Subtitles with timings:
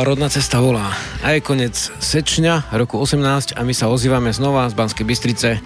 [0.00, 0.96] Rodná cesta volá.
[1.20, 5.60] A je koniec sečňa roku 18 a my sa ozývame znova z Banskej Bystrice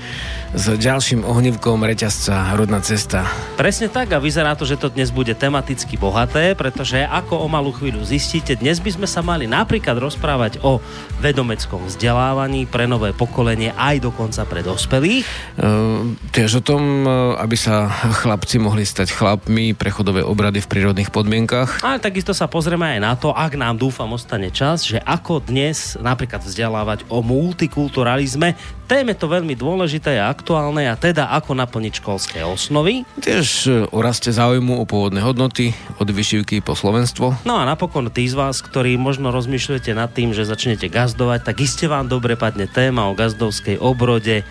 [0.50, 3.22] s ďalším ohnívkom reťazca Rodná cesta.
[3.54, 7.70] Presne tak a vyzerá to, že to dnes bude tematicky bohaté, pretože ako o malú
[7.70, 10.82] chvíľu zistíte, dnes by sme sa mali napríklad rozprávať o
[11.22, 15.22] vedomeckom vzdelávaní pre nové pokolenie aj dokonca pre dospelých.
[15.54, 17.86] Uh, tiež o tom, e, aby sa
[18.26, 21.86] chlapci mohli stať chlapmi, prechodové obrady v prírodných podmienkach.
[21.86, 26.00] A takisto sa pozrieme aj na to, ak nám dúfam ostane čas, že ako dnes
[26.00, 28.56] napríklad vzdelávať o multikulturalizme.
[28.84, 33.08] Téme to veľmi dôležité a aktuálne a teda ako naplniť školské osnovy.
[33.16, 37.48] Tiež e, o raste záujmu o pôvodné hodnoty, od vyšivky po Slovenstvo.
[37.48, 41.64] No a napokon tí z vás, ktorí možno rozmýšľate nad tým, že začnete gazdovať, tak
[41.64, 44.44] iste vám dobre padne téma o gazdovskej obrode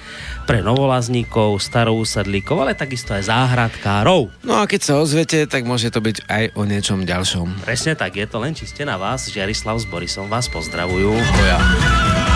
[0.49, 4.33] pre novolazníkov, starousadlíkov, ale takisto aj záhradkárov.
[4.41, 7.69] No a keď sa ozvete, tak môže to byť aj o niečom ďalšom.
[7.69, 9.29] Presne tak, je to len čiste na vás.
[9.29, 11.13] Žiarislav s Borisom vás pozdravujú.
[11.13, 12.32] Hoja.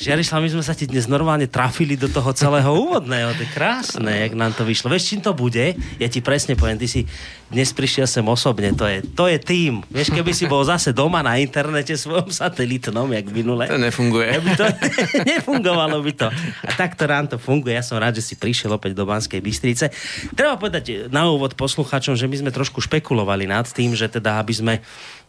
[0.00, 3.36] Žiarislav, my sme sa ti dnes normálne trafili do toho celého úvodného.
[3.36, 4.88] To je krásne, jak nám to vyšlo.
[4.88, 5.76] Vieš, čím to bude?
[6.00, 7.04] Ja ti presne poviem, ty si
[7.52, 8.72] dnes prišiel sem osobne.
[8.80, 9.84] To je, to je tým.
[9.92, 13.68] Vieš, keby si bol zase doma na internete svojom satelitnom, jak minule.
[13.68, 14.40] To nefunguje.
[14.40, 14.66] By to,
[15.36, 16.32] nefungovalo by to.
[16.64, 17.76] A takto nám to funguje.
[17.76, 19.92] Ja som rád, že si prišiel opäť do Banskej Bystrice.
[20.32, 24.56] Treba povedať na úvod poslucháčom, že my sme trošku špekulovali nad tým, že teda, aby
[24.56, 24.74] sme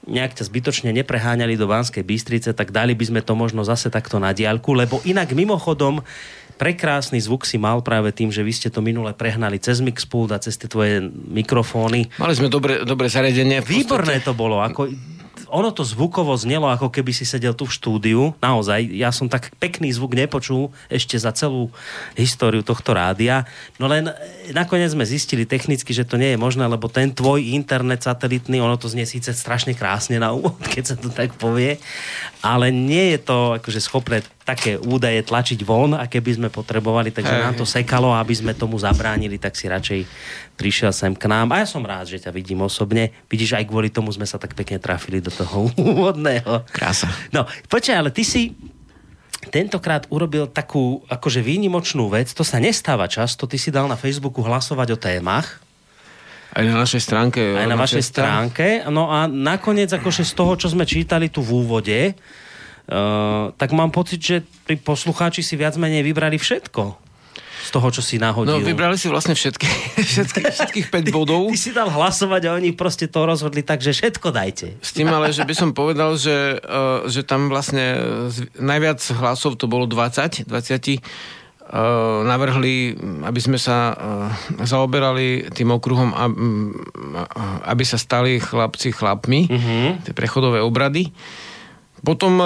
[0.10, 4.18] nejak ťa zbytočne nepreháňali do Banskej Bystrice, tak dali by sme to možno zase takto
[4.18, 6.02] na diálku, lebo inak mimochodom
[6.62, 10.38] prekrásny zvuk si mal práve tým, že vy ste to minule prehnali cez Mixpool a
[10.38, 12.14] cez tie tvoje mikrofóny.
[12.22, 13.66] Mali sme dobre, dobre zariadenie.
[13.66, 14.62] Výborné to bolo.
[14.62, 14.86] Ako,
[15.52, 18.22] ono to zvukovo znelo, ako keby si sedel tu v štúdiu.
[18.40, 21.70] Naozaj, ja som tak pekný zvuk nepočul ešte za celú
[22.16, 23.44] históriu tohto rádia.
[23.76, 24.14] No len e,
[24.56, 28.80] nakoniec sme zistili technicky, že to nie je možné, lebo ten tvoj internet satelitný, ono
[28.80, 31.78] to znie síce strašne krásne na úvod, keď sa to tak povie,
[32.40, 37.32] ale nie je to akože schopné také údaje tlačiť von, aké by sme potrebovali, takže
[37.32, 37.44] hey.
[37.48, 40.04] nám to sekalo a aby sme tomu zabránili, tak si radšej
[40.60, 41.56] prišiel sem k nám.
[41.56, 43.16] A ja som rád, že ťa vidím osobne.
[43.32, 46.68] Vidíš, aj kvôli tomu sme sa tak pekne trafili do toho úvodného.
[46.68, 47.08] Krása.
[47.32, 48.52] No, počkaj, ale ty si
[49.50, 54.46] tentokrát urobil takú akože výnimočnú vec, to sa nestáva často, ty si dal na Facebooku
[54.46, 55.64] hlasovať o témach.
[56.52, 57.40] Aj na našej stránke.
[57.56, 58.84] Aj na vašej stránke.
[58.92, 62.12] No a nakoniec, akože z toho, čo sme čítali tu v úvode,
[62.90, 67.12] Uh, tak mám pocit, že tí poslucháči si viac menej vybrali všetko
[67.62, 68.58] z toho, čo si nahodil.
[68.58, 69.68] No, vybrali si vlastne všetky,
[70.12, 71.54] všetky, všetkých 5 bodov.
[71.54, 74.82] Ty si dal hlasovať a oni proste to rozhodli tak, že všetko dajte.
[74.82, 78.02] S tým ale, že by som povedal, že, uh, že tam vlastne
[78.58, 83.94] najviac hlasov to bolo 20, 20 uh, navrhli, aby sme sa
[84.66, 86.12] zaoberali tým okruhom,
[87.70, 89.90] aby sa stali chlapci chlapmi, uh-huh.
[90.10, 91.14] tie prechodové obrady.
[92.02, 92.46] Potom, e,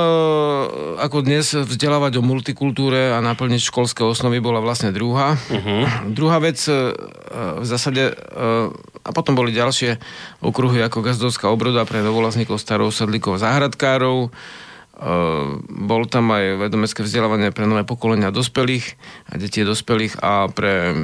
[1.00, 5.40] ako dnes vzdelávať o multikultúre a naplniť školské osnovy bola vlastne druhá.
[5.40, 6.12] Uh-huh.
[6.12, 6.92] Druhá vec e,
[7.64, 8.14] v zásade, e,
[9.00, 9.96] a potom boli ďalšie
[10.44, 14.34] okruhy ako gazdovská obroda pre novolazníkov, starousadlíkov, záhradkárov.
[15.68, 18.96] Bol tam aj vedomecké vzdelávanie pre nové pokolenia dospelých
[19.28, 20.96] a detí dospelých a pre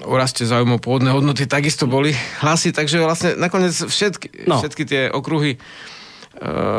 [0.00, 4.64] o raste záujmov pôvodné hodnoty takisto boli hlasy, takže vlastne nakoniec všetky, no.
[4.64, 5.60] všetky tie okruhy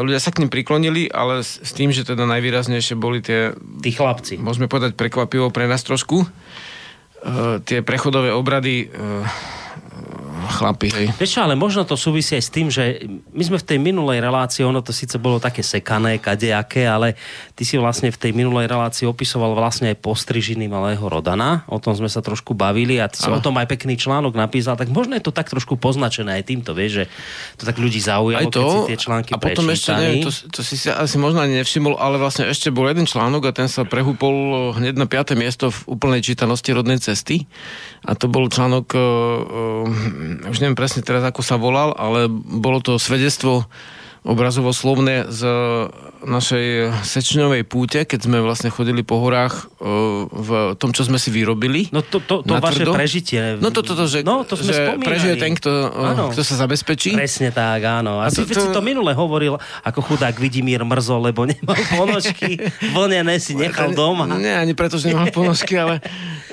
[0.02, 3.54] ľudia sa k ním priklonili, ale s, s tým, že teda najvýraznejšie boli tie...
[3.82, 4.42] Tí chlapci.
[4.42, 6.26] Môžeme povedať prekvapivo pre nás trošku.
[6.26, 9.22] Uh, tie prechodové obrady uh,
[10.52, 10.88] chlapi.
[10.92, 11.06] Hej.
[11.16, 14.68] Vieš ale možno to súvisí aj s tým, že my sme v tej minulej relácii,
[14.68, 17.16] ono to síce bolo také sekané, kadejaké, ale
[17.56, 21.64] ty si vlastne v tej minulej relácii opisoval vlastne aj postrižiny malého Rodana.
[21.72, 24.76] O tom sme sa trošku bavili a ty si o tom aj pekný článok napísal,
[24.76, 27.06] tak možno je to tak trošku poznačené aj týmto, vieš, že
[27.58, 29.74] to tak ľudí zaujalo, aj to, keď si tie články A potom prečítali.
[29.74, 33.48] ešte, neviem, to, to si asi možno ani nevšimol, ale vlastne ešte bol jeden článok
[33.48, 34.36] a ten sa prehúpol
[34.76, 35.38] hneď na 5.
[35.40, 37.46] miesto v úplnej čítanosti rodnej cesty.
[38.02, 42.82] A to bol článok, uh, uh, už neviem presne teraz, ako sa volal, ale bolo
[42.82, 43.70] to svedectvo
[44.22, 45.42] obrazovo slovné z
[46.22, 49.90] našej sečňovej púte, keď sme vlastne chodili po horách e,
[50.30, 51.90] v tom, čo sme si vyrobili.
[51.90, 53.58] No to, to, to vaše prežitie.
[53.58, 56.56] No to, to, to že, no, to sme že prežije ten, kto, e, kto sa
[56.62, 57.18] zabezpečí.
[57.18, 58.22] Presne tak, áno.
[58.22, 58.62] A, a to, si, to...
[58.62, 62.62] si to minule hovoril, ako chudák Vidimír Mrzo, lebo nemal ponožky,
[62.94, 64.30] vlnené si nechal doma.
[64.38, 65.98] Nie, ani preto, že nemal ponožky, ale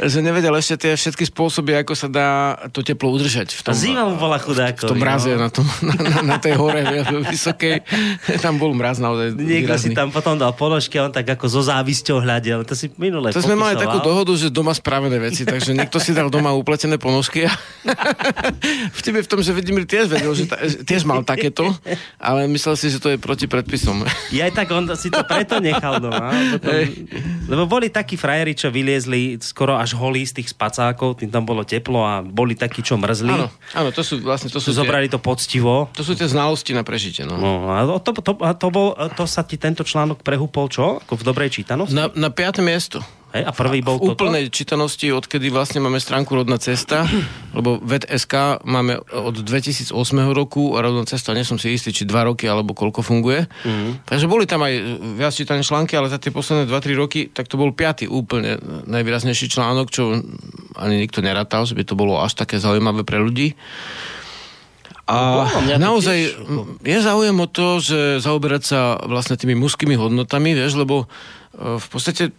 [0.00, 3.52] že nevedel ešte tie všetky spôsoby, ako sa dá to teplo udržať.
[3.52, 4.88] V tom, Zima mu bola chudáko.
[4.88, 6.80] V tom mraze, na, tom, na, na, na tej hore
[7.32, 7.82] vysoko takej,
[8.44, 9.90] tam bol mraz naozaj Niekto výrazný.
[9.90, 12.62] si tam potom dal položky a on tak ako so závisťou hľadel.
[12.62, 16.14] To si minule To sme mali takú dohodu, že doma spravené veci, takže niekto si
[16.14, 17.52] dal doma upletené ponožky a
[18.96, 21.66] v tebe v tom, že Vidimír tiež vedel, že ta, tiež mal takéto,
[22.22, 24.06] ale myslel si, že to je proti predpisom.
[24.28, 26.30] Ja aj tak on si to preto nechal doma.
[26.60, 26.84] Potom,
[27.48, 31.64] lebo boli takí frajeri, čo vyliezli skoro až holí z tých spacákov, tým tam bolo
[31.64, 33.32] teplo a boli takí, čo mrzli.
[33.32, 35.88] Áno, áno, to sú vlastne, to sú, tie, Zobrali to poctivo.
[35.96, 37.24] to sú tie znalosti na prežitie.
[37.24, 37.40] No.
[37.40, 41.00] No, a to, to, to, bol, to sa ti tento článok prehúpol čo?
[41.04, 41.96] Ako v dobrej čítanosti?
[41.96, 43.00] Na, na piaté miesto.
[43.28, 44.24] Hej, a prvý bol v toto?
[44.24, 47.04] úplnej čítanosti, odkedy vlastne máme stránku Rodná cesta,
[47.56, 49.92] lebo VED.sk máme od 2008
[50.32, 53.44] roku a Rodná cesta, nie som si istý, či dva roky alebo koľko funguje.
[53.68, 54.00] Mm.
[54.08, 54.72] Takže boli tam aj
[55.20, 58.56] viac čítané články, ale za tie posledné 2-3 roky, tak to bol piatý úplne
[58.88, 60.16] najvýraznejší článok, čo
[60.80, 63.52] ani nikto nerátal, že by to bolo až také zaujímavé pre ľudí.
[65.08, 70.52] A to naozaj tiež, je záujem o to, že zaoberať sa vlastne tými mužskými hodnotami,
[70.52, 71.08] vieš, lebo
[71.56, 72.32] e, v podstate e,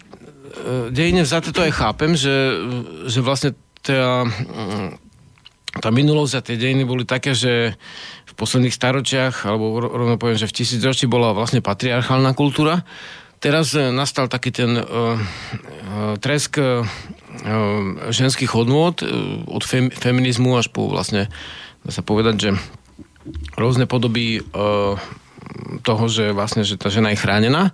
[0.93, 2.61] dejine vzaté to aj chápem, že,
[3.09, 5.01] že vlastne tá, mm,
[5.81, 7.73] tá minulosť a tie dejiny boli také, že
[8.29, 12.85] v posledných staročiach, alebo ro- rovno poviem, že v tisícročí bola vlastne patriarchálna kultúra.
[13.41, 16.85] Teraz e, nastal taký ten uh, uh, tresk uh,
[18.11, 19.09] ženských hodnôt uh,
[19.47, 21.31] od fem, feminizmu až po vlastne,
[21.85, 22.49] dá sa povedať, že
[23.55, 24.95] rôzne podoby uh,
[25.81, 27.71] toho, že vlastne, že tá žena je chránená.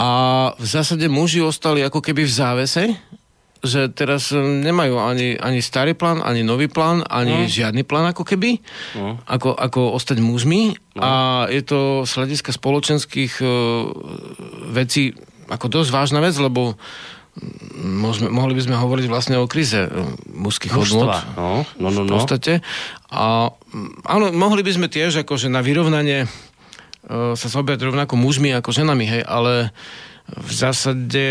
[0.00, 0.10] A
[0.58, 2.84] v zásade muži ostali ako keby v závese,
[3.64, 7.50] že teraz eh, nemajú ani, ani starý plán, ani nový plán, ani no.
[7.50, 8.60] žiadny plán ako keby,
[8.98, 9.16] no.
[9.24, 10.76] ako, ako ostať mužmi.
[10.98, 11.00] No.
[11.00, 11.10] A
[11.48, 13.48] je to z hľadiska spoločenských uh,
[14.70, 15.16] vecí
[15.48, 16.76] ako dosť vážna vec, lebo
[17.84, 19.90] môžeme, mohli by sme hovoriť vlastne o krize eh,
[20.30, 21.08] mužských hodnot.
[21.10, 21.50] Mužstva, no.
[21.78, 22.14] No, no, V no.
[22.18, 22.62] podstate.
[23.10, 28.54] A mm, áno, mohli by sme tiež akože na vyrovnanie uh, sa zoberať rovnako mužmi
[28.54, 29.74] ako ženami, hej, ale
[30.24, 31.28] v zásade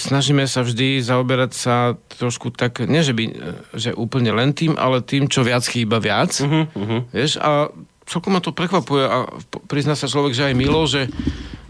[0.00, 1.76] snažíme sa vždy zaoberať sa
[2.16, 3.32] trošku tak, nie že by, e,
[3.76, 6.32] že úplne len tým, ale tým, čo viac chýba viac.
[6.40, 7.04] Uh-huh, uh-huh.
[7.12, 7.68] Vieš, a
[8.08, 9.28] celkom ma to prekvapuje a
[9.68, 11.12] prizná sa človek, že aj milo, že,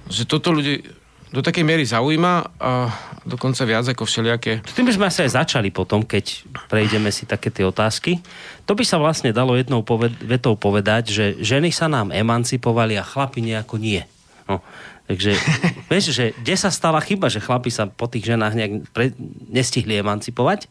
[0.07, 0.87] že toto ľudí
[1.35, 2.95] do takej miery zaujíma a
[3.25, 7.53] dokonca viac ako všelijaké tým by sme asi aj začali potom, keď prejdeme si také
[7.53, 8.21] tie otázky.
[8.65, 13.05] To by sa vlastne dalo jednou poved- vetou povedať, že ženy sa nám emancipovali a
[13.05, 14.01] chlapi nejako nie.
[14.49, 14.65] No,
[15.11, 15.37] takže,
[15.93, 19.17] vieš, že kde sa stala chyba, že chlapi sa po tých ženách nejak pre-
[19.53, 20.71] nestihli emancipovať?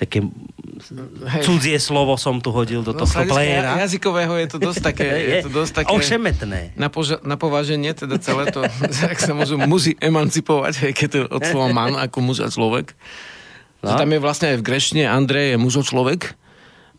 [0.00, 1.44] Také Hej.
[1.44, 3.76] cudzie slovo som tu hodil do No, tohto pléna.
[3.78, 6.72] jazykového je to dosť také, je to dosť také Ošemetné.
[6.74, 8.64] na, poža- na pováženie, teda celé to,
[9.04, 12.96] ak sa môžu muži emancipovať, hej, keď to od slova man ako muž a človek.
[13.80, 13.92] No.
[13.94, 16.32] Tam je vlastne aj v grečtine Andrej je mužo človek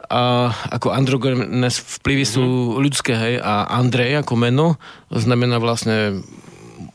[0.03, 2.45] a ako androgenes vplyvy sú
[2.75, 4.67] ľudské, hej, a Andrej ako meno
[5.07, 6.21] znamená vlastne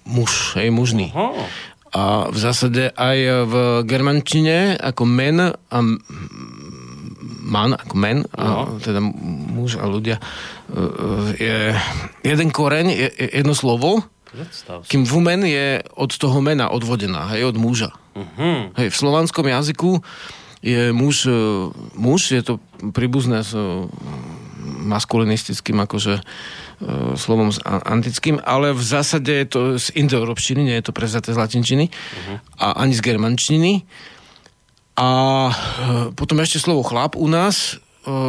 [0.04, 1.10] muž, hej, mužný.
[1.10, 1.46] Aha.
[1.96, 3.54] A v zásade aj v
[3.88, 5.78] germančine ako men a
[7.46, 10.22] man ako men, a teda muž a ľudia, e,
[10.76, 10.84] e,
[11.40, 11.56] je
[12.26, 14.02] jeden koreň, je, je jedno slovo,
[14.90, 17.94] kým vumen je od toho mena odvodená, hej, od muža.
[18.12, 18.68] Uh-huh.
[18.76, 20.02] Hej, v slovanskom jazyku
[20.60, 21.38] je muž, e,
[21.96, 22.58] muž, je to
[22.92, 23.54] príbuzné s
[24.86, 26.20] maskulinistickým akože
[27.16, 31.40] slovom s antickým, ale v zásade je to z indoeurópštiny, nie je to prevzaté z
[31.40, 32.36] latinčiny uh-huh.
[32.60, 33.88] a ani z germančiny.
[34.96, 35.08] A
[35.48, 35.54] e,
[36.16, 38.20] potom ešte slovo chlap u nás e, e, e,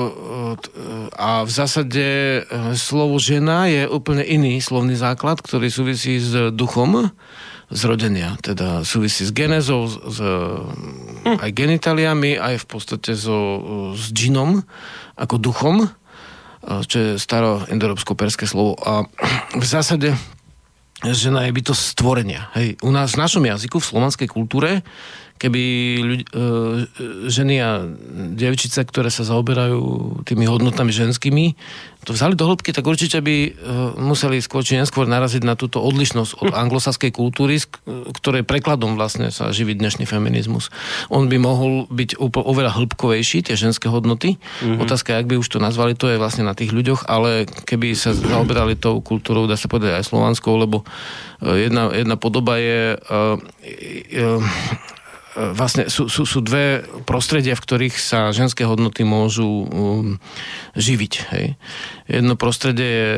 [1.15, 2.41] a v zásade e,
[2.75, 7.11] slovo žena je úplne iný slovný základ, ktorý súvisí s duchom
[7.71, 8.35] zrodenia.
[8.39, 10.19] Teda súvisí s genezou, s, s
[11.27, 14.63] aj genitaliami, aj v podstate so, s džinom,
[15.19, 15.89] ako duchom, e,
[16.63, 18.75] čo je staro indoeurópsko-perské slovo.
[18.81, 19.05] A
[19.53, 20.15] v zásade
[21.05, 22.49] žena je bytosť stvorenia.
[22.57, 22.81] Hej.
[22.81, 24.81] U nás v našom jazyku, v slovanskej kultúre,
[25.37, 25.61] keby
[26.01, 26.31] ľudí, e,
[27.29, 27.85] ženy a
[28.37, 31.53] dievčice, ktoré sa zaoberajú tými hodnotami ženskými,
[32.07, 33.51] to vzali do hĺbky, tak určite by e,
[33.99, 37.83] museli skôr či neskôr naraziť na túto odlišnosť od anglosaskej kultúry, z k-
[38.15, 40.71] ktorej prekladom vlastne sa živí dnešný feminizmus.
[41.11, 44.39] On by mohol byť úpl- oveľa hĺbkovejší, tie ženské hodnoty.
[44.39, 44.79] Mm-hmm.
[44.87, 48.15] Otázka, jak by už to nazvali, to je vlastne na tých ľuďoch, ale keby sa
[48.15, 50.87] zaoberali tou kultúrou, dá sa povedať aj slovanskou, lebo
[51.43, 52.97] e, jedna, jedna podoba je e,
[54.15, 54.39] e,
[55.37, 60.17] vlastne sú, sú, sú dve prostredia, v ktorých sa ženské hodnoty môžu um,
[60.73, 61.13] živiť.
[61.33, 61.45] Hej.
[62.09, 63.13] Jedno prostredie je,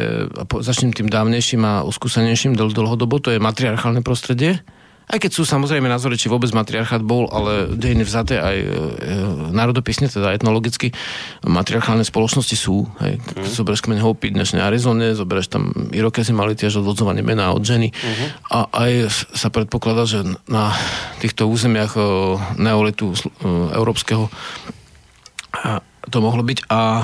[0.60, 4.60] začnem tým dávnejším a uskúsenejším dl- dlhodobo, to je matriarchálne prostredie,
[5.10, 8.68] Aj keď sú samozrejme názory, či vôbec matriarchát bol, ale dejiny vzaté aj e,
[9.50, 10.94] národopisne, teda etnologicky,
[11.42, 12.86] matriarchálne spoločnosti sú.
[13.02, 13.18] Hej.
[13.18, 13.50] Mm.
[13.50, 18.30] Zoberieš kmeň Hopi dnešnej Arizone, zoberieš tam Irokezy mali tiež odvodzovanie mená od ženy uh-huh.
[18.54, 18.92] a aj
[19.34, 20.78] sa predpokladá, že na
[21.18, 22.02] týchto územiach e,
[22.62, 23.18] neolitu e,
[23.74, 24.30] európskeho
[26.10, 27.04] to mohlo byť a e,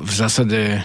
[0.00, 0.80] v zásade e,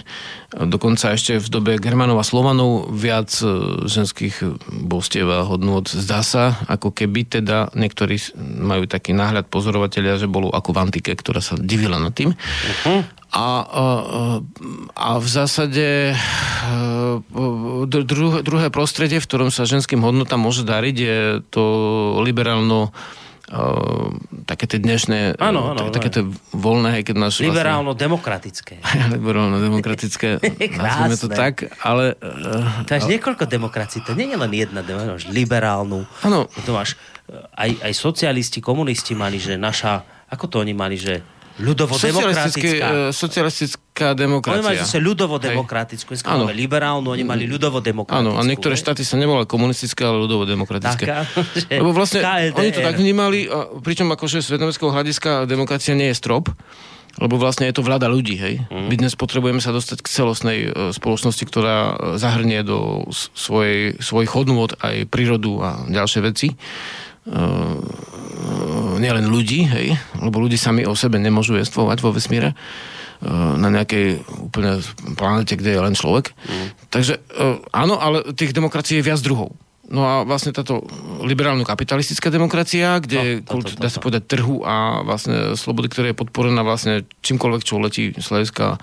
[0.68, 3.48] dokonca ešte v dobe Germanov a Slovanov viac e,
[3.88, 10.30] ženských božstiev a hodnôt zdá sa, ako keby teda niektorí majú taký náhľad pozorovateľia, že
[10.30, 12.36] bolo ako v antike, ktorá sa divila nad tým.
[12.36, 13.00] Uh-huh.
[13.32, 13.84] A, a,
[14.92, 16.12] a v zásade
[18.44, 21.64] druhé prostredie, v ktorom sa ženským hodnotám môže dariť, je to
[22.20, 22.92] liberálno
[24.46, 26.22] také tie dnešné, ano, ano, také tie
[26.54, 27.42] voľné, keď náš...
[27.42, 28.74] Vlastne- Liberálno-demokratické.
[29.18, 30.28] Liberálno-demokratické,
[30.78, 32.14] nazvime to tak, ale...
[32.86, 33.12] To máš ale...
[33.18, 36.46] niekoľko demokracií, to nie je len jedna, máš liberálnu, ano.
[36.64, 36.94] to máš,
[37.58, 41.20] aj, aj socialisti, komunisti mali, že naša, ako to oni mali, že
[41.60, 43.12] ľudovo-demokratická.
[43.12, 44.60] Socialistická demokracia.
[44.60, 46.16] Oni mali zase ľudovo-demokratickú.
[46.16, 48.16] Dneska máme liberálnu, oni mali ľudovo-demokratickú.
[48.16, 51.04] Áno, a niektoré štáty sa neboli komunistické, ale ľudovo-demokratické.
[51.04, 51.28] Taká,
[51.68, 52.56] Lebo vlastne KLDR.
[52.56, 53.38] oni to tak vnímali,
[53.84, 56.48] pričom akože z hľadiska demokracia nie je strop,
[57.20, 58.64] lebo vlastne je to vláda ľudí, hej.
[58.72, 58.88] Mm.
[58.88, 64.32] My dnes potrebujeme sa dostať k celostnej e, spoločnosti, ktorá e, zahrnie do svojej, svojich
[64.32, 66.56] hodnôt aj prírodu a ďalšie veci.
[67.22, 67.78] Uh,
[68.98, 74.26] nielen ľudí, hej, lebo ľudí sami o sebe nemôžu jestvovať vo vesmíre uh, na nejakej
[74.42, 74.82] úplne
[75.14, 76.34] planete, kde je len človek.
[76.34, 76.66] Mm.
[76.90, 79.54] Takže uh, áno, ale tých demokracií je viac druhov.
[79.92, 80.82] No a vlastne táto
[81.20, 86.64] liberálno-kapitalistická demokracia, kde no, kult, dá sa povedať, trhu a vlastne slobody, ktorá je podporená
[86.64, 88.80] vlastne čímkoľvek, čo letí z hľadiska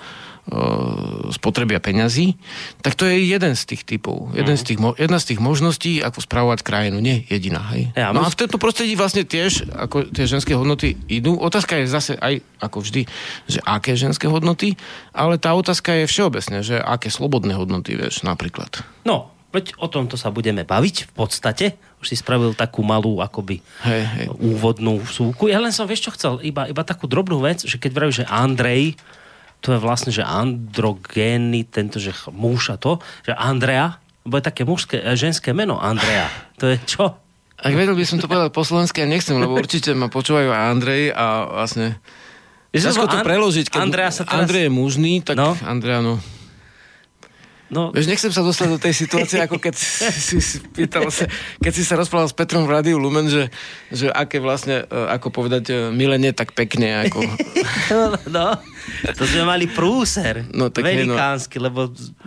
[1.30, 2.34] spotrebia peňazí,
[2.82, 4.34] tak to je jeden z tých typov.
[4.34, 4.62] Jeden mm.
[4.62, 6.98] z tých, jedna z tých možností, ako spravovať krajinu.
[7.00, 7.62] Nie jediná.
[7.74, 7.94] Hej?
[7.94, 11.38] Ja, no a v tomto prostredí vlastne tiež, ako tie ženské hodnoty idú.
[11.38, 13.02] Otázka je zase aj, ako vždy,
[13.46, 14.74] že aké ženské hodnoty,
[15.14, 18.82] ale tá otázka je všeobecne, že aké slobodné hodnoty, vieš, napríklad.
[19.06, 21.66] No, veď o tomto sa budeme baviť v podstate.
[22.00, 24.26] Už si spravil takú malú akoby hej, hej.
[24.40, 25.52] úvodnú súku.
[25.52, 28.30] Ja len som, vieš čo chcel, iba, iba takú drobnú vec, že keď vravíš, že
[28.32, 28.96] Andrej
[29.60, 34.64] to je vlastne, že androgény, tento, že muž a to, že Andrea, bo je také
[34.64, 36.32] mužské, e, ženské meno Andrea.
[36.60, 37.20] To je čo?
[37.60, 40.64] Ak vedel by som to povedať po slovensky, a nechcem, lebo určite ma počúvajú aj
[40.80, 41.26] Andrej a
[41.60, 42.00] vlastne...
[42.72, 44.48] Ťažko to preložiť, keď Andrea sa teraz...
[44.48, 45.58] Andrej je mužný, tak no?
[45.68, 46.24] Andrea, no...
[47.70, 47.94] No.
[47.94, 51.30] Vieš, nechcem sa dostať do tej situácie, ako keď si, si pýtal sa,
[51.62, 53.54] keď si sa rozprával s Petrom v Rádiu Lumen, že,
[53.94, 57.22] že aké vlastne, e, ako povedať, e, milenie tak pekne, ako...
[57.94, 58.46] No, no,
[59.18, 60.46] to sme mali prúser.
[60.54, 61.70] No, tak velikánsky, no.
[61.70, 61.80] lebo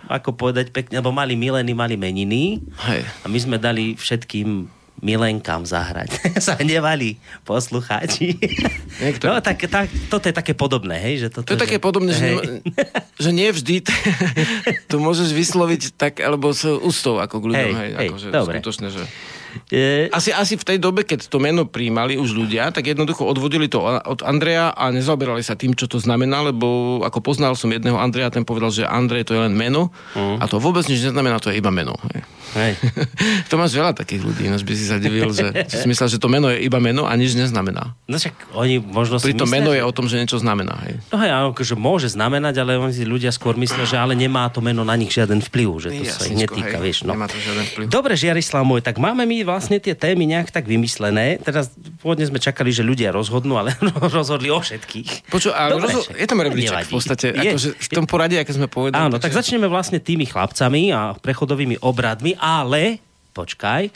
[0.07, 2.63] ako povedať pekne, lebo mali milení, mali meniny.
[2.89, 3.01] Hej.
[3.23, 4.67] A my sme dali všetkým
[5.03, 6.15] milenkám zahrať.
[6.45, 8.39] sa hnevali poslucháči.
[9.03, 9.27] Niekto...
[9.27, 11.27] No tak, tak, toto je také podobné, hej?
[11.27, 11.65] Že toto, to je že...
[11.67, 12.29] také podobné, že,
[13.19, 13.83] že nie vždy
[14.91, 18.55] to môžeš vysloviť tak, alebo s ústou ako k ľuďom, hej, hej, hej akože dobre.
[18.63, 19.03] skutočne, že...
[19.69, 20.09] Je...
[20.09, 23.81] Asi, asi v tej dobe, keď to meno príjmali už ľudia, tak jednoducho odvodili to
[23.83, 28.33] od Andreja a nezaoberali sa tým, čo to znamená, lebo ako poznal som jedného Andreja,
[28.33, 30.41] ten povedal, že Andrej to je len meno mm.
[30.41, 31.97] a to vôbec nič neznamená, to je iba meno.
[32.53, 32.77] Hej.
[33.49, 36.29] To máš veľa takých ľudí, ináč by si sa divil, že si myslel, že to
[36.29, 37.93] meno je iba meno a nič neznamená.
[38.09, 39.81] No však oni možno si to meno že...
[39.81, 40.73] je o tom, že niečo znamená.
[40.85, 40.93] Hej.
[41.13, 44.61] No hej, akože môže znamenať, ale oni si ľudia skôr myslia, že ale nemá to
[44.61, 46.97] meno na nich žiaden vplyv, že to Jasničko, sa ich netýka, hej, vieš.
[47.05, 47.13] No.
[47.89, 51.39] Dobre, Žiarislav môj, tak máme my vlastne tie témy nejak tak vymyslené.
[51.39, 53.75] Teraz pôvodne sme čakali, že ľudia rozhodnú, ale
[54.17, 55.29] rozhodli o všetkých.
[55.29, 58.67] Poču, ale Dobre, rozho- je tam rebríček v podstate, akože v tom poradí, aké sme
[58.67, 58.99] povedali.
[58.99, 62.97] Áno, tak začneme vlastne tými chlapcami a prechodovými obradmi, ale
[63.33, 63.89] počkaj,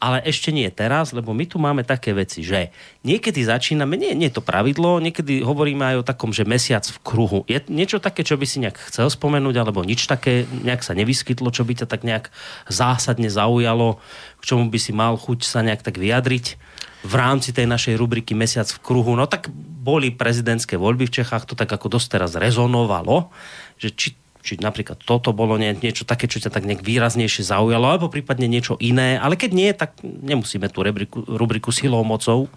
[0.00, 2.72] ale ešte nie teraz, lebo my tu máme také veci, že
[3.04, 6.98] niekedy začíname, nie, nie je to pravidlo, niekedy hovoríme aj o takom, že mesiac v
[7.04, 7.44] kruhu.
[7.44, 11.52] Je niečo také, čo by si nejak chcel spomenúť, alebo nič také, nejak sa nevyskytlo,
[11.52, 12.32] čo by ťa tak nejak
[12.72, 14.00] zásadne zaujalo,
[14.40, 16.56] k čomu by si mal chuť sa nejak tak vyjadriť
[17.04, 19.12] v rámci tej našej rubriky Mesiac v kruhu.
[19.16, 23.28] No tak boli prezidentské voľby v Čechách, to tak ako dosť teraz rezonovalo,
[23.76, 27.86] že či či napríklad toto bolo nie, niečo také, čo ťa tak nejak výraznejšie zaujalo,
[27.92, 32.48] alebo prípadne niečo iné, ale keď nie, tak nemusíme tú rubriku, rubriku silou mocou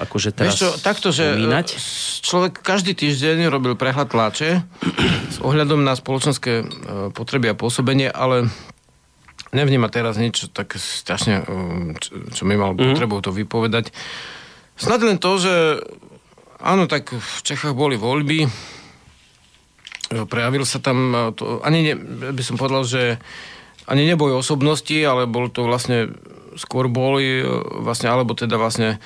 [0.00, 1.76] akože teraz čo, takto, že umínať.
[1.76, 1.78] E,
[2.24, 4.64] človek každý týždeň robil prehľad tlače
[5.28, 8.48] s ohľadom na spoločenské e, potreby a pôsobenie, ale
[9.52, 12.96] nevníma teraz nič tak strašne, e, čo, mi mal mm-hmm.
[12.96, 13.92] potrebu to vypovedať.
[14.80, 15.84] Snad len to, že
[16.64, 18.48] áno, tak v Čechách boli voľby,
[20.10, 21.94] Prejavil sa tam, to, ani ne,
[22.34, 23.22] by som povedal, že
[23.86, 26.10] ani neboj osobnosti, ale bol to vlastne
[26.58, 27.46] skôr boli
[27.82, 28.98] vlastne, alebo teda vlastne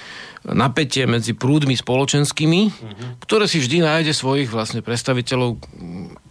[0.49, 3.21] napätie medzi prúdmi spoločenskými, uh-huh.
[3.21, 5.61] ktoré si vždy nájde svojich vlastne predstaviteľov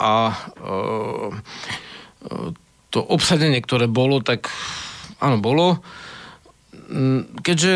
[0.02, 0.34] a
[2.94, 4.50] to obsadenie, ktoré bolo, tak
[5.22, 5.82] áno, bolo.
[7.42, 7.76] Keďže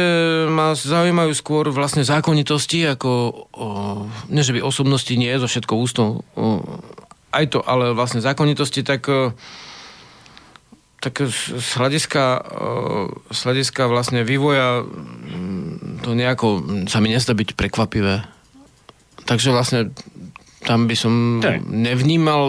[0.54, 3.10] ma zaujímajú skôr vlastne zákonitosti, ako
[3.50, 3.68] o,
[4.30, 6.62] že by osobnosti nie, zo všetko ústou, o,
[7.34, 9.34] aj to, ale vlastne zákonitosti, tak o,
[10.98, 12.24] tak z hľadiska,
[13.30, 16.48] z hľadiska vlastne vývoja mm, to nejako
[16.90, 18.26] sa mi nezdá byť prekvapivé.
[19.30, 19.94] Takže vlastne
[20.66, 21.62] tam by som tak.
[21.70, 22.44] nevnímal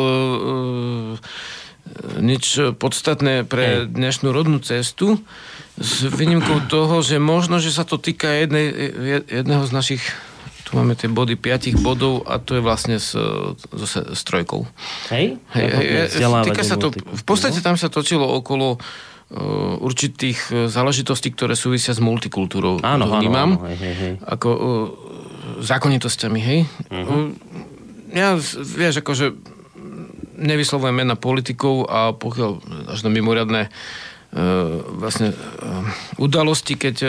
[2.18, 5.20] nič podstatné pre dnešnú rodnú cestu
[5.78, 8.74] s výnimkou toho, že možno, že sa to týka jednej,
[9.30, 10.02] jedného z našich
[10.68, 13.16] tu máme tie body 5 bodov a to je vlastne s,
[13.72, 14.68] s, s trojkou.
[15.08, 15.40] Hej?
[15.56, 16.12] hej, hej
[16.44, 21.96] týka sa to, v podstate tam sa točilo okolo uh, určitých uh, záležitostí, ktoré súvisia
[21.96, 22.84] s multikultúrou.
[22.84, 24.12] Áno, áno, áno hej, hej, hej.
[24.28, 24.60] Ako uh,
[25.64, 26.60] zákonitosťami, hej?
[26.92, 27.32] Uh-huh.
[28.12, 29.40] Ja, vieš, akože
[30.36, 32.50] nevyslovujem mena politikov a pokiaľ
[32.92, 34.07] až na mimoriadne uh,
[34.98, 35.36] vlastne e,
[36.20, 37.08] udalosti, keď e,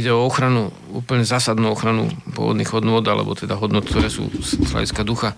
[0.00, 5.04] ide o ochranu, úplne zásadnú ochranu pôvodných hodnot, alebo teda hodnot, ktoré sú z hľadiska
[5.04, 5.36] ducha,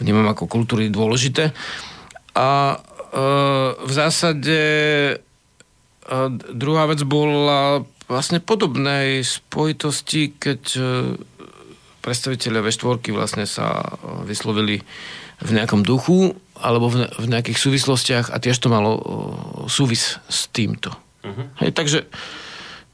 [0.00, 1.52] vnímam ako kultúry dôležité.
[2.36, 2.76] A
[3.80, 4.60] v zásade
[6.52, 7.80] druhá vec bola
[8.12, 10.60] vlastne podobnej spojitosti, keď
[12.04, 13.96] predstaviteľe V4 vlastne sa
[14.28, 14.84] vyslovili
[15.40, 18.98] v nejakom duchu alebo v, v nejakých súvislostiach a tiež to malo
[19.66, 20.94] súvis s týmto.
[21.24, 21.46] Uh-huh.
[21.60, 21.98] Hej, takže,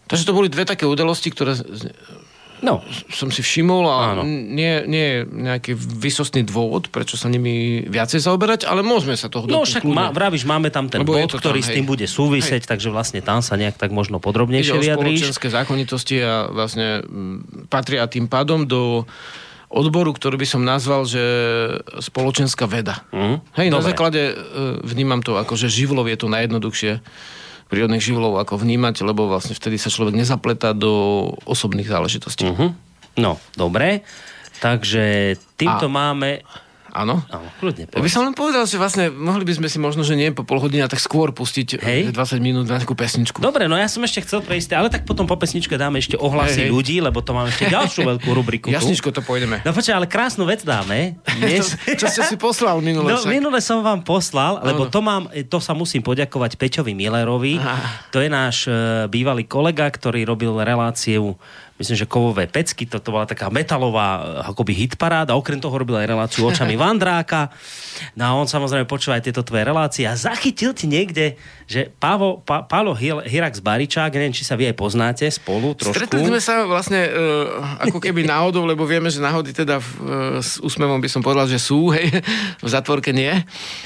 [0.09, 1.59] takže to boli dve také udalosti, ktoré
[2.63, 2.79] No.
[3.11, 4.23] Som si všimol a Áno.
[4.23, 9.51] nie, nie je nejaký vysostný dôvod, prečo sa nimi viacej zaoberať, ale môžeme sa toho
[9.51, 11.91] No však má, vravíš, máme tam ten Lebo bod, ktorý tam, s tým hej.
[11.91, 12.71] bude súvisieť, hej.
[12.71, 15.19] takže vlastne tam sa nejak tak možno podrobnejšie Ide vyjadríš.
[15.27, 17.03] spoločenské zákonitosti a vlastne
[17.67, 19.11] patria tým pádom do
[19.73, 21.25] odboru, ktorý by som nazval, že
[21.99, 23.03] spoločenská veda.
[23.11, 23.77] Mm, Hej, dobre.
[23.77, 24.35] na základe e,
[24.85, 27.01] vnímam to ako, že živlov je to najjednoduchšie
[27.73, 32.45] prírodných živlov ako vnímať, lebo vlastne vtedy sa človek nezapletá do osobných záležitostí.
[32.45, 32.77] Uh-huh.
[33.17, 34.05] No, dobre.
[34.61, 35.93] Takže týmto A...
[35.93, 36.45] máme
[36.93, 37.25] Áno.
[37.33, 37.89] Áno, kľudne.
[37.89, 40.61] By som len povedal, že vlastne mohli by sme si možno, že nie po pol
[40.61, 42.13] hodina, tak skôr pustiť hej.
[42.13, 43.41] 20 minút na takú pesničku.
[43.41, 46.69] Dobre, no ja som ešte chcel prejsť, ale tak potom po pesničke dáme ešte ohlasy
[46.69, 46.71] hej, hej.
[46.71, 48.69] ľudí, lebo to máme ešte ďalšiu veľkú rubriku.
[48.69, 49.65] Jasničko to pôjdeme.
[49.65, 51.17] No počkaj, ale krásnu vec dáme.
[51.41, 51.73] Dnes...
[51.97, 53.09] čo, čo ste si poslal minule?
[53.09, 57.57] No, minule som vám poslal, lebo to mám, to sa musím poďakovať Peťovi Millerovi.
[57.57, 58.13] Aha.
[58.13, 61.41] To je náš uh, bývalý kolega, ktorý robil reláciu
[61.83, 66.47] myslím, že kovové pecky, toto bola taká metalová akoby hitparáda, okrem toho robil aj reláciu
[66.47, 67.51] očami Vandráka.
[68.15, 71.35] No a on samozrejme počúva aj tieto tvoje relácie a zachytil ti niekde,
[71.67, 75.99] že Pávo, pa, Pálo Hirax Baričák, neviem, či sa vy aj poznáte spolu trošku.
[75.99, 80.09] Stretli sme sa vlastne uh, ako keby náhodou, lebo vieme, že náhody teda v, uh,
[80.39, 82.23] s úsmevom by som povedal, že sú, hej,
[82.63, 83.35] v zatvorke nie,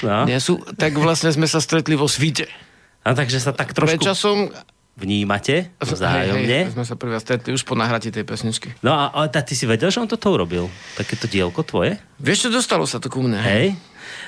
[0.05, 0.29] no.
[0.29, 2.45] nie sú, tak vlastne sme sa stretli vo svite.
[3.07, 3.97] A takže sa tak trošku...
[3.97, 4.51] Predčasom
[4.97, 6.41] vnímate vzájomne.
[6.43, 8.73] Hej, hej, sme sa prvá stretli už po nahratí tej pesničky.
[8.81, 10.65] No a, a ty si vedel, že on toto urobil?
[10.97, 12.01] Takéto dielko tvoje?
[12.17, 13.37] Vieš čo, dostalo sa to ku mne.
[13.37, 13.77] Hej.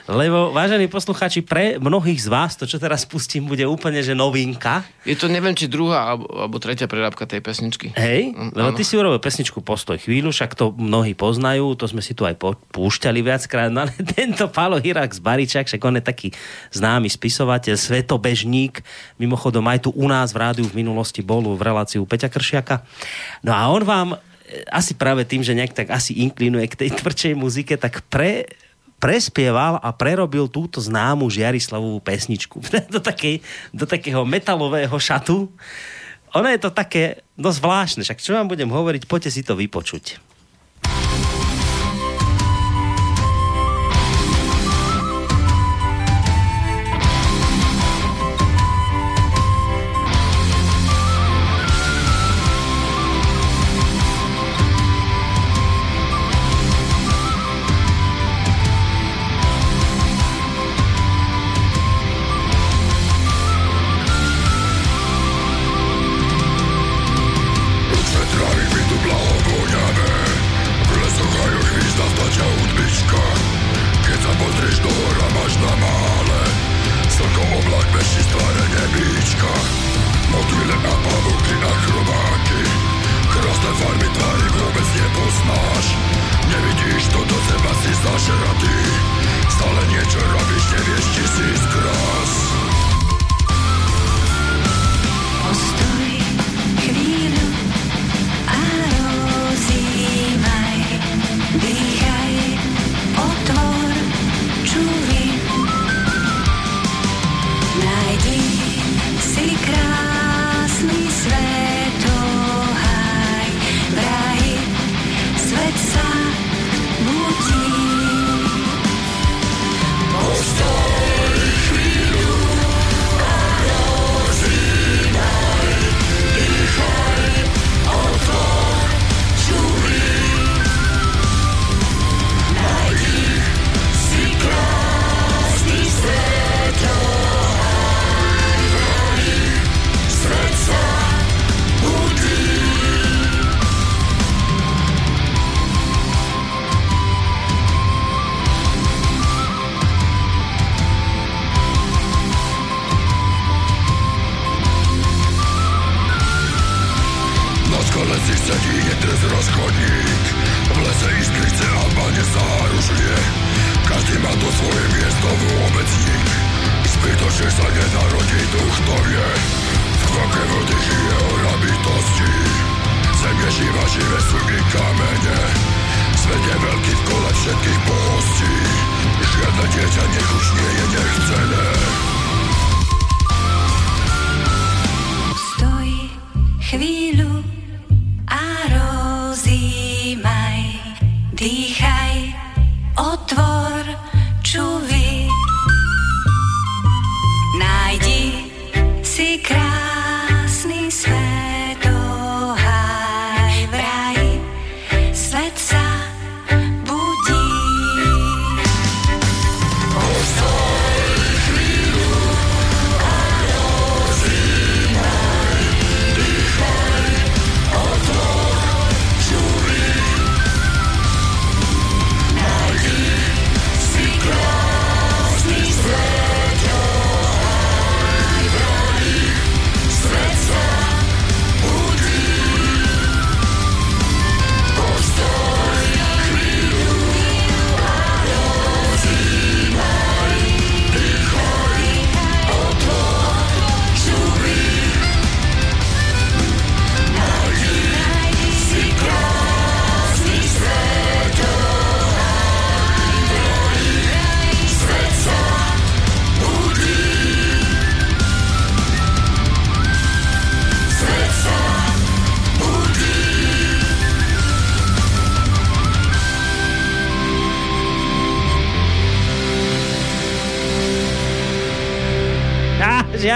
[0.07, 4.85] Lebo, vážení posluchači, pre mnohých z vás, to, čo teraz pustím, bude úplne, že novinka.
[5.03, 7.91] Je to, neviem, či druhá alebo, alebo tretia prerábka tej pesničky.
[7.97, 11.99] Hej, mm, lebo ty si urobil pesničku Postoj chvíľu, však to mnohí poznajú, to sme
[11.99, 12.39] si tu aj
[12.71, 16.27] púšťali viackrát, no ale tento Pálo Hirak z Baričak, však on je taký
[16.71, 18.81] známy spisovateľ, svetobežník,
[19.17, 22.85] mimochodom aj tu u nás v rádiu v minulosti bol v reláciu Peťa Kršiaka.
[23.45, 24.17] No a on vám e,
[24.69, 28.49] asi práve tým, že nejak tak asi inklinuje k tej tvrdšej muzike, tak pre
[28.99, 32.59] prespieval a prerobil túto známu Žiarislavovú pesničku
[32.93, 33.41] do, takej,
[33.73, 35.49] do takého metalového šatu.
[36.37, 40.28] Ono je to také dosť zvláštne, však čo vám budem hovoriť, poďte si to vypočuť.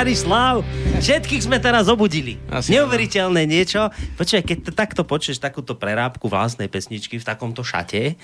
[0.04, 0.68] Á, Žiarislav,
[1.00, 2.36] všetkých sme teraz obudili.
[2.52, 3.88] Asi Neuveriteľné niečo.
[4.20, 8.20] Počkaj, keď to takto počuješ takúto prerábku vlastnej pesničky v takomto šate,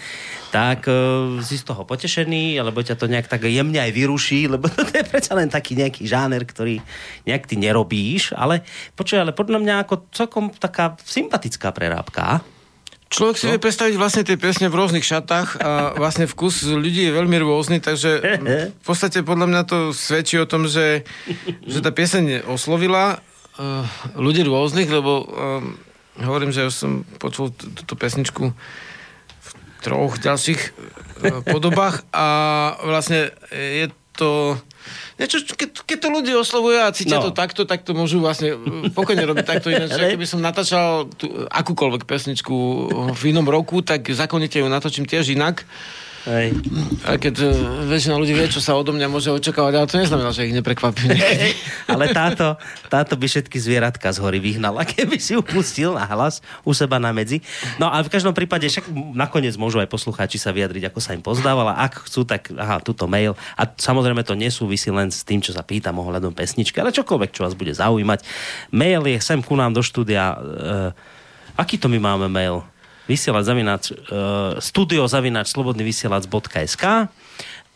[0.51, 4.67] tak uh, si z toho potešený, alebo ťa to nejak tak jemne aj vyruší, lebo
[4.75, 6.83] to je predsa len taký nejaký žáner, ktorý
[7.23, 8.67] nejak ty nerobíš, ale
[8.99, 12.43] počuj, ale podľa mňa ako celkom taká sympatická prerábka.
[13.09, 17.17] Človek si vie predstaviť vlastne tie piesne v rôznych šatách a vlastne vkus ľudí je
[17.17, 18.21] veľmi rôzny, takže
[18.77, 21.09] v podstate podľa mňa to svedčí o tom, že,
[21.65, 23.81] že tá pieseň oslovila uh,
[24.13, 25.73] ľudí rôznych, lebo um,
[26.21, 28.53] hovorím, že už som počul túto pesničku
[29.41, 29.49] v
[29.81, 32.27] troch ďalších uh, podobách a
[32.85, 34.59] vlastne je to
[35.15, 37.27] niečo, keď, keď to ľudí oslovujú a cítia No.
[37.27, 39.95] to takto, tak to môžu vlastne uh, pokojne robiť takto ináč.
[39.95, 42.55] Keby som natáčal tú, akúkoľvek pesničku
[43.15, 45.63] v inom roku, tak zákonite ju natočím tiež inak.
[46.29, 46.53] Hej.
[47.09, 47.49] A keď uh,
[47.89, 51.17] väčšina ľudí vie, čo sa odo mňa môže očakávať, ale to neznamená, že ich neprekvapím.
[51.89, 52.53] Ale táto,
[52.85, 57.01] táto by všetky zvieratka z hory vyhnala, keby si ju pustil na hlas u seba
[57.01, 57.41] na medzi.
[57.81, 61.25] No a v každom prípade však nakoniec môžu aj poslucháči sa vyjadriť, ako sa im
[61.25, 63.33] pozdával a ak chcú, tak aha, túto mail.
[63.57, 67.41] A samozrejme to nesúvisí len s tým, čo sa pýtam ohľadom pesničky, ale čokoľvek, čo
[67.41, 68.21] vás bude zaujímať.
[68.69, 70.37] Mail je sem ku nám do štúdia.
[70.37, 70.37] E,
[71.57, 72.61] aký to my máme mail?
[73.09, 73.93] Vysielať zavinač, e,
[74.61, 77.09] studio zavinač slobodnyvysielac.sk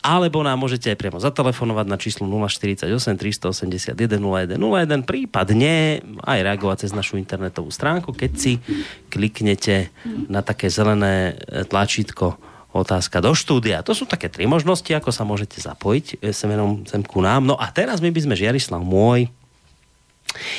[0.04, 2.84] alebo nám môžete aj priamo zatelefonovať na číslo 048
[3.16, 8.60] 381 0101, prípadne aj reagovať cez našu internetovú stránku, keď si
[9.08, 9.88] kliknete
[10.28, 12.36] na také zelené e, tlačítko
[12.76, 13.80] otázka do štúdia.
[13.86, 17.48] To sú také tri možnosti, ako sa môžete zapojiť e, semenom sem ku nám.
[17.48, 19.32] No a teraz my by sme, Žiarislav môj,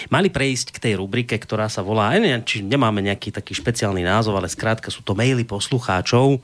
[0.08, 4.40] mali prejsť k tej rubrike, ktorá sa volá, neviem, či nemáme nejaký taký špeciálny názov,
[4.40, 6.40] ale skrátka sú to maily poslucháčov,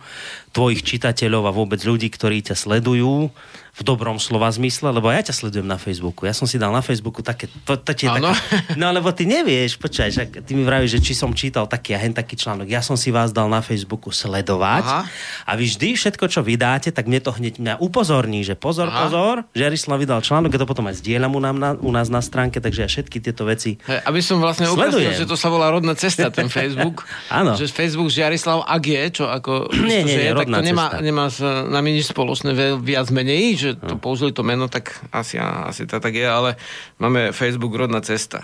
[0.52, 3.32] tvojich čitateľov a vôbec ľudí, ktorí ťa sledujú
[3.72, 6.28] v dobrom slova zmysle, lebo ja ťa sledujem na Facebooku.
[6.28, 7.48] Ja som si dal na Facebooku také...
[7.64, 8.36] To, to ti je Áno.
[8.36, 12.00] také, no lebo ty nevieš, počkaj, ty mi vravíš, že či som čítal taký a
[12.00, 12.68] hen taký článok.
[12.68, 15.02] Ja som si vás dal na Facebooku sledovať Aha.
[15.48, 19.08] a vy vždy všetko, čo vydáte, tak mne to hneď mňa upozorní, že pozor, Aha.
[19.08, 22.12] pozor, že Jarislav vydal článok, ja to potom aj zdieľam u, nám na, u nás
[22.12, 25.48] na stránke, takže ja všetky tieto veci Hej, aby som vlastne upresnil, že to sa
[25.48, 27.08] volá rodná cesta, ten Facebook.
[27.32, 27.56] Áno.
[27.56, 29.72] Že Facebook Žiarislav ak je, čo ako...
[29.72, 31.26] Nie, nie, nie, je, tak to nemá, nemá
[31.72, 32.52] nami nič spoločné,
[32.84, 36.58] viac menej, že to použili to meno, tak asi, asi to tak je, ale
[36.98, 38.42] máme Facebook rodná cesta.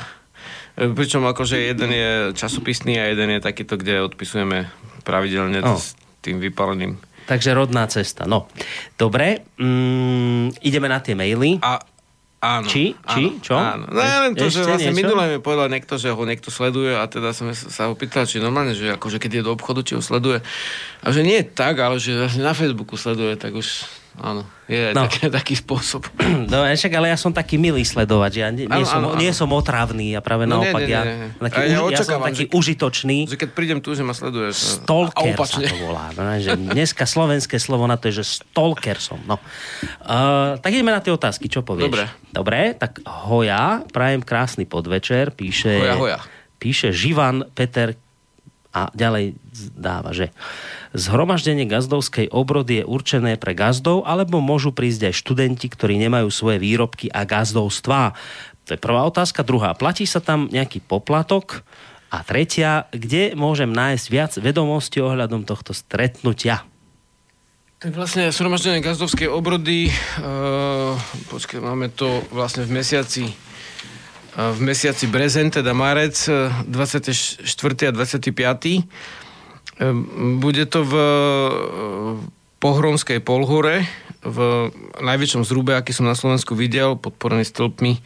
[0.77, 4.69] E, Pričom akože jeden je časopisný a jeden je takýto, kde odpisujeme
[5.01, 5.75] pravidelne Oh.
[5.75, 7.01] s tým vypaleným.
[7.25, 8.23] Takže rodná cesta.
[8.23, 8.47] No,
[8.95, 11.60] dobre, mm, ideme na tie maily.
[11.60, 11.82] A
[12.38, 12.69] Áno.
[12.69, 12.93] Či?
[12.93, 13.23] Či?
[13.34, 13.56] Áno, Čo?
[13.58, 13.86] Áno.
[13.89, 15.01] No ja len to, že vlastne niečo?
[15.01, 18.38] minulé mi povedal niekto, že ho niekto sleduje a teda som sa ho pýtal, či
[18.38, 20.45] normálne, že akože keď je do obchodu, či ho sleduje.
[21.01, 24.41] A že nie tak, ale že vlastne na Facebooku sleduje, tak už áno.
[24.67, 24.99] Je No.
[24.99, 25.08] no.
[25.08, 26.03] taký, taký spôsob.
[26.51, 29.19] No, však, ale ja som taký milý sledovať, ja nie, Áno, som, áno, áno.
[29.19, 31.30] nie som otravný a práve No, naopak nie, ja, nie, nie.
[31.39, 33.17] Taký, A ja uži- ja som taký že- užitočný.
[33.25, 34.56] Že keď prídem tu, že ma sleduješ.
[34.56, 36.06] a Stalker sa to volá.
[36.12, 39.19] No, že dneska slovenské slovo na to je, že stalker som.
[39.23, 39.38] No.
[40.01, 41.86] Uh, tak ideme na tie otázky, čo povieš?
[41.86, 42.03] Dobre.
[42.30, 45.77] Dobre, tak Hoja, prajem krásny podvečer, píše...
[45.77, 46.19] Hoja, hoja.
[46.58, 47.93] Píše Živan Peter
[48.77, 49.33] a ďalej
[49.73, 50.29] dáva, že
[50.93, 56.61] zhromaždenie gazdovskej obrody je určené pre gazdov, alebo môžu prísť aj študenti, ktorí nemajú svoje
[56.61, 58.13] výrobky a gazdovstvá.
[58.69, 59.41] To je prvá otázka.
[59.41, 61.65] Druhá, platí sa tam nejaký poplatok?
[62.07, 66.63] A tretia, kde môžem nájsť viac vedomostí ohľadom tohto stretnutia?
[67.77, 70.97] Tak vlastne sromaždenie gazdovskej obrody, uh,
[71.29, 73.46] počkaj, máme to vlastne v mesiaci
[74.38, 77.41] v mesiaci brezen, teda marec, uh, 24.
[77.89, 78.86] a 25.
[79.82, 81.10] Um, Bude to v uh,
[82.62, 83.86] Pohronskej polhore,
[84.21, 88.02] v najväčšom zrube, aký som na Slovensku videl, podporený stĺpmi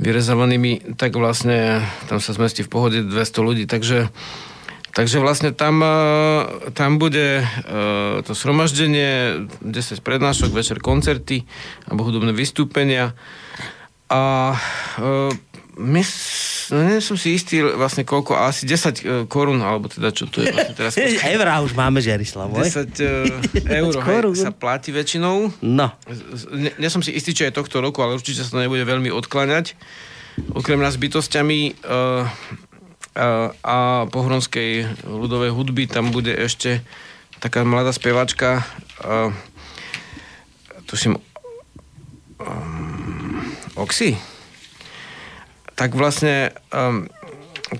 [0.00, 3.12] vyrezovanými, tak vlastne tam sa zmestí v pohode 200
[3.44, 4.12] ľudí, takže
[4.90, 5.78] Takže vlastne tam,
[6.74, 7.46] tam bude
[8.26, 11.46] to sromaždenie, 10 prednášok, večer koncerty
[11.86, 13.14] alebo hudobné vystúpenia.
[14.10, 14.58] A
[15.80, 16.02] my,
[16.76, 20.52] no nie som si istý vlastne koľko, asi 10 korún, alebo teda čo to je
[20.52, 20.92] vlastne teraz.
[21.32, 22.52] Eurá už máme, Žerislav.
[22.52, 22.68] oj.
[22.68, 25.48] 10 eh, eur hej, sa platí väčšinou.
[25.64, 25.88] No,
[26.76, 29.72] nie som si istý, čo je tohto roku, ale určite sa to nebude veľmi odkláňať.
[30.52, 32.24] Okrem nás bytostiami uh,
[33.16, 36.84] uh, a pohronskej ľudovej hudby tam bude ešte
[37.40, 38.62] taká mladá spevačka
[39.04, 39.32] uh,
[40.90, 41.22] tuším um,
[43.80, 44.18] Oxy
[45.80, 47.08] tak vlastne um,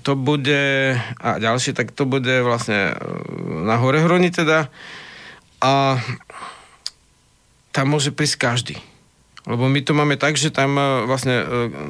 [0.01, 2.97] to bude a ďalšie, tak to bude vlastne uh,
[3.61, 4.73] na Hore Hroni teda
[5.61, 6.01] a
[7.69, 8.75] tam môže prísť každý.
[9.41, 11.45] Lebo my to máme tak, že tam e, vlastne e,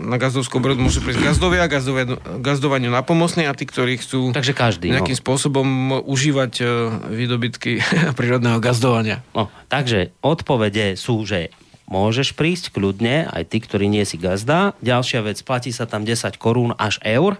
[0.08, 4.88] na gazdovskú brodu môžu prísť gazdovia, gazdovia gazdovaniu napomocní a tí, ktorí chcú takže každý.
[4.88, 5.04] No.
[5.04, 6.66] nejakým spôsobom užívať e,
[7.12, 7.84] výdobytky
[8.20, 9.20] prírodného gazdovania.
[9.36, 11.52] No, takže odpovede sú, že
[11.92, 14.74] môžeš prísť kľudne, aj ty, ktorý nie si gazda.
[14.80, 17.38] Ďalšia vec, platí sa tam 10 korún až eur.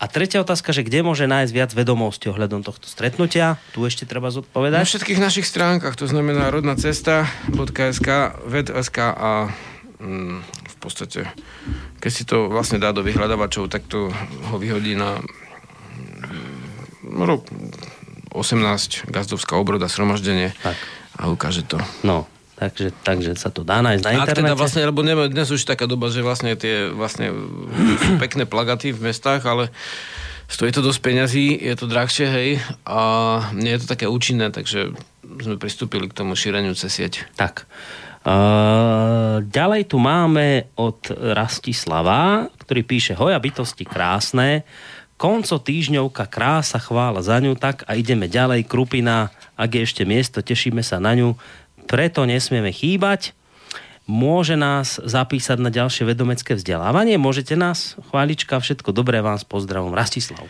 [0.00, 3.60] A tretia otázka, že kde môže nájsť viac vedomostí ohľadom tohto stretnutia?
[3.76, 4.88] Tu ešte treba Na zodpovedať.
[4.88, 8.08] všetkých našich stránkach, to znamená rodnacesta.sk,
[8.48, 9.52] ved.sk a
[10.00, 11.28] mm, v podstate,
[12.00, 14.08] keď si to vlastne dá do vyhľadávačov, tak to
[14.48, 17.44] ho vyhodí na mm, rok
[18.32, 20.78] 18 gazdovská obroda, sromaždenie Tak.
[21.18, 21.76] a ukáže to.
[22.00, 22.24] No,
[22.60, 24.40] takže, takže sa to dá nájsť na Ak internete.
[24.44, 27.32] teda vlastne, lebo neviem, dnes už taká doba, že vlastne tie vlastne
[27.96, 29.72] sú pekné plagaty v mestách, ale
[30.44, 32.50] stojí to dosť peňazí, je to drahšie, hej,
[32.84, 33.00] a
[33.56, 34.92] nie je to také účinné, takže
[35.24, 37.24] sme pristúpili k tomu šíreniu cez sieť.
[37.40, 37.64] Tak.
[38.20, 44.68] Uh, ďalej tu máme od Rastislava, ktorý píše Hoja bytosti krásne,
[45.20, 50.40] konco týždňovka krása, chvála za ňu, tak a ideme ďalej, Krupina, ak je ešte miesto,
[50.40, 51.36] tešíme sa na ňu,
[51.90, 53.34] preto nesmieme chýbať.
[54.06, 57.18] Môže nás zapísať na ďalšie vedomecké vzdelávanie?
[57.18, 57.98] Môžete nás?
[58.10, 59.90] Chválička, všetko dobré vám s pozdravom.
[59.90, 60.46] Rastislav.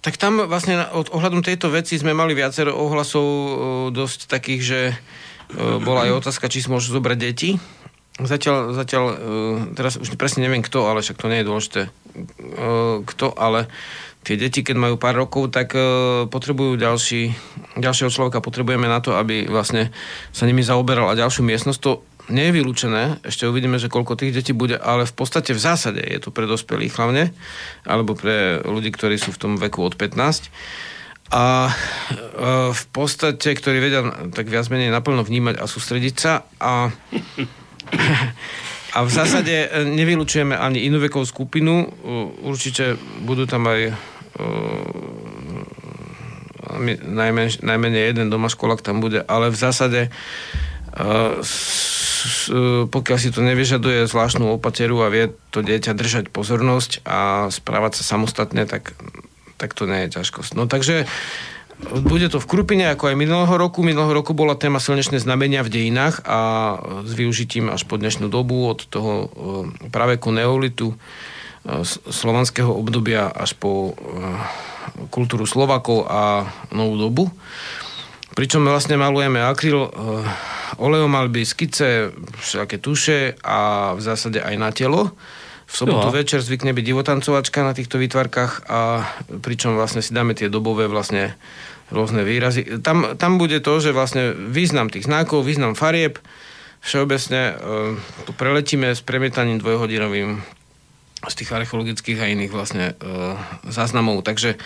[0.00, 3.50] Tak tam vlastne od ohľadom tejto veci sme mali viacero ohlasov e,
[3.92, 4.94] dosť takých, že e,
[5.76, 7.60] bola aj otázka, či si môžu zobrať deti.
[8.16, 9.16] Zatiaľ, zatiaľ e,
[9.76, 11.82] teraz už presne neviem kto, ale však to nie je dôležité
[13.06, 13.70] kto, ale
[14.20, 15.80] tie deti, keď majú pár rokov, tak e,
[16.28, 17.32] potrebujú ďalší,
[17.80, 19.88] ďalšieho človeka, potrebujeme na to, aby vlastne
[20.30, 21.80] sa nimi zaoberal a ďalšiu miestnosť.
[21.80, 25.60] To nie je vylúčené, ešte uvidíme, že koľko tých detí bude, ale v podstate v
[25.60, 27.32] zásade je to pre dospelých hlavne,
[27.88, 30.52] alebo pre ľudí, ktorí sú v tom veku od 15.
[31.30, 31.72] A e,
[32.70, 34.02] v podstate, ktorí vedia
[34.36, 36.92] tak viac menej naplno vnímať a sústrediť sa a
[38.90, 41.86] a v zásade e, nevylučujeme ani inú vekovú skupinu.
[42.02, 43.94] U- Určite budú tam aj e,
[47.06, 50.10] najmen, najmenej jeden domaškolák tam bude, ale v zásade e,
[52.90, 58.16] pokiaľ si to nevyžaduje zvláštnu opateru a vie to dieťa držať pozornosť a správať sa
[58.16, 58.92] samostatne, tak,
[59.56, 60.58] tak to nie je ťažkosť.
[60.58, 61.06] No takže
[61.80, 63.80] bude to v Krupine ako aj minulého roku.
[63.80, 66.38] Minulého roku bola téma slnečné znamenia v dejinách a
[67.02, 69.26] s využitím až po dnešnú dobu od toho e,
[69.88, 70.96] praveku neolitu e,
[71.88, 74.02] slovanského obdobia až po e,
[75.08, 77.24] kultúru Slovakov a novú dobu.
[78.36, 79.90] Pričom vlastne malujeme akryl, e,
[80.78, 85.16] oleomalby, skice, všaké tuše a v zásade aj na telo
[85.70, 86.14] V sobotu Jo.
[86.14, 89.06] večer zvykne byť divotancovačka na týchto výtvarkách a
[89.38, 91.38] pričom vlastne si dáme tie dobové vlastne
[91.90, 92.82] rôzne výrazy.
[92.82, 96.22] Tam, tam bude to, že vlastne význam tých znakov, význam farieb,
[96.80, 97.54] všeobecne e,
[98.24, 100.40] to preletíme s premietaním dvojhodinovým
[101.20, 103.04] z tých archeologických a iných vlastne e,
[103.68, 104.24] záznamov.
[104.24, 104.56] Takže,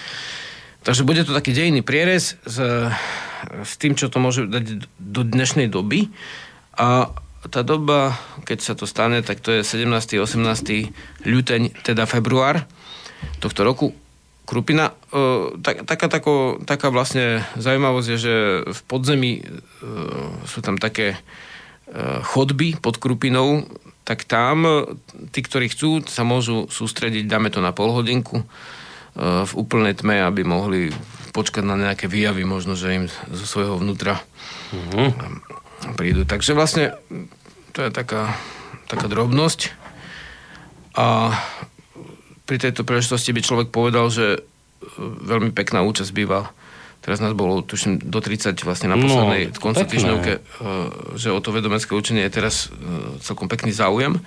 [0.87, 2.56] takže bude to taký dejný prierez s,
[3.50, 6.14] s tým, čo to môže dať do dnešnej doby.
[6.78, 7.10] A
[7.50, 9.90] tá doba, keď sa to stane, tak to je 17.
[10.22, 11.26] 18.
[11.26, 12.64] ľuteň, teda február
[13.42, 14.03] tohto roku.
[14.44, 18.35] Krupina, e, tak, taká, tako, taká vlastne zaujímavosť je, že
[18.68, 19.42] v podzemí e,
[20.44, 21.18] sú tam také e,
[22.20, 23.64] chodby pod Krupinou,
[24.04, 24.85] tak tam
[25.33, 28.44] tí, ktorí chcú, sa môžu sústrediť, dáme to na pol hodinku
[29.16, 30.92] v úplnej tme, aby mohli
[31.33, 34.20] počkať na nejaké výjavy, možno, že im zo svojho vnútra
[35.96, 36.28] prídu.
[36.28, 36.92] Takže vlastne
[37.72, 38.37] to je taká,
[38.90, 39.72] taká drobnosť.
[40.98, 41.33] A
[42.44, 44.38] pri tejto príležitosti by človek povedal, že e,
[45.00, 46.52] veľmi pekná účasť býva
[47.04, 49.85] Teraz nás bolo, tuším, do 30 vlastne na No, poslednej no, pekné.
[49.92, 50.40] týždňovke, e,
[51.20, 54.24] že o to vedomecké učenie je teraz e, celkom pekný záujem.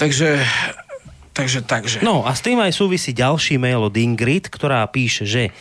[0.00, 0.40] Takže,
[1.36, 2.00] takže, takže.
[2.00, 5.52] No a s tým aj súvisí ďalší mail od Ingrid, ktorá píše, že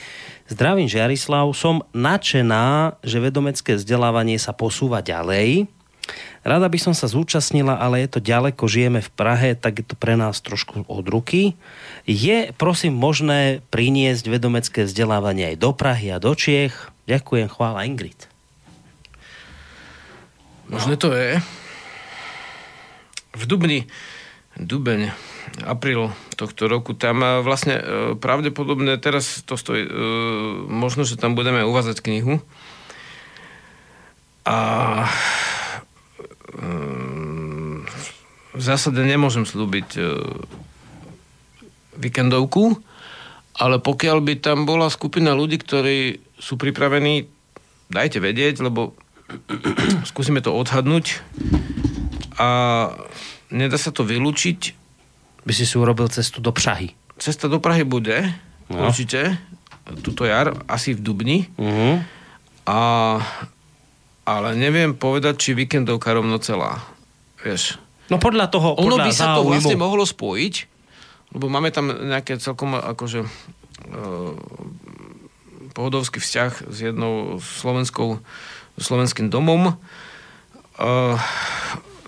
[0.48, 5.68] Zdravím Žiarislav, som nadšená, že vedomecké vzdelávanie sa posúva ďalej.
[6.44, 9.96] Rada by som sa zúčastnila, ale je to ďaleko, žijeme v Prahe, tak je to
[9.96, 11.56] pre nás trošku od ruky.
[12.04, 16.92] Je, prosím, možné priniesť vedomecké vzdelávanie aj do Prahy a do Čiech?
[17.08, 18.28] Ďakujem, chvála Ingrid.
[20.68, 21.40] Možné to je.
[23.34, 23.88] V Dubni,
[24.60, 25.16] Dubeň,
[25.64, 27.84] apríl tohto roku, tam e, vlastne e,
[28.20, 29.92] pravdepodobne teraz to stojí, e,
[30.70, 32.38] možno, že tam budeme uvázať knihu.
[34.44, 34.58] A
[38.54, 40.04] v zásade nemôžem slúbiť e,
[41.98, 42.78] víkendovku,
[43.58, 47.26] ale pokiaľ by tam bola skupina ľudí, ktorí sú pripravení,
[47.90, 48.94] dajte vedieť, lebo
[50.10, 51.22] skúsime to odhadnúť
[52.38, 52.50] a
[53.54, 54.60] nedá sa to vylúčiť.
[55.44, 56.96] By si si urobil cestu do Prahy.
[57.20, 58.32] Cesta do Prahy bude,
[58.72, 58.80] No.
[58.80, 58.90] no.
[58.90, 59.38] určite,
[60.02, 61.52] tuto jar, asi v Dubni.
[61.60, 62.00] Uh-huh.
[62.64, 62.80] A,
[64.24, 66.80] ale neviem povedať, či víkendovka rovno celá.
[67.40, 67.76] Vieš.
[68.08, 69.50] No podľa toho, Ono podľa by sa to záujmu.
[69.50, 70.56] vlastne mohlo spojiť,
[71.32, 73.30] lebo máme tam nejaké celkom akože e,
[75.72, 78.20] pohodovský vzťah s jednou slovenskou,
[78.78, 79.74] slovenským domom.
[80.74, 80.94] E,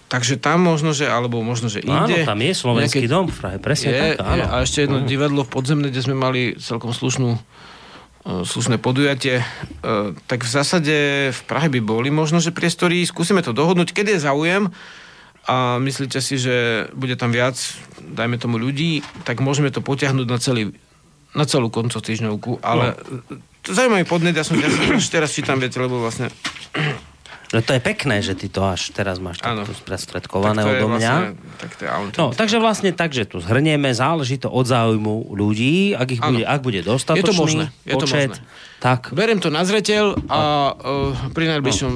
[0.06, 2.24] takže tam možno, že, alebo možno, že Áno, inde.
[2.24, 4.36] tam je slovenský nejaké- dom Prahe, presne je, tak, áno.
[4.36, 7.36] je, a ešte jedno divadlo v podzemne, kde sme mali celkom slušnú
[8.26, 9.42] slušné podujatie.
[9.42, 9.46] E,
[10.26, 10.96] tak v zásade
[11.30, 14.64] v Prahe by boli možno, že priestory, skúsime to dohodnúť, keď je záujem
[15.46, 17.54] a myslíte si, že bude tam viac,
[18.02, 20.74] dajme tomu ľudí, tak môžeme to potiahnuť na, celý,
[21.38, 23.38] na celú konco týždňovku, ale no.
[23.62, 26.34] zaujímavý podnet, ja som teraz, teraz čítam, viete, lebo vlastne
[27.56, 30.88] No to je pekné, že ty to až teraz máš takto sprostredkované tak to odo
[30.92, 31.14] mňa.
[31.16, 31.90] Vlastne, tak to je.
[32.20, 36.44] No, takže vlastne tak, že tu zhrnieme, záleží to od záujmu ľudí, ak, ich bude,
[36.44, 38.84] ak bude dostatočný Je to možné, je to počet, možné.
[38.84, 40.40] tak Beriem to na zreteľ a
[40.76, 41.94] uh, pri najbližšom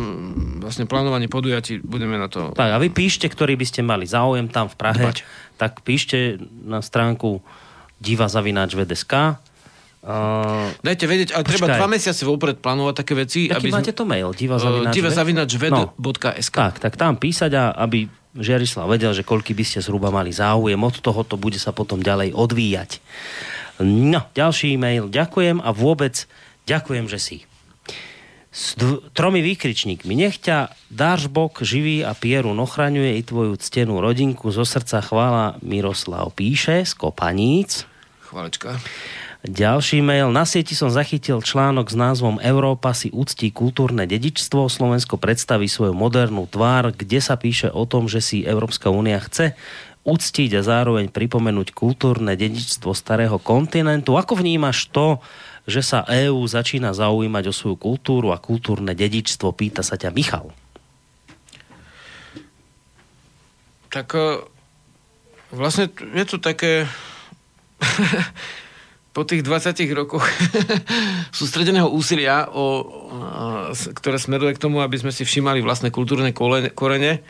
[0.63, 2.55] vlastne plánovaní podujatí budeme na to...
[2.55, 5.17] Tak a vy píšte, ktorí by ste mali záujem tam v Prahe, Dbať.
[5.59, 7.43] tak píšte na stránku
[7.99, 9.43] divazavináč.vdsk.
[9.99, 14.07] Uh, Dajte vedieť, ale treba dva mesiace vopred plánovať také veci, aký aby máte to
[14.07, 14.31] mail?
[14.31, 14.95] Uh, Divazavináč.vd?
[14.95, 18.07] divazavinačved.sk Tak, tak tam písať a aby
[18.39, 20.77] Žiarislav vedel, že koľky by ste zhruba mali záujem.
[20.79, 23.01] Od toho to bude sa potom ďalej odvíjať.
[23.83, 25.11] No, ďalší e-mail.
[25.11, 26.29] Ďakujem a vôbec
[26.69, 27.37] ďakujem, že si.
[28.53, 30.13] S dv- tromi výkričníkmi.
[30.13, 34.53] Nech ťa Dáržbok živý a Pieru ochraňuje i tvoju ctenú rodinku.
[34.53, 37.89] Zo srdca chvála Miroslav píše z Kopaníc.
[38.29, 38.77] Chválečka.
[39.39, 40.35] Ďalší mail.
[40.35, 44.67] Na sieti som zachytil článok s názvom Európa si úctí kultúrne dedičstvo.
[44.67, 49.55] Slovensko predstaví svoju modernú tvár, kde sa píše o tom, že si Európska únia chce
[50.03, 54.19] uctiť a zároveň pripomenúť kultúrne dedičstvo starého kontinentu.
[54.19, 55.23] Ako vnímaš to,
[55.63, 59.55] že sa EÚ začína zaujímať o svoju kultúru a kultúrne dedičstvo?
[59.55, 60.51] Pýta sa ťa Michal.
[63.87, 64.43] Tak uh,
[65.55, 66.91] vlastne je to také
[69.09, 70.21] po tých 20 rokoch
[71.39, 76.69] sústredeného úsilia, o, a, ktoré smeruje k tomu, aby sme si všimali vlastné kultúrne kolene-
[76.69, 77.25] korene,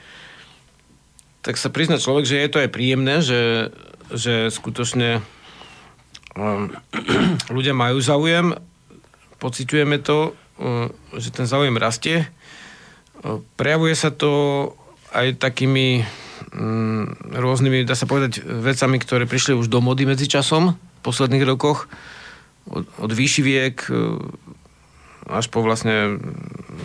[1.39, 3.71] tak sa prizná človek, že je to aj príjemné, že,
[4.11, 5.23] že skutočne
[6.35, 6.67] um,
[7.55, 8.59] ľudia majú záujem,
[9.39, 12.27] pociťujeme to, um, že ten záujem rastie.
[13.23, 14.31] Um, Prejavuje sa to
[15.15, 16.03] aj takými
[16.51, 21.91] mm, rôznymi, dá sa povedať, vecami, ktoré prišli už do mody medzi časom posledných rokoch.
[22.69, 23.91] Od, od výšiviek e,
[25.29, 26.17] až po vlastne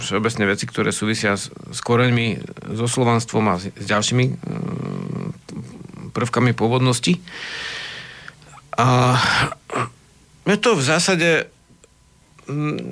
[0.01, 2.41] všeobecné veci, ktoré súvisia s, s koreňmi,
[2.77, 4.35] so slovanstvom a s, s ďalšími e,
[6.15, 7.19] prvkami pôvodnosti.
[8.75, 9.19] A
[10.45, 11.31] je to v zásade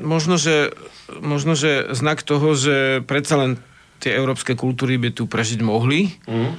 [0.03, 0.73] možno, že,
[1.21, 3.53] možno, že znak toho, že predsa len
[4.01, 6.51] tie európske kultúry by tu prežiť mohli mm.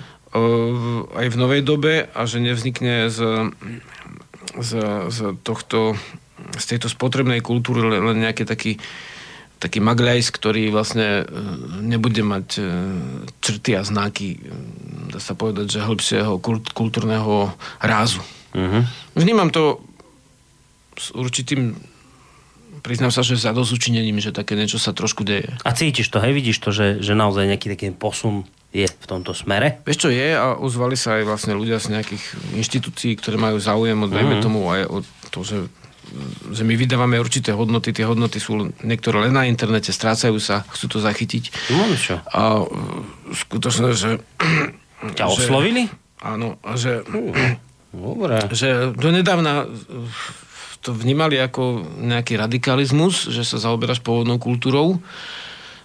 [1.18, 3.52] aj v novej dobe a že nevznikne z,
[4.60, 4.72] z,
[5.10, 5.98] z tohto
[6.58, 8.78] z tejto spotrebnej kultúry len nejaký taký
[9.64, 11.40] taký magľajs, ktorý vlastne e,
[11.80, 12.64] nebude mať e,
[13.40, 14.36] črty a znaky,
[15.08, 17.48] dá sa povedať, že hĺbšieho kult, kultúrneho
[17.80, 18.20] rázu.
[18.52, 18.84] Uh-huh.
[19.16, 19.80] Vnímam to
[21.00, 21.80] s určitým
[22.84, 25.48] priznám sa, že za dozučinením, že také niečo sa trošku deje.
[25.64, 28.44] A cítiš to, hej, vidíš to, že, že naozaj nejaký taký posun
[28.74, 29.86] je v tomto smere?
[29.86, 32.24] Vieš čo je a ozvali sa aj vlastne ľudia z nejakých
[32.58, 34.42] inštitúcií, ktoré majú záujem od, mm.
[34.42, 34.98] tomu aj o
[35.30, 35.58] to, že
[36.54, 40.86] že my vydávame určité hodnoty, tie hodnoty sú niektoré len na internete, strácajú sa, chcú
[40.86, 41.74] to zachytiť.
[41.74, 42.22] No, čo?
[42.22, 42.62] A
[43.34, 44.22] skutočne, že...
[45.18, 45.90] Ťa oslovili?
[46.22, 47.02] áno, a že...
[47.94, 48.42] Dobre.
[48.50, 49.70] Že donedávna
[50.84, 55.00] to vnímali ako nejaký radikalizmus, že sa zaoberáš pôvodnou kultúrou.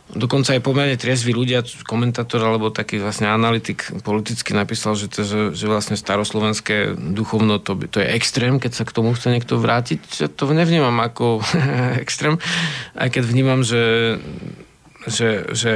[0.08, 5.40] Dokonca aj pomerne triezví ľudia, komentátor alebo taký vlastne analytik politicky napísal, že, to, že,
[5.52, 10.00] že vlastne staroslovenské duchovno to, to je extrém, keď sa k tomu chce niekto vrátiť.
[10.24, 11.44] Ja to nevnímam ako
[12.04, 12.40] extrém,
[12.96, 14.16] aj keď vnímam, že,
[15.04, 15.72] že, že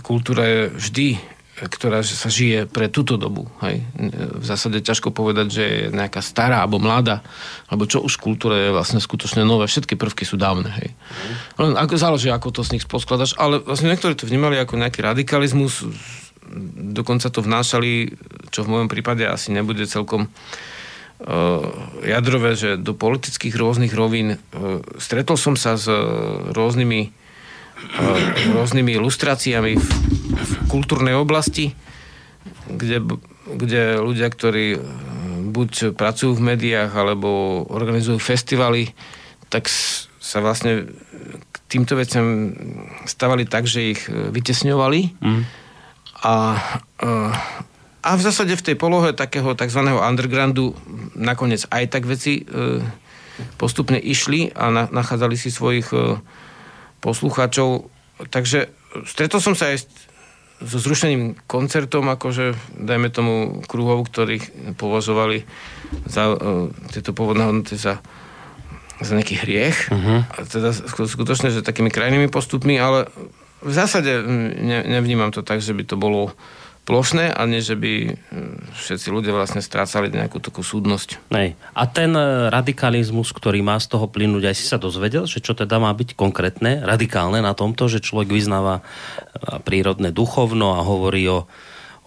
[0.00, 1.08] kultúra je vždy
[1.60, 3.44] ktorá sa žije pre túto dobu.
[3.60, 3.84] Hej.
[4.40, 7.20] V zásade ťažko povedať, že je nejaká stará alebo mladá,
[7.68, 9.68] alebo čo už kultúra je vlastne skutočne nové.
[9.68, 10.72] Všetky prvky sú dávne.
[10.72, 10.96] Hej.
[11.60, 15.04] Len ako, záleží, ako to z nich poskladaš, ale vlastne niektorí to vnímali ako nejaký
[15.04, 15.84] radikalizmus,
[16.96, 18.16] dokonca to vnášali,
[18.48, 21.64] čo v mojom prípade asi nebude celkom uh,
[22.00, 24.40] jadrové, že do politických rôznych rovín.
[24.50, 25.86] Uh, stretol som sa s
[26.56, 27.20] rôznymi
[28.52, 29.88] rôznymi ilustráciami v,
[30.40, 31.76] v kultúrnej oblasti,
[32.66, 33.04] kde,
[33.46, 34.80] kde ľudia, ktorí e,
[35.52, 38.92] buď pracujú v médiách, alebo organizujú festivaly,
[39.52, 39.68] tak
[40.20, 40.88] sa vlastne
[41.50, 42.54] k týmto veciam
[43.04, 45.00] stavali tak, že ich e, vytesňovali.
[45.20, 45.42] Mm.
[46.24, 46.34] A,
[47.00, 47.08] e,
[48.00, 49.80] a v zásade v tej polohe takého tzv.
[49.84, 50.72] undergroundu
[51.16, 52.48] nakoniec aj tak veci
[53.60, 55.92] postupne išli a nachádzali si svojich
[57.04, 57.88] poslucháčov.
[58.28, 58.68] Takže
[59.04, 59.84] stretol som sa aj
[60.60, 65.48] so zrušením koncertom, akože dajme tomu kruhov, ktorých považovali
[66.04, 68.04] za uh, tieto pôvodné hodnoty za,
[69.00, 69.88] za nejaký hriech.
[69.88, 70.24] Uh-huh.
[70.28, 70.76] A teda
[71.08, 73.08] skutočne, že takými krajnými postupmi, ale
[73.60, 74.24] v zásade
[74.60, 76.32] ne, nevnímam to tak, že by to bolo
[76.90, 81.30] plošné a nie, že by hm, všetci ľudia vlastne strácali nejakú takú súdnosť.
[81.30, 81.54] Nej.
[81.70, 85.54] A ten e, radikalizmus, ktorý má z toho plynúť, aj si sa dozvedel, že čo
[85.54, 91.22] teda má byť konkrétne, radikálne na tomto, že človek vyznáva e, prírodné duchovno a hovorí
[91.30, 91.46] o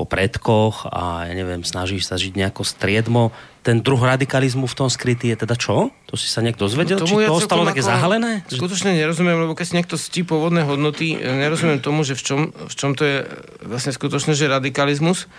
[0.03, 3.31] o predkoch a ja neviem, snažíš sa žiť nejako striedmo.
[3.63, 5.95] Ten druh radikalizmu v tom skrytý je teda čo?
[6.11, 6.99] To si sa niekto dozvedel?
[6.99, 8.43] No, Či to ostalo také zahalené?
[8.51, 12.73] Skutočne nerozumiem, lebo keď si niekto stí pôvodné hodnoty, nerozumiem tomu, že v čom, v
[12.75, 13.17] čom to je
[13.63, 15.31] vlastne skutočne, že radikalizmus.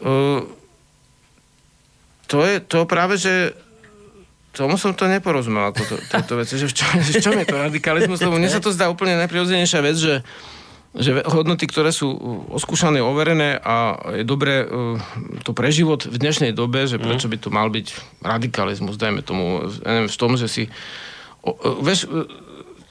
[0.00, 0.48] Uh,
[2.26, 3.52] to je to práve, že
[4.56, 8.24] tomu som to neporozumel, toto, tieto veci, že v čom, v čom je to radikalizmus,
[8.24, 10.14] lebo mne sa to zdá úplne najprirodzenejšia vec, že
[10.96, 12.08] že hodnoty, ktoré sú
[12.48, 14.96] oskúšané, overené a je dobré uh,
[15.44, 17.86] to pre život v dnešnej dobe, že prečo by to mal byť
[18.24, 20.72] radikalizmus, dajme tomu, neviem, v tom, že si
[21.44, 22.24] o, o, vieš, uh,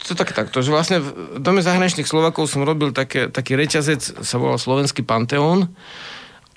[0.05, 4.37] to tak takto, že vlastne v Dome zahraničných Slovakov som robil také, taký reťazec, sa
[4.37, 5.73] volal Slovenský Panteón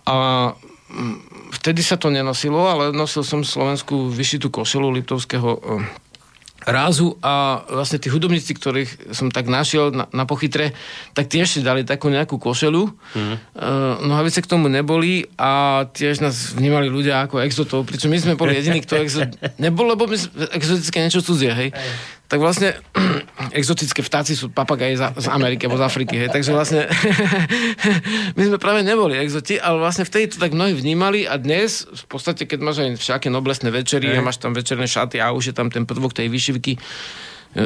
[0.04, 0.52] a
[0.92, 1.16] mm,
[1.56, 5.80] vtedy sa to nenosilo, ale nosil som slovenskú vyšitú košelu Liptovského uh,
[6.66, 10.74] rázu a vlastne tí hudobníci, ktorých som tak našiel na, na pochytre,
[11.14, 12.82] tak tiež si dali takú nejakú košelu.
[13.14, 13.36] Mm.
[13.54, 18.34] Uh, nohavice k tomu neboli a tiež nás vnímali ľudia ako exotov, pričom my sme
[18.34, 19.30] boli jediní, kto exot
[19.62, 20.18] nebol, lebo my
[20.50, 21.70] exotické niečo cudzie, hej.
[21.70, 22.76] Aj tak vlastne
[23.58, 26.28] exotické vtáci sú papagaje z, Ameriky alebo z Afriky, hej.
[26.28, 26.84] takže vlastne
[28.36, 32.04] my sme práve neboli exoti, ale vlastne vtedy to tak mnohí vnímali a dnes v
[32.04, 35.54] podstate, keď máš aj všaké noblesné večery a máš tam večerné šaty a už je
[35.56, 36.76] tam ten prvok tej vyšivky,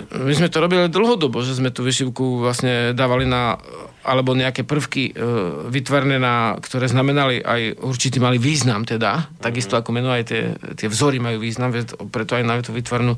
[0.01, 3.61] my sme to robili dlhodobo, že sme tú vyšivku vlastne dávali na,
[4.03, 5.13] alebo nejaké prvky e,
[5.69, 9.43] vytvorné na, ktoré znamenali aj určitý mali význam teda, mm-hmm.
[9.43, 10.43] takisto ako meno aj tie,
[10.79, 11.75] tie vzory majú význam,
[12.09, 13.15] preto aj na tú vytvornú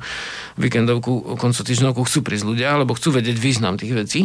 [0.58, 4.20] víkendovku, koncotýždňovku chcú prísť ľudia, alebo chcú vedieť význam tých vecí.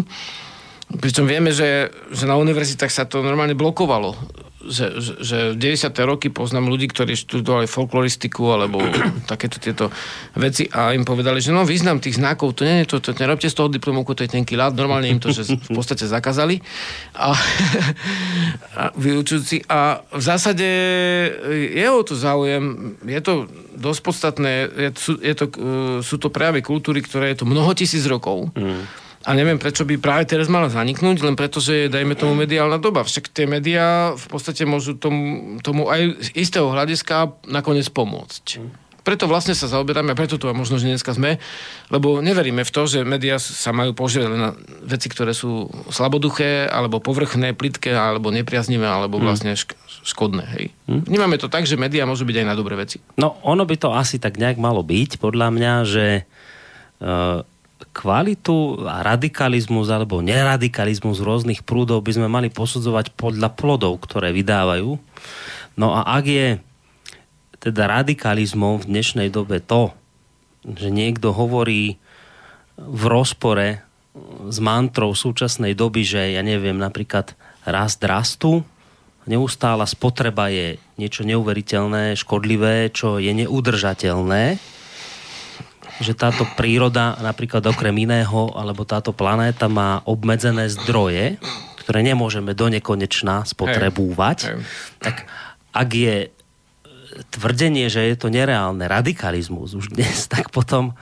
[0.89, 4.17] Pričom vieme, že, že na univerzitách sa to normálne blokovalo
[4.59, 5.95] že, že, v 90.
[6.03, 8.83] roky poznám ľudí, ktorí študovali folkloristiku alebo
[9.31, 9.87] takéto tieto
[10.35, 13.47] veci a im povedali, že no význam tých znakov, to nie je to, to nerobte
[13.47, 16.59] z toho diplomovku, to je tenký ľad, normálne im to, že v podstate zakázali.
[17.15, 17.31] A,
[18.79, 19.63] a vyučujúci.
[19.71, 20.67] A v zásade
[21.71, 23.47] je o to záujem, je to
[23.79, 25.45] dosť podstatné, je, sú, je to,
[26.03, 28.51] sú to prejavy kultúry, ktoré je to mnoho tisíc rokov.
[28.59, 32.39] Mm a neviem, prečo by práve teraz mala zaniknúť, len preto, že je, dajme tomu,
[32.39, 33.03] mediálna doba.
[33.03, 38.63] Však tie médiá v podstate môžu tomu, tomu aj z istého hľadiska nakoniec pomôcť.
[39.03, 41.35] Preto vlastne sa zaoberáme, a preto tu a možno, že dneska sme,
[41.91, 44.55] lebo neveríme v to, že médiá sa majú používať na
[44.87, 49.23] veci, ktoré sú slaboduché, alebo povrchné, plitké, alebo nepriaznivé, alebo hm.
[49.23, 49.51] vlastne
[50.07, 50.43] škodné.
[50.55, 50.65] Hej.
[50.87, 51.03] Hmm.
[51.03, 53.03] Vnímame to tak, že médiá môžu byť aj na dobré veci.
[53.19, 56.05] No, ono by to asi tak nejak malo byť, podľa mňa, že
[57.03, 57.43] uh
[57.91, 64.95] kvalitu a radikalizmus alebo neradikalizmus rôznych prúdov by sme mali posudzovať podľa plodov, ktoré vydávajú.
[65.75, 66.47] No a ak je
[67.59, 69.91] teda radikalizmom v dnešnej dobe to,
[70.63, 71.99] že niekto hovorí
[72.79, 73.83] v rozpore
[74.47, 77.35] s mantrou súčasnej doby, že ja neviem, napríklad
[77.67, 78.63] rast rastu,
[79.27, 84.57] neustála spotreba je niečo neuveriteľné, škodlivé, čo je neudržateľné,
[85.99, 91.35] že táto príroda, napríklad okrem iného, alebo táto planéta má obmedzené zdroje,
[91.83, 94.55] ktoré nemôžeme do nekonečná spotrebúvať, hey.
[94.55, 94.63] Hey.
[95.01, 95.15] tak
[95.75, 96.15] ak je
[97.35, 100.95] tvrdenie, že je to nereálne radikalizmus už dnes, tak potom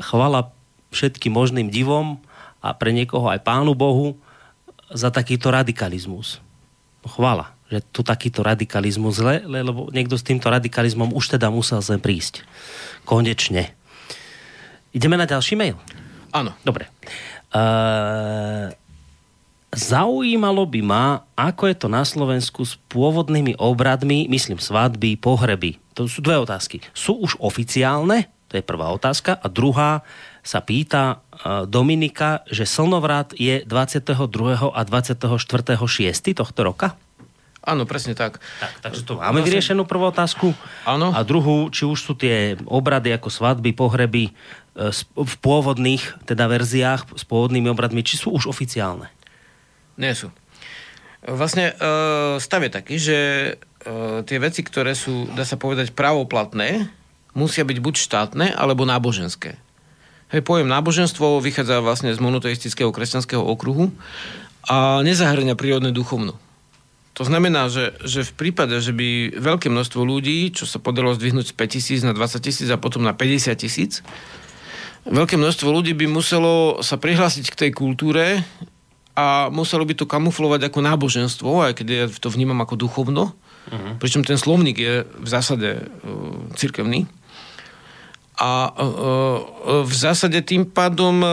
[0.00, 0.50] chvala
[0.90, 2.18] všetkým možným divom
[2.64, 4.18] a pre niekoho aj Pánu Bohu
[4.90, 6.40] za takýto radikalizmus.
[7.04, 12.00] Chvala, že tu takýto radikalizmus zle, lebo niekto s týmto radikalizmom už teda musel sem
[12.00, 12.46] prísť.
[13.04, 13.76] Konečne.
[14.94, 15.74] Ideme na ďalší mail?
[16.30, 16.54] Áno.
[16.62, 16.86] Dobre.
[17.50, 18.70] Uh,
[19.74, 25.82] zaujímalo by ma, ako je to na Slovensku s pôvodnými obradmi, myslím svadby, pohreby.
[25.98, 26.78] To sú dve otázky.
[26.94, 28.30] Sú už oficiálne?
[28.54, 29.34] To je prvá otázka.
[29.34, 30.06] A druhá
[30.46, 34.14] sa pýta uh, Dominika, že slnovrat je 22.
[34.70, 35.26] a 24.
[35.26, 36.38] 6.
[36.38, 36.94] tohto roka?
[37.64, 38.44] Áno, presne tak.
[38.60, 39.48] tak takže to máme vlastne...
[39.48, 40.52] vyriešenú prvú otázku.
[40.84, 41.16] Áno.
[41.16, 44.36] A druhú, či už sú tie obrady ako svadby, pohreby
[45.14, 49.06] v pôvodných teda verziách s pôvodnými obradmi, či sú už oficiálne?
[49.94, 50.34] Nie sú.
[51.24, 51.74] Vlastne e,
[52.42, 53.52] stav je taký, že e,
[54.26, 56.90] tie veci, ktoré sú, dá sa povedať, právoplatné,
[57.32, 59.56] musia byť buď štátne, alebo náboženské.
[60.34, 63.94] Hej, pojem náboženstvo vychádza vlastne z monoteistického kresťanského okruhu
[64.66, 66.34] a nezahrňa prírodné duchovnú.
[67.14, 71.54] To znamená, že, že v prípade, že by veľké množstvo ľudí, čo sa podarilo zdvihnúť
[71.54, 74.02] z 5 tisíc na 20 tisíc a potom na 50 tisíc,
[75.04, 78.40] veľké množstvo ľudí by muselo sa prihlásiť k tej kultúre
[79.14, 83.32] a muselo by to kamuflovať ako náboženstvo, aj keď ja to vnímam ako duchovno.
[83.64, 83.96] Uh-huh.
[83.96, 85.86] Pričom ten slovník je v zásade uh,
[86.58, 87.06] cirkevný.
[88.34, 91.30] A uh, uh, v zásade tým pádom uh,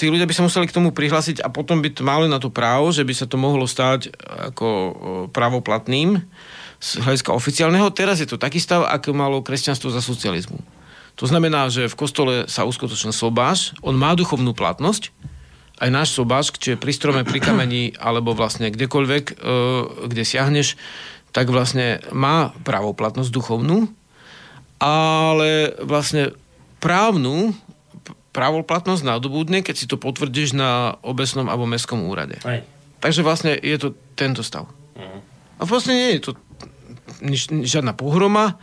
[0.00, 2.50] tí ľudia by sa museli k tomu prihlásiť a potom by to mali na to
[2.50, 4.10] právo, že by sa to mohlo stať
[4.50, 4.66] ako
[5.30, 6.18] pravoplatným
[6.82, 7.92] z hľadiska oficiálneho.
[7.94, 10.58] Teraz je to taký stav, ako malo kresťanstvo za socializmu.
[11.14, 15.14] To znamená, že v kostole sa uskutočnil sobáš, on má duchovnú platnosť,
[15.78, 19.34] aj náš sobáš, či je pri strome, pri kameni, alebo vlastne kdekoľvek, e,
[20.10, 20.78] kde siahneš,
[21.34, 23.90] tak vlastne má pravoplatnosť duchovnú,
[24.78, 26.30] ale vlastne
[26.78, 27.54] právnu
[28.34, 32.42] právoplatnosť nadobudne, keď si to potvrdíš na obecnom alebo mestskom úrade.
[32.42, 32.66] Aj.
[32.98, 34.66] Takže vlastne je to tento stav.
[34.98, 35.22] Uh-huh.
[35.58, 36.32] A vlastne nie je to
[37.22, 38.58] nič, žiadna pohroma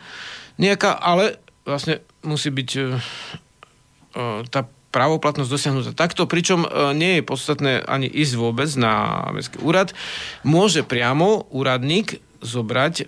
[0.60, 7.72] nejaká, ale vlastne musí byť uh, tá právoplatnosť dosiahnutá takto, pričom uh, nie je podstatné
[7.88, 9.96] ani ísť vôbec na mestský úrad.
[10.44, 13.04] Môže priamo úradník zobrať, e,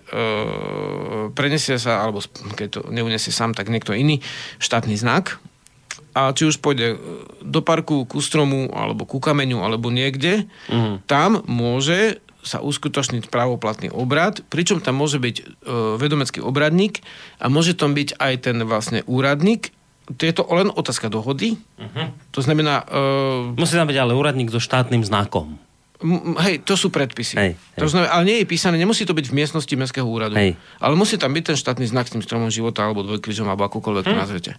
[1.34, 2.22] prenesie sa, alebo
[2.54, 4.22] keď to neunesie sám, tak niekto iný,
[4.62, 5.42] štátny znak,
[6.14, 6.94] a či už pôjde
[7.42, 11.02] do parku, ku stromu, alebo ku kameňu, alebo niekde, uh-huh.
[11.10, 15.44] tam môže sa uskutočniť právoplatný obrad, pričom tam môže byť e,
[15.96, 17.00] vedomecký obradník
[17.40, 19.72] a môže tam byť aj ten vlastne úradník.
[20.04, 21.56] To je to len otázka dohody.
[21.80, 22.12] Uh-huh.
[22.36, 22.84] To znamená...
[22.84, 25.56] E, Musí tam byť ale úradník so štátnym znakom.
[26.04, 27.40] M- hej, to sú predpisy.
[27.40, 27.80] Hej, hej.
[27.80, 30.36] To znamená, ale nie je písané, nemusí to byť v miestnosti Mestského úradu.
[30.36, 30.60] Hej.
[30.84, 34.04] Ale musí tam byť ten štátny znak s tým stromom života alebo dvojkrižom alebo akokoľvek
[34.04, 34.10] hm.
[34.12, 34.52] to nazvete.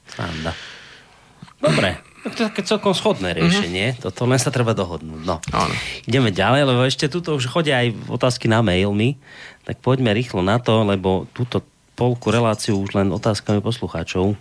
[1.62, 2.15] Dobre.
[2.26, 3.38] To je také celkom schodné mhm.
[3.38, 3.86] riešenie.
[3.94, 4.02] Mm-hmm.
[4.02, 5.22] Toto len sa treba dohodnúť.
[5.22, 5.38] No.
[5.54, 5.76] Áno.
[6.10, 9.22] Ideme ďalej, lebo ešte tuto už chodia aj otázky na mail mi.
[9.62, 11.62] Tak poďme rýchlo na to, lebo túto
[11.94, 14.36] polku reláciu už len otázkami poslucháčov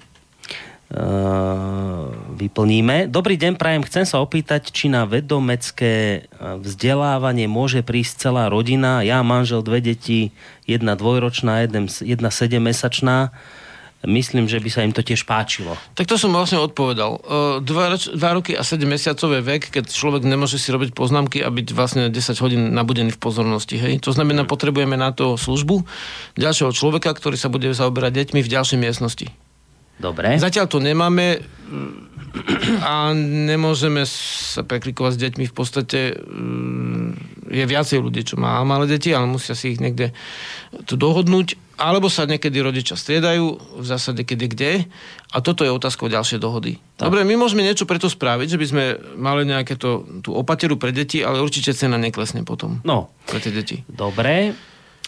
[0.95, 3.11] uh, vyplníme.
[3.11, 3.83] Dobrý deň, prajem.
[3.87, 9.01] Chcem sa opýtať, či na vedomecké e, vzdelávanie môže prísť celá rodina.
[9.01, 10.35] Ja, manžel, dve deti,
[10.69, 11.67] jedna dvojročná,
[12.03, 13.33] jedna sedemmesačná.
[14.05, 15.77] Myslím, že by sa im to tiež páčilo.
[15.97, 17.21] Tak to som vlastne odpovedal.
[17.65, 21.41] Dva, roč- dva roky a 7 mesiacov je vek, keď človek nemôže si robiť poznámky
[21.41, 23.81] a byť vlastne 10 hodín nabudený v pozornosti.
[23.81, 24.05] Hej?
[24.05, 25.85] To znamená, potrebujeme na to službu
[26.37, 29.27] ďalšieho človeka, ktorý sa bude zaoberať deťmi v ďalšej miestnosti.
[29.99, 30.37] Dobre.
[30.37, 31.41] Zatiaľ to nemáme
[32.83, 35.45] a nemôžeme sa preklikovať s deťmi.
[35.47, 37.09] V podstate mm,
[37.47, 40.11] je viacej ľudí, čo má malé deti, ale musia si ich niekde
[40.85, 41.63] tu dohodnúť.
[41.75, 44.73] Alebo sa niekedy rodičia striedajú, v zásade kedy kde.
[45.35, 46.79] A toto je otázka ďalšej dohody.
[46.99, 47.11] Tak.
[47.11, 48.85] Dobre, my môžeme niečo preto spraviť, že by sme
[49.19, 53.51] mali nejaké to, tú opateru pre deti, ale určite cena neklesne potom No, pre tie
[53.51, 53.83] deti.
[53.91, 54.55] Dobre.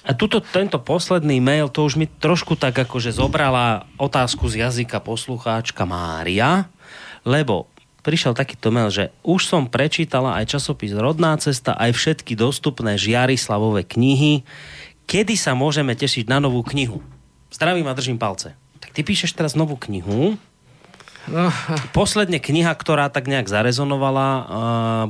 [0.07, 5.03] A tuto, tento posledný mail, to už mi trošku tak akože zobrala otázku z jazyka
[5.03, 6.71] poslucháčka Mária,
[7.27, 7.67] lebo
[8.07, 13.83] prišiel takýto mail, že už som prečítala aj časopis Rodná cesta, aj všetky dostupné Žiarislavové
[13.83, 14.47] knihy.
[15.11, 17.03] Kedy sa môžeme tešiť na novú knihu?
[17.51, 18.55] Zdravím a držím palce.
[18.79, 20.39] Tak ty píšeš teraz novú knihu.
[21.27, 21.51] No,
[21.99, 24.45] Posledne kniha, ktorá tak nejak zarezonovala, uh,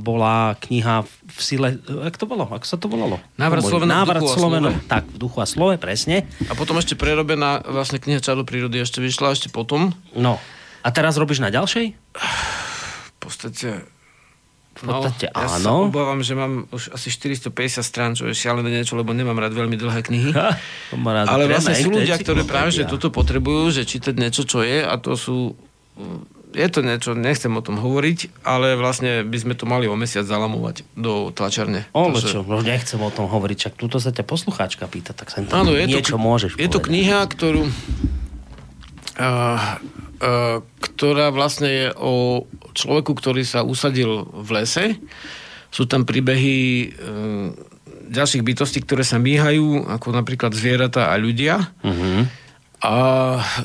[0.00, 1.68] bola kniha v sile...
[1.80, 2.48] Jak to bolo?
[2.48, 3.20] Ako sa to volalo?
[3.36, 3.64] Návrat.
[3.64, 4.88] Slovena v Návrat duchu a Slovena, slove.
[4.88, 6.16] Tak, v duchu a slove, presne.
[6.48, 9.92] a potom ešte prerobená vlastne kniha Čaro prírody ešte vyšla ešte potom.
[10.16, 10.40] No.
[10.86, 11.86] A teraz robíš na ďalšej?
[11.92, 13.96] V podstate...
[14.76, 15.88] V podstate ja sa áno.
[15.88, 19.72] obávam, že mám už asi 450 strán, čo je šialené niečo, lebo nemám rád veľmi
[19.72, 20.30] dlhé knihy.
[20.36, 20.52] Ha,
[20.92, 24.44] to má rád Ale vlastne sú ľudia, ktorí práve že toto potrebujú, že čítať niečo,
[24.44, 25.56] čo je a to sú...
[26.56, 30.24] Je to niečo, nechcem o tom hovoriť, ale vlastne by sme to mali o mesiac
[30.24, 31.84] zalamovať do tlačarne.
[31.92, 35.28] O, Takže- čo, no nechcem o tom hovoriť, čak túto sa ťa poslucháčka pýta, tak
[35.28, 36.88] sa Áno, je niečo to, môžeš Je to povedať.
[36.88, 37.72] kniha, ktorú, uh,
[39.20, 44.96] uh, ktorá vlastne je o človeku, ktorý sa usadil v lese.
[45.68, 46.56] Sú tam príbehy
[46.88, 47.46] uh,
[48.06, 51.74] ďalších bytostí, ktoré sa míhajú, ako napríklad zvieratá a ľudia.
[51.84, 52.46] Mhm.
[52.86, 52.94] A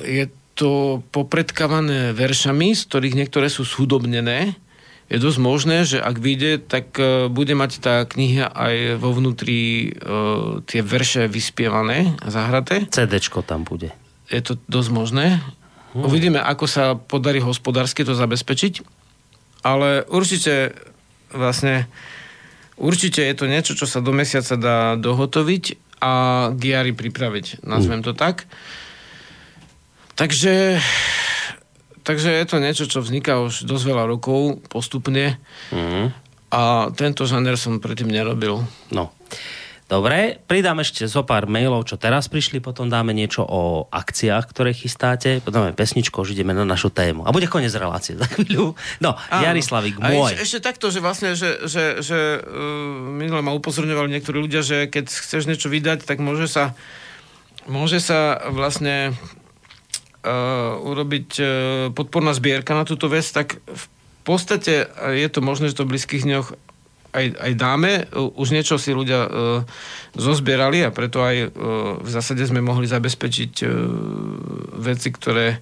[0.08, 0.28] je
[0.62, 4.54] to popredkávané veršami, z ktorých niektoré sú schudobnené.
[5.10, 9.90] Je dosť možné, že ak vyjde, tak e, bude mať tá kniha aj vo vnútri
[9.90, 12.86] e, tie verše vyspievané a zahraté.
[12.88, 13.90] CDčko tam bude.
[14.30, 15.42] Je to dosť možné.
[15.92, 18.86] Uvidíme, ako sa podarí hospodársky to zabezpečiť.
[19.66, 20.72] Ale určite
[21.34, 21.92] vlastne
[22.80, 25.64] určite je to niečo, čo sa do mesiaca dá dohotoviť
[26.00, 26.14] a
[26.56, 27.66] giary pripraviť.
[27.68, 28.48] Nazvem to tak.
[30.22, 30.78] Takže,
[32.06, 35.42] takže je to niečo, čo vzniká už dosť veľa rokov postupne
[35.74, 36.14] Mhm.
[36.54, 36.62] a
[36.94, 38.62] tento žáner som predtým nerobil.
[38.94, 39.10] No.
[39.90, 44.72] Dobre, pridám ešte zo pár mailov, čo teraz prišli, potom dáme niečo o akciách, ktoré
[44.72, 47.28] chystáte, potom dáme pesničku, už ideme na našu tému.
[47.28, 48.72] A bude koniec relácie za chvíľu.
[49.04, 49.44] No, Áno.
[49.44, 50.32] Jarislavik, môj.
[50.32, 52.48] Ešte, ešte takto, že vlastne, že, že, že uh,
[53.12, 56.72] minule ma upozorňovali niektorí ľudia, že keď chceš niečo vydať, tak môže sa,
[57.68, 59.12] môže sa vlastne
[60.82, 61.48] urobiť uh,
[61.98, 63.86] podporná zbierka na túto vec, tak v
[64.22, 66.48] podstate uh, je to možné, že to v blízkych dňoch
[67.12, 67.92] aj, aj dáme.
[68.16, 69.32] Už niečo si ľudia uh,
[70.16, 71.50] zozbierali a preto aj uh,
[72.00, 73.70] v zásade sme mohli zabezpečiť uh,
[74.80, 75.60] veci, ktoré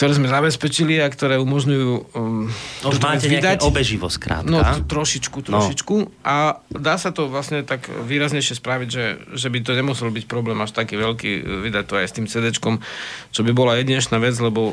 [0.00, 4.48] ktoré sme zabezpečili a ktoré umožňujú um, Už túto máte nejaké obeživo, skrátka.
[4.48, 5.60] No, t- trošičku, No.
[5.60, 6.24] trošičku.
[6.24, 9.04] A dá sa to vlastne tak výraznejšie spraviť, že,
[9.36, 12.24] že by to nemusel byť problém až taký veľký, e, vydať to aj s tým
[12.24, 12.80] CD-čkom,
[13.28, 14.72] čo by bola jedinečná vec, lebo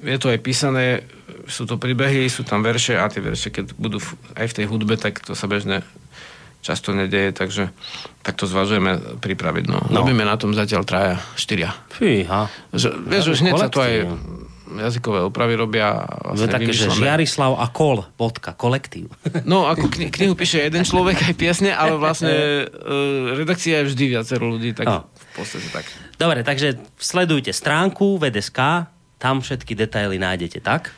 [0.00, 1.04] je to aj písané,
[1.44, 4.00] sú to príbehy, sú tam verše a tie verše, keď budú
[4.32, 5.84] aj v tej hudbe, tak to sa bežne
[6.64, 7.68] často nedeje, takže
[8.18, 9.64] tak to zvažujeme pripraviť.
[9.66, 9.84] No.
[9.84, 10.00] No.
[10.00, 11.76] Robíme na tom zatiaľ traja, štyria.
[11.90, 12.48] Fíha.
[12.72, 14.08] Že, vieš, už hneď sa to aj
[14.74, 16.02] jazykové opravy robia.
[16.24, 16.88] Vlastne také, že.
[16.88, 19.12] Žiarislav a Kol, bodka, kolektív.
[19.44, 22.32] No, ako kni- knihu píše jeden človek aj piesne, ale vlastne
[22.64, 25.04] uh, redakcia je vždy viacero ľudí, tak No.
[25.06, 25.84] v podstate tak.
[26.16, 28.88] Dobre, takže sledujte stránku VDSK,
[29.20, 30.90] tam všetky detaily nájdete, tak?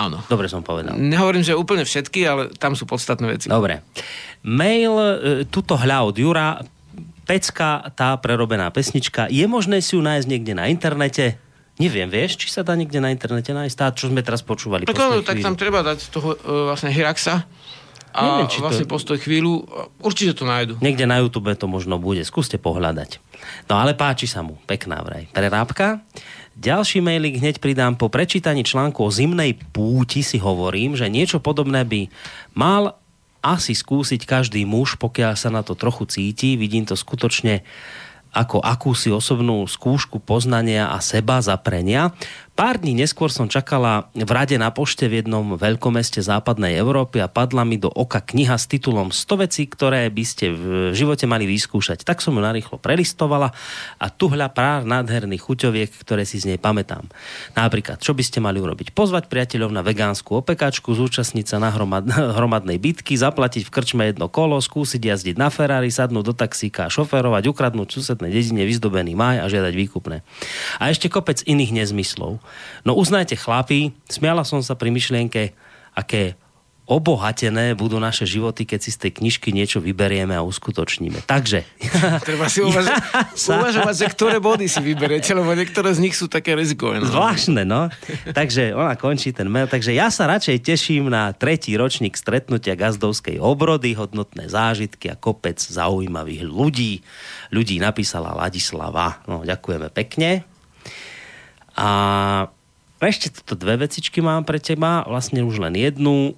[0.00, 0.24] Áno.
[0.32, 0.96] Dobre som povedal.
[0.96, 3.46] Nehovorím, že úplne všetky, ale tam sú podstatné veci.
[3.52, 3.84] Dobre.
[4.40, 6.64] Mail, e, tuto hľa od Jura,
[7.28, 11.36] pecka, tá prerobená pesnička, je možné si ju nájsť niekde na internete?
[11.76, 14.88] Neviem, vieš, či sa dá niekde na internete nájsť tá, čo sme teraz počúvali.
[14.88, 17.44] Tak, tak tam treba dať toho uh, vlastne Hiraxa
[18.10, 19.64] a Neviem, či to- vlastne postoj chvíľu.
[20.02, 20.76] Určite to nájdu.
[20.82, 22.26] Niekde na YouTube to možno bude.
[22.26, 23.22] Skúste pohľadať.
[23.70, 24.58] No ale páči sa mu.
[24.66, 25.30] Pekná vraj.
[25.30, 26.02] Prerábka.
[26.60, 27.96] Ďalší mailik hneď pridám.
[27.96, 32.12] Po prečítaní článku o zimnej púti si hovorím, že niečo podobné by
[32.52, 33.00] mal
[33.40, 36.60] asi skúsiť každý muž, pokiaľ sa na to trochu cíti.
[36.60, 37.64] Vidím to skutočne
[38.36, 42.12] ako akúsi osobnú skúšku poznania a seba zaprenia.
[42.60, 47.32] Pár dní neskôr som čakala v rade na pošte v jednom veľkomeste západnej Európy a
[47.32, 51.48] padla mi do oka kniha s titulom 100 vecí, ktoré by ste v živote mali
[51.48, 52.04] vyskúšať.
[52.04, 53.56] Tak som ju narýchlo prelistovala
[53.96, 57.08] a tuhľa pár nádherných chuťoviek, ktoré si z nej pamätám.
[57.56, 58.92] Napríklad, čo by ste mali urobiť?
[58.92, 64.28] Pozvať priateľov na vegánsku opekačku, zúčastniť sa na hromad, hromadnej bitky, zaplatiť v krčme jedno
[64.28, 69.48] kolo, skúsiť jazdiť na Ferrari, sadnúť do taxíka šoferovať, ukradnúť susednej dedine vyzdobený maj a
[69.48, 70.20] žiadať výkupné.
[70.76, 72.49] A ešte kopec iných nezmyslov.
[72.82, 75.52] No uznajte chlapi, smiala som sa pri myšlienke,
[75.94, 76.38] aké
[76.90, 81.22] obohatené budú naše životy, keď si z tej knižky niečo vyberieme a uskutočníme.
[81.22, 81.62] Takže...
[82.26, 82.98] Treba si uvažovať,
[83.46, 83.62] sa...
[83.62, 86.98] uvažovať že ktoré body si vyberiete, lebo niektoré z nich sú také rizikové.
[86.98, 87.06] No.
[87.06, 87.86] Zvláštne, no.
[88.34, 89.70] Takže ona končí ten mail.
[89.70, 95.62] Takže ja sa radšej teším na tretí ročník stretnutia gazdovskej obrody, hodnotné zážitky a kopec
[95.62, 97.06] zaujímavých ľudí.
[97.54, 99.22] Ľudí napísala Ladislava.
[99.30, 100.49] No, ďakujeme pekne.
[101.80, 101.90] A
[103.00, 106.36] ešte toto dve vecičky mám pre teba, vlastne už len jednu.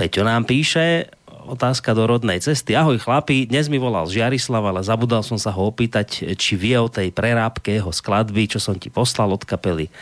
[0.00, 1.12] Peťo nám píše,
[1.44, 2.72] otázka do rodnej cesty.
[2.72, 6.88] Ahoj chlapi, dnes mi volal Žiarislav, ale zabudal som sa ho opýtať, či vie o
[6.88, 9.92] tej prerábke jeho skladby, čo som ti poslal od kapely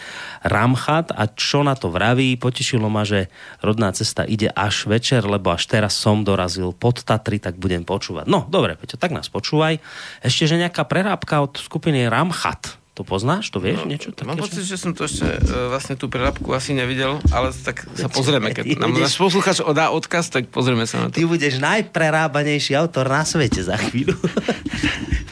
[0.47, 2.39] Ramchat a čo na to vraví.
[2.39, 3.27] Potešilo ma, že
[3.67, 8.31] rodná cesta ide až večer, lebo až teraz som dorazil pod Tatry, tak budem počúvať.
[8.31, 9.83] No, dobre, Peťo, tak nás počúvaj.
[10.23, 13.53] Ešte, že nejaká prerábka od skupiny Ramchat to poznáš?
[13.53, 14.25] To vieš no, niečo také?
[14.25, 18.09] Mám pocit, že som to ešte uh, vlastne tú prerábku asi nevidel, ale tak sa
[18.09, 18.57] pozrieme.
[18.57, 21.21] Keď nám náš posluchač dá odkaz, tak pozrieme sa na to.
[21.21, 24.17] Ty budeš najprerábanejší autor na svete za chvíľu.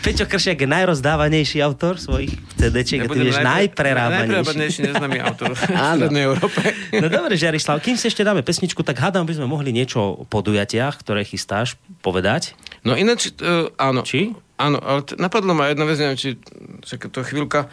[0.04, 4.28] Peťo Kršiak je najrozdávanejší autor svojich CD-čiek a ty budeš najprerábanejší.
[4.36, 6.60] Najprerábanejší neznámy autor v Strednej Európe.
[7.00, 10.24] no dobre, Žiarislav, kým si ešte dáme pesničku, tak hádam, by sme mohli niečo o
[10.28, 12.52] podujatiach, ktoré chystáš, povedať.
[12.84, 14.04] No ináč, uh, áno.
[14.04, 14.36] Či?
[14.54, 16.38] Áno, ale t- napadlo ma jedna vec, neviem, či
[16.86, 17.66] čaká to chvíľka,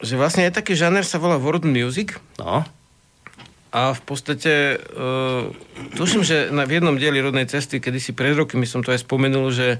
[0.00, 2.20] že vlastne je taký žáner, sa volá world music.
[2.36, 2.64] No.
[3.70, 5.46] A v podstate, uh,
[5.94, 9.54] tuším, že na, v jednom dieli rodnej cesty, kedysi pred rokmi som to aj spomenul,
[9.54, 9.78] že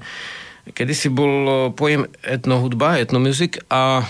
[0.71, 4.05] kedysi bol pojem etnohudba, etnomuzik a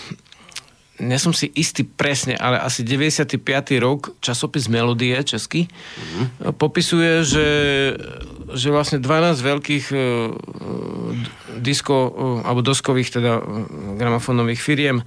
[1.01, 3.41] nie som si istý presne, ale asi 95.
[3.81, 6.53] rok časopis Melodie český mm-hmm.
[6.55, 7.47] popisuje, že,
[8.53, 9.99] že vlastne 12 veľkých uh,
[11.57, 12.11] disko, uh,
[12.45, 13.65] alebo doskových teda uh,
[13.97, 15.01] gramofónových firiem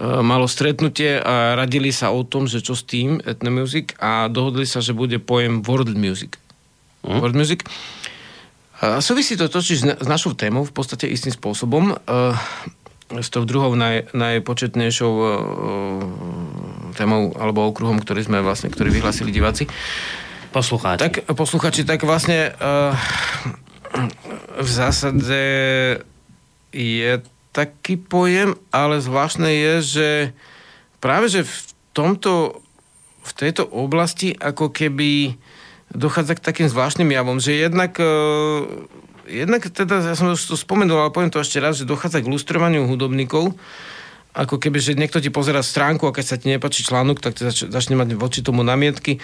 [0.00, 4.80] malo stretnutie a radili sa o tom, že čo s tým, etnomuzik a dohodli sa,
[4.80, 6.40] že bude pojem world music.
[7.04, 7.20] Mm-hmm.
[7.20, 7.60] World music.
[8.80, 11.92] A súvisí to totiž s našou témou v podstate istým spôsobom.
[13.20, 15.26] S tou druhou naj, najpočetnejšou uh,
[16.96, 19.68] témou alebo okruhom, ktorý sme vlastne, ktorý vyhlásili diváci.
[20.52, 21.00] Poslucháči.
[21.00, 22.92] Tak, poslucháči, tak vlastne uh,
[24.60, 25.42] v zásade
[26.72, 27.12] je
[27.52, 30.08] taký pojem, ale zvláštne je, že
[31.04, 31.56] práve, že v
[31.92, 32.64] tomto,
[33.20, 35.36] v tejto oblasti ako keby
[35.92, 38.64] dochádza k takým zvláštnym javom, že jednak uh,
[39.28, 42.30] jednak teda, ja som už to spomenul, ale poviem to ešte raz, že dochádza k
[42.30, 43.54] lustrovaniu hudobníkov,
[44.32, 47.44] ako keby, že niekto ti pozera stránku a keď sa ti nepačí článok, tak ti
[47.44, 49.20] zač- začne mať voči tomu namietky.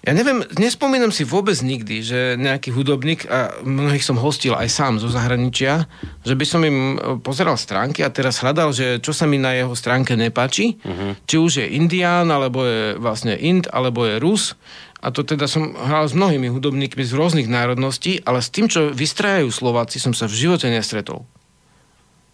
[0.00, 4.96] Ja neviem, nespomínam si vôbec nikdy, že nejaký hudobník, a mnohých som hostil aj sám
[4.96, 5.84] zo zahraničia,
[6.24, 9.52] že by som im e, pozeral stránky a teraz hľadal, že čo sa mi na
[9.52, 11.20] jeho stránke nepáči, uh-huh.
[11.28, 14.56] či už je Indián, alebo je vlastne Ind, alebo je Rus,
[15.00, 18.92] a to teda som hral s mnohými hudobníkmi z rôznych národností, ale s tým, čo
[18.92, 21.24] vystrajajú Slováci, som sa v živote nestretol.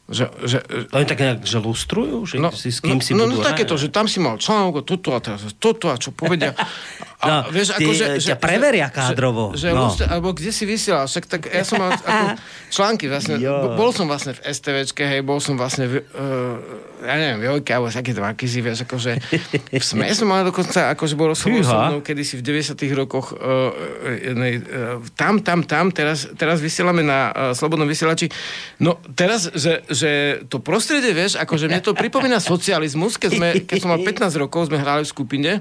[0.07, 0.59] Že, že,
[0.95, 2.27] Oni tak nejak, že lustrujú?
[2.27, 4.39] Že no, si, s kým no, si no, budú no takéto, že tam si mal
[4.39, 6.55] článok, toto a teraz toto a čo povedia.
[7.17, 9.57] A, no, vieš, ty, ako, že, ťa preveria kádrovo.
[9.57, 9.89] Že, že no.
[9.89, 12.37] lustre, alebo kde si vysielal, však tak ja som mal ako
[12.77, 13.73] články vlastne, jo.
[13.73, 16.61] bol som vlastne v STVčke, hej, bol som vlastne v, uh,
[17.01, 19.17] ja neviem, veľké, alebo také dva kizy, vieš, akože
[19.73, 23.73] v SME som mal dokonca, akože bol rozhovor so mnou, kedysi v 90 rokoch uh,
[24.21, 28.29] jednej, uh, tam, tam, tam, teraz, teraz vysielame na uh, Slobodnom vysielači.
[28.77, 33.77] No teraz, že, že to prostredie, vieš, akože mne to pripomína socializmus, keď, sme, keď
[33.81, 35.53] som mal 15 rokov, sme hrali v skupine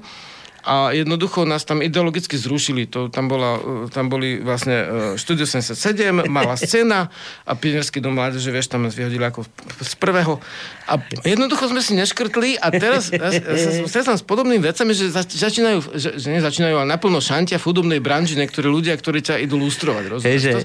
[0.65, 2.89] a jednoducho nás tam ideologicky zrušili.
[2.89, 7.13] To, tam, bola, e, tam boli vlastne Studio 77, malá scéna
[7.45, 9.45] a Pionerský dom mládeže, vieš, tam nás vyhodili ako
[9.85, 10.41] z prvého.
[10.89, 15.13] A jednoducho sme si neškrtli a teraz ja, ja sa stretám s podobnými vecami, že
[15.13, 19.61] začínajú, že, že nezačínajú, ale naplno šantia v hudobnej branži niektorí ľudia, ktorí ťa idú
[19.61, 20.03] lustrovať.
[20.09, 20.41] Rozumieš?
[20.45, 20.61] Hey, to,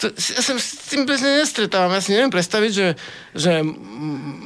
[0.00, 1.92] to, ja sa s tým bežne nestretávam.
[1.94, 2.88] Ja si neviem predstaviť, že,
[3.36, 3.64] že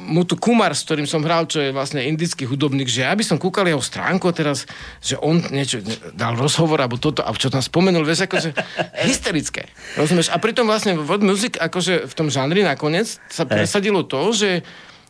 [0.07, 3.23] mu tu Kumar, s ktorým som hral, čo je vlastne indický hudobník, že ja by
[3.25, 4.69] som kúkal jeho stránku teraz
[4.99, 5.79] že on niečo
[6.11, 8.49] dal rozhovor, alebo toto, a čo tam spomenul, vieš, akože
[9.07, 9.69] hysterické.
[9.95, 10.29] Rozumieš?
[10.29, 14.49] A pritom vlastne world music, akože v tom žánri nakoniec sa presadilo to, že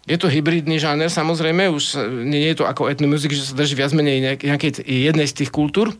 [0.07, 3.75] Je to hybridný žáner, samozrejme, už sa- nie je to ako etnomuzik, že sa drží
[3.75, 5.91] viac menej nejak- nejakej jednej z tých kultúr,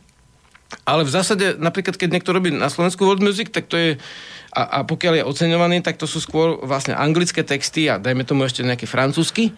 [0.88, 3.90] ale v zásade, napríklad, keď niekto robí na Slovensku world music, tak to je,
[4.56, 8.48] a, a pokiaľ je oceňovaný, tak to sú skôr vlastne anglické texty a dajme tomu
[8.48, 9.52] ešte nejaký francúzsky.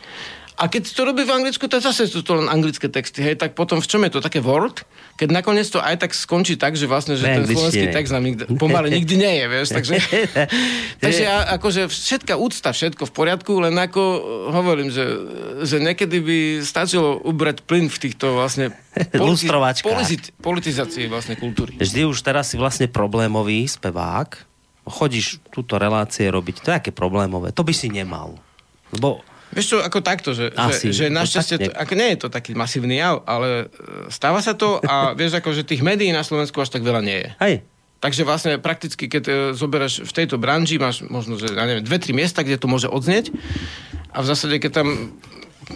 [0.59, 3.55] A keď to robí v Anglicku, tak zase sú to len anglické texty, hej, tak
[3.55, 4.83] potom v čom je to také word?
[5.15, 8.27] Keď nakoniec to aj tak skončí tak, že vlastne, že V ten slovenský text nám
[8.27, 9.95] nikdy, pomaly nikdy nie je, vieš, takže,
[11.03, 14.03] takže ja, akože všetká úcta, všetko v poriadku, len ako
[14.51, 15.07] hovorím, že,
[15.63, 16.37] že niekedy by
[16.67, 18.75] stačilo ubrať plyn v týchto vlastne
[19.15, 19.87] Lustrovačkách.
[19.87, 21.79] politi- politizácii vlastne kultúry.
[21.79, 24.43] Vždy už teraz si vlastne problémový spevák.
[24.83, 27.55] Chodíš túto relácie robiť, to je aké problémové.
[27.55, 28.35] To by si nemal.
[28.91, 32.27] Lebo Vieš čo, ako takto, že, Asi, že, že našťastie, to, ako nie je to
[32.29, 36.21] taký masívny jav, ale e, stáva sa to a vieš, ako, že tých médií na
[36.21, 37.29] Slovensku až tak veľa nie je.
[37.41, 37.55] hej,
[37.99, 41.99] Takže vlastne prakticky, keď e, zoberaš v tejto branži, máš možno, že ja neviem, dve,
[41.99, 43.35] tri miesta, kde to môže odznieť
[44.15, 44.87] a v zásade, keď tam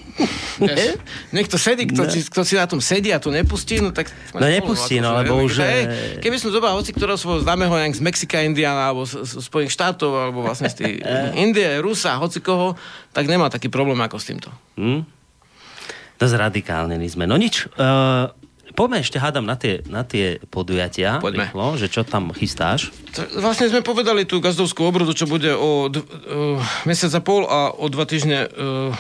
[0.62, 0.98] vieš,
[1.34, 4.10] niekto sedí, kto, si, kto si na tom sedí a to nepustí, no tak...
[4.34, 5.90] No nepustí, no, lebo už, Hej, e-
[6.22, 9.74] keby som zobral hoci ktorého svojho známeho nejak z Mexika, Indiana, alebo z, z Spojených
[9.74, 10.92] štátov, alebo vlastne z tej
[11.44, 12.78] Indie, Rusa, hoci koho,
[13.14, 14.50] tak nemá taký problém ako s týmto.
[14.78, 15.02] Hm?
[16.22, 17.26] Dosť radikálne sme.
[17.26, 18.30] No nič, uh,
[18.78, 21.18] poďme ešte hádam na tie, na tie podujatia.
[21.18, 21.50] Poďme.
[21.50, 22.94] Rýchlo, že čo tam chystáš.
[23.34, 27.74] Vlastne sme povedali tú gazdovskú obrodu, čo bude o d- uh, mesiac a pol a
[27.74, 28.94] o dva týždne uh,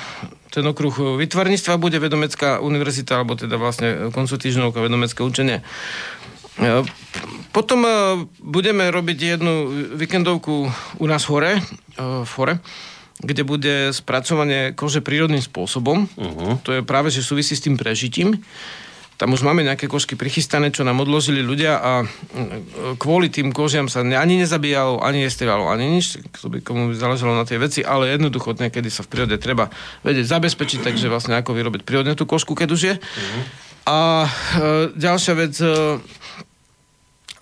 [0.53, 5.65] ten okruh vytvarníctva bude vedomecká univerzita, alebo teda vlastne koncov týždňovka vedomecké učenie.
[6.61, 6.85] Uh,
[7.53, 7.85] Potom
[8.41, 11.61] budeme robiť jednu víkendovku u nás hore,
[12.01, 12.57] v hore,
[13.21, 16.09] kde bude spracovanie kože prírodným spôsobom.
[16.17, 16.57] Uh-huh.
[16.65, 18.41] To je práve, že súvisí s tým prežitím.
[19.13, 23.85] Tam už máme nejaké kožky prichystané, čo nám odložili ľudia a mm, kvôli tým kožiam
[23.85, 27.79] sa ani nezabíjalo, ani nestrieľalo, ani nič, kto by komu by záležalo na tej veci,
[27.85, 29.69] ale jednoducho niekedy sa v prírode treba
[30.01, 32.95] vedieť zabezpečiť, takže vlastne ako vyrobiť prírodne tú kožku, keď už je.
[33.83, 34.29] A e,
[34.95, 35.99] ďalšia vec, e,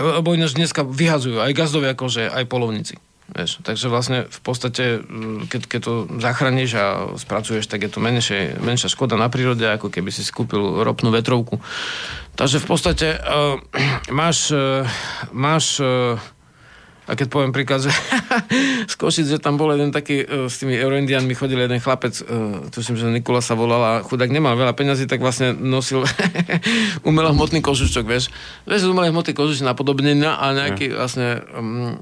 [0.01, 2.97] lebo ináč dneska vyhazujú aj gazdovia kože, aj polovníci.
[3.31, 8.03] Vieš, takže vlastne v podstate, mm, keď, keď to zachrániš a spracuješ, tak je to
[8.03, 11.63] menšie, menšia škoda na prírode, ako keby si si kúpil ropnú vetrovku.
[12.35, 13.55] Takže v podstate uh,
[14.19, 14.83] máš, uh,
[15.31, 16.19] máš uh,
[17.07, 17.95] a keď poviem príklad, že
[18.91, 22.99] z Košic, že tam bol jeden taký, s tými Euroindianmi chodil jeden chlapec, uh, tuším,
[22.99, 26.03] že Nikola sa volal a chudák nemal veľa peňazí, tak vlastne nosil
[27.07, 28.27] umelohmotný kožuščok, vieš.
[28.67, 31.95] Vieš, umelé hmoty kožušť napodobnenia a nejaký vlastne um,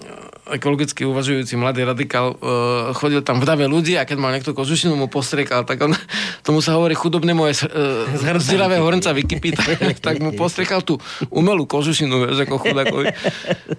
[0.54, 4.97] ekologicky uvažujúci mladý radikál uh, chodil tam v dave ľudí a keď mal niekto kožušinu
[4.97, 5.93] mu postriekal, tak on,
[6.47, 10.97] tomu sa hovorí chudobné moje uh, zdieravé hornca vykypí, tak, tak mu postriekal tú
[11.30, 13.06] umelú kožušinu, vieš, ako chudákovi.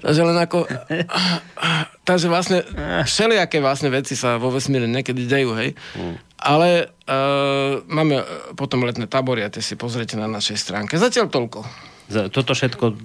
[0.01, 0.59] Takže len ako...
[2.01, 2.67] Takže vlastne
[3.07, 5.79] všelijaké vlastne veci sa vo vesmíre niekedy dejú, hej.
[6.43, 8.25] Ale uh, máme
[8.59, 10.99] potom letné tábory a tie si pozriete na našej stránke.
[10.99, 11.63] Zatiaľ toľko.
[12.35, 12.99] Toto všetko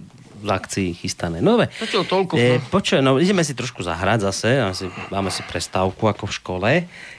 [0.45, 1.41] v akcii chystané.
[1.41, 1.73] No dobre.
[1.81, 2.33] Zatiaľ toľko.
[2.37, 2.69] E, no.
[2.69, 6.71] počuj, no ideme si trošku zahrať zase, asi, máme si prestávku ako v škole.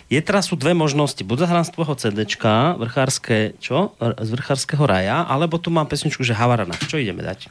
[0.07, 3.99] Je teraz sú dve možnosti, buď zahrám z tvojho CDčka, vrchárske, čo?
[3.99, 6.79] Z vrchárskeho raja, alebo tu mám pesničku, že Havarana.
[6.87, 7.51] Čo ideme dať?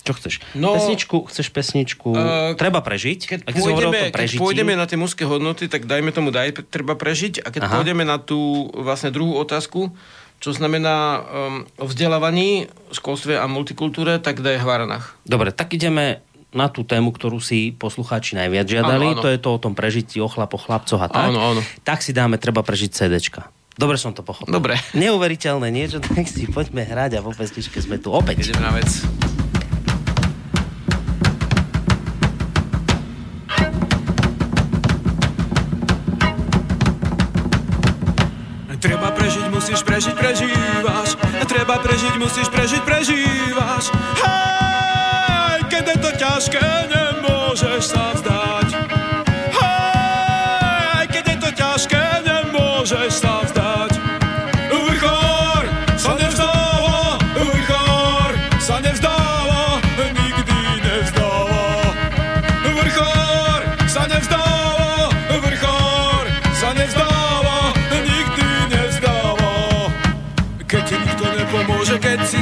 [0.00, 0.34] Čo chceš?
[0.56, 2.16] No, pesničku, chceš pesničku?
[2.16, 3.20] eh, treba prežiť?
[3.28, 6.96] Keď hovoril o pôjdeme, keď pôjdeme na tie mužské hodnoty, tak dajme tomu daj, treba
[6.96, 7.44] prežiť.
[7.44, 7.68] A keď.
[7.68, 7.72] Aha.
[7.80, 9.92] pôjdeme na tú vlastne druhú otázku,
[10.40, 11.22] čo znamená um,
[11.76, 15.20] o vzdelávaní, školstve a multikultúre, tak daj Hvaranách.
[15.28, 19.14] Dobre, tak ideme na tú tému, ktorú si poslucháči najviac žiadali.
[19.14, 19.22] Áno, áno.
[19.22, 21.30] To je to o tom prežití, o chlap, o chlapcoch a tak.
[21.30, 21.60] Áno, áno.
[21.86, 23.52] Tak si dáme, treba prežiť CDčka.
[23.78, 24.50] Dobre som to pochopil.
[24.50, 24.76] Dobre.
[24.98, 28.50] Neuveriteľné niečo, tak si poďme hrať a po pestičke sme tu opäť.
[28.50, 29.39] Ideme na vec.
[39.60, 43.92] Musíš prežiť, prežívaš Treba prežiť, musíš prežiť, prežívaš
[44.24, 46.99] Hej, keď je to ťažké, nemôžeš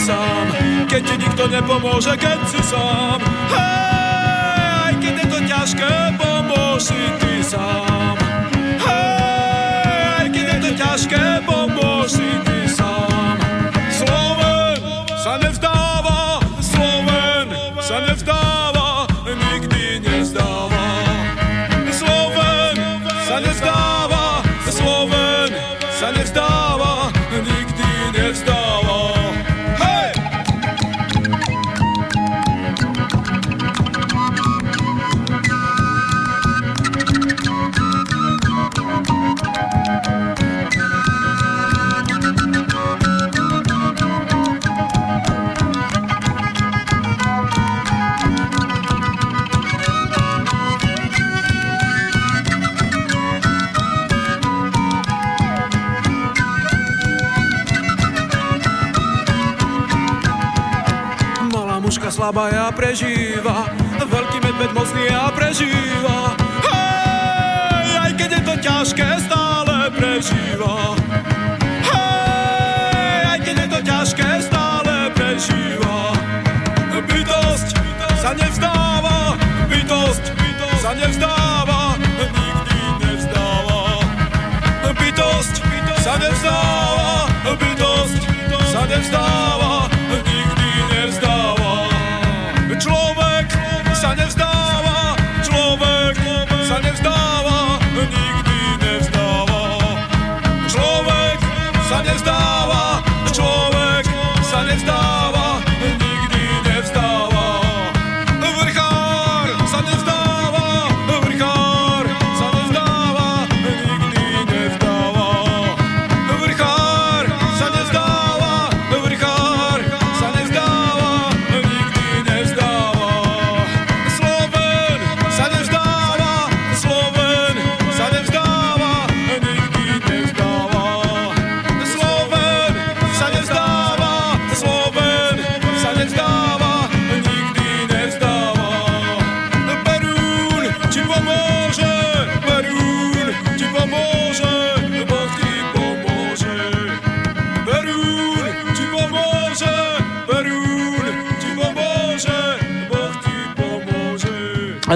[0.09, 0.47] sám,
[0.89, 3.21] keď ti nikto nepomôže, keď si sám.
[3.53, 8.17] Hej, keď je to ťažké, pomôž si ty sám.
[8.89, 11.58] Hej, keď je to ťažké, pomôž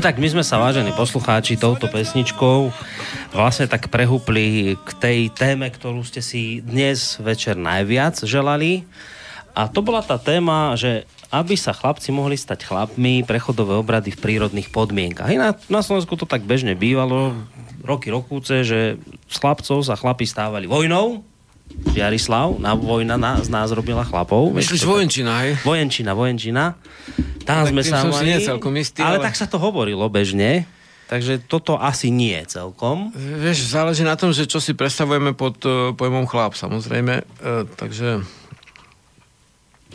[0.03, 2.75] tak my sme sa, vážení poslucháči, touto pesničkou
[3.31, 8.83] vlastne tak prehúpli k tej téme, ktorú ste si dnes večer najviac želali.
[9.55, 14.19] A to bola tá téma, že aby sa chlapci mohli stať chlapmi, prechodové obrady v
[14.19, 15.31] prírodných podmienkach.
[15.31, 17.39] I na, na Slovensku to tak bežne bývalo,
[17.87, 18.99] roky rokúce, že
[19.31, 21.23] z chlapcov sa chlapi stávali vojnou.
[21.95, 24.51] Jarislav, na vojna na, z nás robila chlapov.
[24.51, 25.63] Myslíš vojenčina, hej?
[25.63, 26.75] Vojenčina, vojenčina.
[27.43, 28.39] Tam Tak sme sa mali,
[28.81, 29.19] istý, ale...
[29.19, 30.67] ale- tak sa to hovorilo bežne.
[31.13, 33.13] Takže toto asi nie celkom.
[33.13, 37.21] Vieš, záleží na tom, že čo si predstavujeme pod uh, pojmom chlap, samozrejme.
[37.45, 38.25] Uh, takže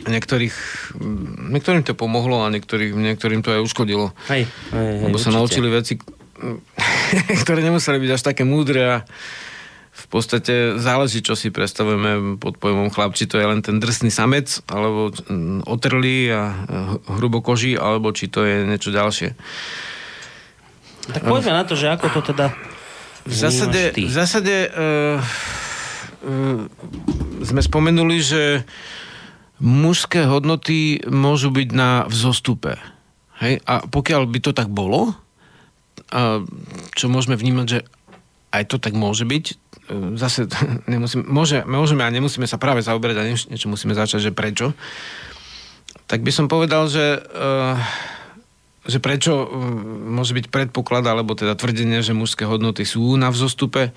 [0.06, 0.54] niektorých,
[0.94, 4.14] mm, niektorým to pomohlo a niektorých, niektorým to aj uškodilo.
[4.30, 5.38] Hej, hej, hej, Lebo sa určite.
[5.42, 5.94] naučili veci,
[7.42, 8.96] ktoré nemuseli byť až také múdre a
[9.98, 14.14] v podstate záleží, čo si predstavujeme pod pojmom chlap, či to je len ten drsný
[14.14, 16.54] samec, alebo mm, otrlý a uh,
[17.18, 19.34] hrubokoží, alebo či to je niečo ďalšie.
[21.10, 22.54] Tak poďme na to, že ako to teda
[23.26, 25.18] V zásade, v zásade uh,
[26.22, 26.62] uh,
[27.42, 28.62] sme spomenuli, že
[29.58, 32.78] mužské hodnoty môžu byť na vzostupe.
[33.42, 33.58] Hej?
[33.66, 35.18] A pokiaľ by to tak bolo,
[36.08, 36.40] a
[36.94, 37.78] čo môžeme vnímať, že
[38.48, 39.54] aj to tak môže byť, e,
[40.16, 40.46] zase
[40.92, 44.72] nemusíme, môže, môžeme a nemusíme sa práve zaoberať a niečo, niečo musíme začať, že prečo,
[46.08, 47.76] tak by som povedal, že, uh,
[48.88, 49.48] že prečo uh,
[50.08, 53.92] môže byť predpoklad, alebo teda tvrdenie, že mužské hodnoty sú na vzostupe,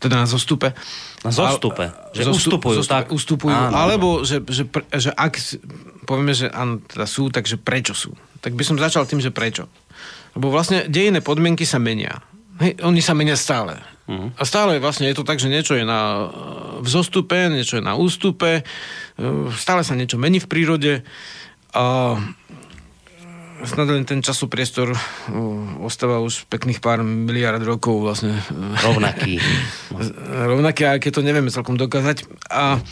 [0.00, 0.72] teda na zostupe.
[1.20, 3.04] Na zostupe, že Zostup- ustupujú, zostupe, tak.
[3.12, 3.76] Ustupujú, Áno, áno.
[3.76, 5.36] alebo že, že, pre, že ak
[6.08, 8.16] povieme, že áno, teda sú, takže prečo sú?
[8.40, 9.68] Tak by som začal tým, že prečo.
[10.32, 12.24] Lebo vlastne dejinné podmienky sa menia.
[12.64, 13.76] Hej, oni sa menia stále.
[14.10, 14.34] Mhm.
[14.34, 16.26] A stále vlastne je to tak, že niečo je na
[16.82, 18.62] vzostupe, niečo je na ústupe, e,
[19.54, 20.92] stále sa niečo mení v prírode
[21.70, 22.18] a
[23.62, 24.98] snad len ten časopriestor e,
[25.78, 28.34] ostáva už pekných pár miliard rokov vlastne
[28.82, 29.38] Rovnaký.
[30.50, 32.82] rovnaké, aj keď to nevieme celkom dokázať a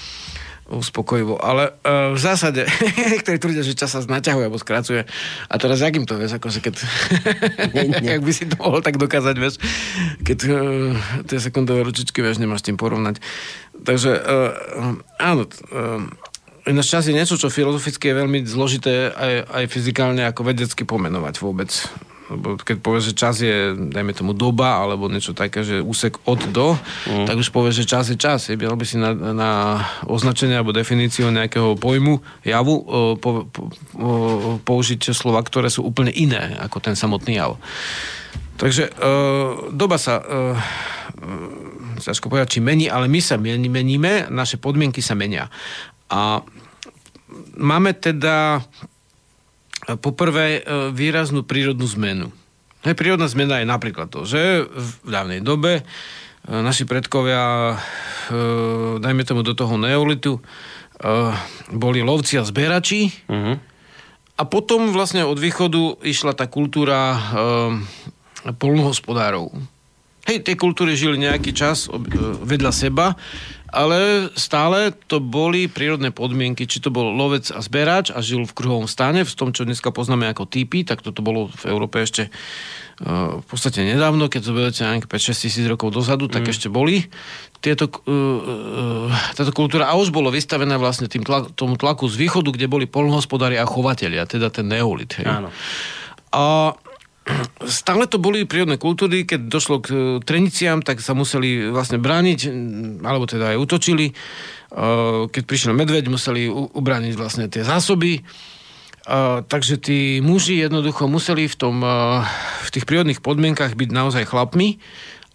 [0.68, 1.40] uspokojivo.
[1.40, 2.68] Ale uh, v zásade,
[3.12, 5.08] niektorí tvrdia, že čas sa naťahuje alebo skracuje.
[5.48, 6.74] A teraz jak im to vieš, akože keď...
[7.72, 8.08] Nie, nie.
[8.16, 9.56] jak by si to mohol tak dokázať, vieš,
[10.22, 10.56] keď uh,
[11.24, 13.18] tie sekundové ručičky, vieš, nemáš tým porovnať.
[13.80, 16.04] Takže uh, áno, uh,
[16.68, 21.40] Ináč čas je niečo, čo filozoficky je veľmi zložité aj, aj fyzikálne ako vedecky pomenovať
[21.40, 21.72] vôbec.
[22.28, 26.40] Lebo keď povieš, že čas je, dajme tomu, doba, alebo niečo také, že úsek od
[26.52, 26.76] do,
[27.08, 27.24] mm.
[27.24, 28.52] tak už povieš, že čas je čas.
[28.52, 29.50] Je, by si na, na
[30.04, 32.84] označenie alebo definíciu nejakého pojmu, javu, o,
[33.16, 34.08] po, po, o,
[34.60, 37.56] použiť slova, ktoré sú úplne iné ako ten samotný jav.
[38.58, 38.92] Takže e,
[39.70, 45.14] doba sa, e, e, ťažko povedať, či mení, ale my sa meníme, naše podmienky sa
[45.14, 45.46] menia.
[46.10, 46.42] A
[47.54, 48.97] máme teda e,
[49.96, 52.28] poprvé e, výraznú prírodnú zmenu.
[52.84, 55.82] Hej, prírodná zmena je napríklad to, že v dávnej dobe e,
[56.44, 58.36] naši predkovia, e,
[59.00, 60.42] dajme tomu do toho neolitu,
[61.70, 63.54] boli lovci a zberači Mhm.
[64.34, 67.14] a potom vlastne od východu išla tá kultúra
[68.58, 69.54] polnohospodárov.
[70.26, 71.86] Hej, tie kultúry žili nejaký čas
[72.42, 73.14] vedľa seba
[73.68, 78.56] ale stále to boli prírodné podmienky, či to bol lovec a zberač a žil v
[78.56, 82.32] kruhovom stane, v tom, čo dneska poznáme ako typy, tak toto bolo v Európe ešte
[82.32, 86.50] uh, v podstate nedávno, keď zoberete nejaké 5-6 tisíc rokov dozadu, tak mm.
[86.50, 87.04] ešte boli
[87.60, 92.16] tieto, uh, uh, táto kultúra a už bolo vystavená vlastne tým tlak, tomu tlaku z
[92.16, 95.20] východu, kde boli polnohospodári a chovatelia, teda ten neolit.
[95.20, 95.28] Hej.
[95.28, 95.52] Áno.
[96.32, 96.72] A
[97.68, 102.40] stále to boli prírodné kultúry, keď došlo k e, treniciam, tak sa museli vlastne brániť,
[103.04, 104.06] alebo teda aj útočili.
[104.10, 104.14] E,
[105.28, 108.20] keď prišiel medveď, museli ubrániť vlastne tie zásoby.
[108.20, 108.22] E,
[109.46, 111.80] takže tí muži jednoducho museli v, tom,
[112.64, 114.80] v tých prírodných podmienkach byť naozaj chlapmi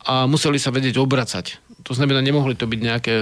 [0.03, 1.62] a museli sa vedieť obracať.
[1.83, 3.13] To znamená, nemohli to byť nejaké,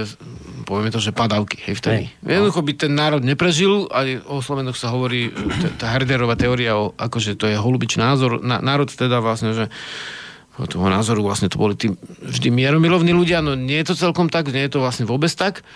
[0.62, 2.06] povieme to, že padavky, hej, vtedy.
[2.06, 2.28] Hey, no.
[2.30, 5.34] Jednoducho by ten národ neprežil, aj o Slovenoch sa hovorí,
[5.82, 9.66] tá Herderová teória, o, akože to je holubič názor, na, národ teda vlastne, že
[10.60, 11.90] o toho názoru vlastne to boli tí
[12.22, 15.66] vždy mieromilovní ľudia, no nie je to celkom tak, nie je to vlastne vôbec tak.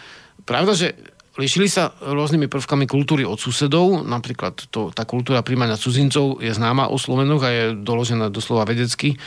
[0.45, 0.89] Pravda, že
[1.37, 6.89] Líšili sa rôznymi prvkami kultúry od susedov, napríklad to, tá kultúra príjmania cudzincov je známa
[6.89, 9.20] o Slovenoch a je doložená doslova vedecky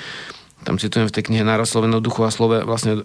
[0.63, 3.03] tam citujem v tej knihe Náraz Slovenov duchu a slove vlastne e,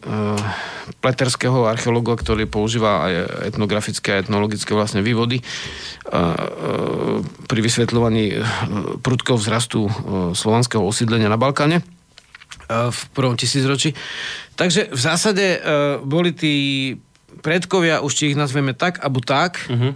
[0.98, 3.12] pleterského archeológa, ktorý používa aj
[3.54, 6.22] etnografické a etnologické vlastne vývody e, e,
[7.46, 8.36] pri vysvetľovaní e,
[8.98, 9.90] prudkého vzrastu e,
[10.34, 11.84] slovanského osídlenia na Balkáne e,
[12.90, 13.94] v prvom tisícročí.
[14.58, 15.58] Takže v zásade e,
[16.02, 16.54] boli tí
[17.40, 19.92] predkovia, už či ich nazveme tak, alebo tak, uh-huh.
[19.92, 19.94] e,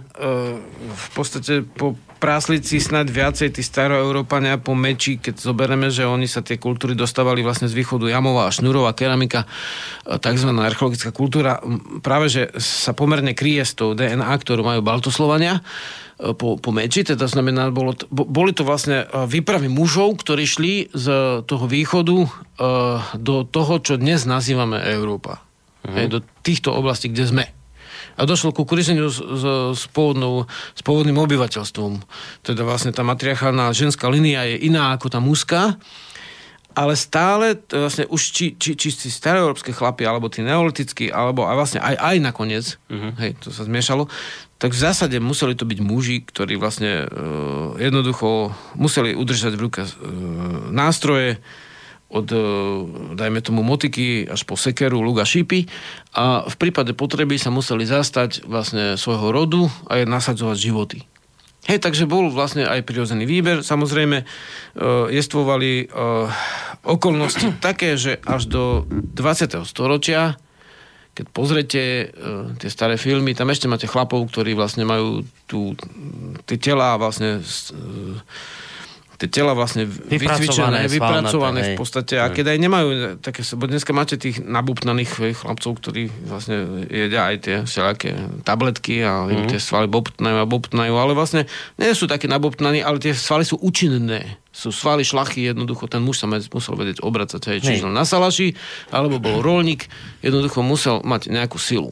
[0.91, 6.43] v podstate po práslici snad viacej tí staroeurópania po meči, keď zoberieme, že oni sa
[6.43, 9.47] tie kultúry dostávali vlastne z východu Jamová a Šnurová keramika,
[10.03, 10.51] e, tzv.
[10.51, 11.63] archeologická kultúra,
[12.03, 15.63] práve že sa pomerne kryje s tou DNA, ktorú majú Baltoslovania
[16.19, 21.07] e, po, po meči, teda znamená, bolo, boli to vlastne výpravy mužov, ktorí šli z
[21.47, 22.17] toho východu
[23.15, 25.48] do toho, čo dnes nazývame Európa.
[25.87, 25.95] Mhm.
[25.95, 27.45] Hej, do týchto oblastí, kde sme
[28.19, 29.43] a došlo ku kríženiu s, s,
[29.79, 30.43] s, pôvodnou,
[30.75, 32.03] s pôvodným obyvateľstvom.
[32.43, 35.79] Teda vlastne tá matriarchálna ženská linia je iná ako tá mužská,
[36.75, 41.55] ale stále vlastne už či, či, či si staroeurópske chlapy, alebo tí neolitickí, alebo aj
[41.55, 43.15] vlastne aj, aj nakoniec, uh-huh.
[43.23, 44.07] hej, to sa zmiešalo,
[44.59, 47.15] tak v zásade museli to byť muži, ktorí vlastne e,
[47.79, 49.91] jednoducho museli udržať v ruke e,
[50.69, 51.39] nástroje,
[52.09, 52.41] od, e,
[53.13, 55.69] dajme tomu, motiky až po sekeru, luk a šípy
[56.17, 60.99] a v prípade potreby sa museli zastať vlastne svojho rodu a je nasadzovať životy.
[61.69, 63.61] Hej, takže bol vlastne aj prirodzený výber.
[63.61, 64.25] Samozrejme, e,
[65.13, 65.97] jestvovali e,
[66.81, 69.61] okolnosti také, že až do 20.
[69.69, 70.41] storočia,
[71.13, 72.05] keď pozrete e,
[72.57, 75.75] tie staré filmy, tam ešte máte chlapov, ktorí vlastne majú tu,
[76.47, 77.43] tie telá vlastne e,
[79.19, 82.15] tie tela vlastne vycvičené, vypracované v podstate.
[82.15, 82.87] A keď aj nemajú
[83.19, 88.15] také, bo dneska máte tých nabupnaných chlapcov, ktorí vlastne jedia aj tie všelaké
[88.47, 89.51] tabletky a mm.
[89.51, 91.43] tie svaly bobtnajú a bobtnajú, ale vlastne
[91.75, 94.39] nie sú také nabobtnaní, ale tie svaly sú účinné.
[94.55, 98.55] Sú svaly šlachy, jednoducho ten muž sa musel vedieť obracať, či na salaši,
[98.89, 99.91] alebo bol rolník,
[100.23, 101.91] jednoducho musel mať nejakú silu.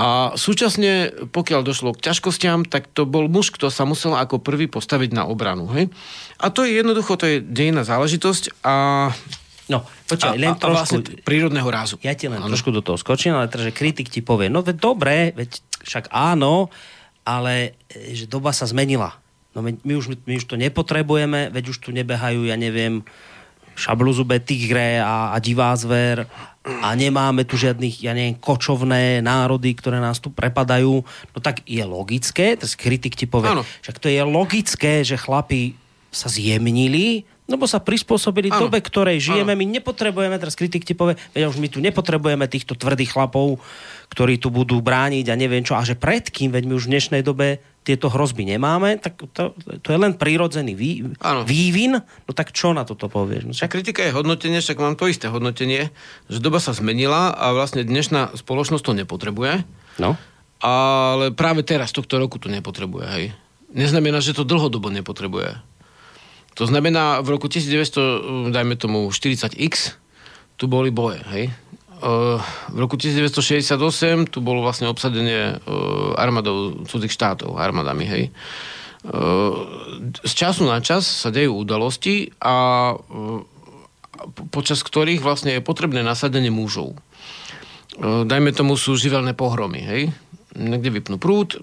[0.00, 4.64] A súčasne, pokiaľ došlo k ťažkostiam, tak to bol muž, kto sa musel ako prvý
[4.64, 5.68] postaviť na obranu.
[5.68, 5.92] Hej?
[6.40, 8.74] A to je jednoducho, to je dejná záležitosť a
[9.70, 10.74] No, počkaj, len a, trošku...
[10.74, 11.94] vlastne prírodného rázu.
[12.02, 12.50] Ja ti len ano.
[12.50, 16.10] trošku do toho skočím, ale teda, že kritik ti povie, no veď dobre, veď však
[16.10, 16.68] áno,
[17.22, 19.14] ale e, že doba sa zmenila.
[19.54, 23.06] No my, my, už, my už to nepotrebujeme, veď už tu nebehajú, ja neviem,
[23.78, 26.26] šabluzube tigre a, a divá zver
[26.62, 31.82] a nemáme tu žiadnych, ja neviem, kočovné národy, ktoré nás tu prepadajú, no tak je
[31.82, 33.66] logické, teraz kritik ti povie, ano.
[33.82, 35.74] však to je logické, že chlapi
[36.14, 38.70] sa zjemnili, lebo sa prispôsobili ano.
[38.70, 39.58] dobe, ktorej žijeme.
[39.58, 39.60] Ano.
[39.60, 43.58] My nepotrebujeme, teraz kritik ti povie, veď už my tu nepotrebujeme týchto tvrdých chlapov,
[44.12, 45.72] ktorí tu budú brániť a neviem čo.
[45.72, 49.56] A že pred kým, veď my už v dnešnej dobe tieto hrozby nemáme, tak to,
[49.56, 51.08] to je len prírodzený vý,
[51.48, 51.96] vývin.
[51.96, 53.42] No tak čo na toto povieš?
[53.48, 55.88] No, však kritika je hodnotenie, však mám to isté hodnotenie,
[56.28, 59.64] že doba sa zmenila a vlastne dnešná spoločnosť to nepotrebuje.
[59.96, 60.20] No.
[60.62, 63.24] Ale práve teraz, tohto roku to nepotrebuje, hej.
[63.72, 65.56] Neznamená, že to dlhodobo nepotrebuje.
[66.60, 69.96] To znamená, v roku 1900, dajme tomu 40x,
[70.60, 71.48] tu boli boje, hej
[72.02, 75.62] v roku 1968 tu bolo vlastne obsadenie
[76.18, 78.24] armádov cudzích štátov, armádami, hej.
[80.22, 82.90] Z času na čas sa dejú udalosti a
[84.50, 86.98] počas ktorých vlastne je potrebné nasadenie mužov.
[88.02, 90.02] Dajme tomu sú živelné pohromy, hej.
[90.52, 91.56] Niekde vypnú prúd,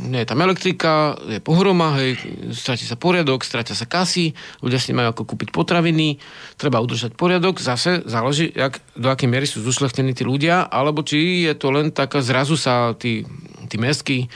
[0.00, 2.16] nie je tam elektrika, je pohroma, hej,
[2.56, 4.32] stratí sa poriadok, stratia sa kasy,
[4.64, 6.16] ľudia si majú ako kúpiť potraviny,
[6.56, 11.44] treba udržať poriadok, zase záleží, jak, do akej miery sú zušlechtení tí ľudia, alebo či
[11.44, 13.28] je to len taká, zrazu sa tí,
[13.68, 14.32] tí mestskí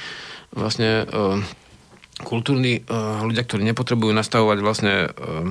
[0.52, 1.40] vlastne uh,
[2.22, 5.48] kultúrni uh, ľudia, ktorí nepotrebujú nastavovať vlastne uh,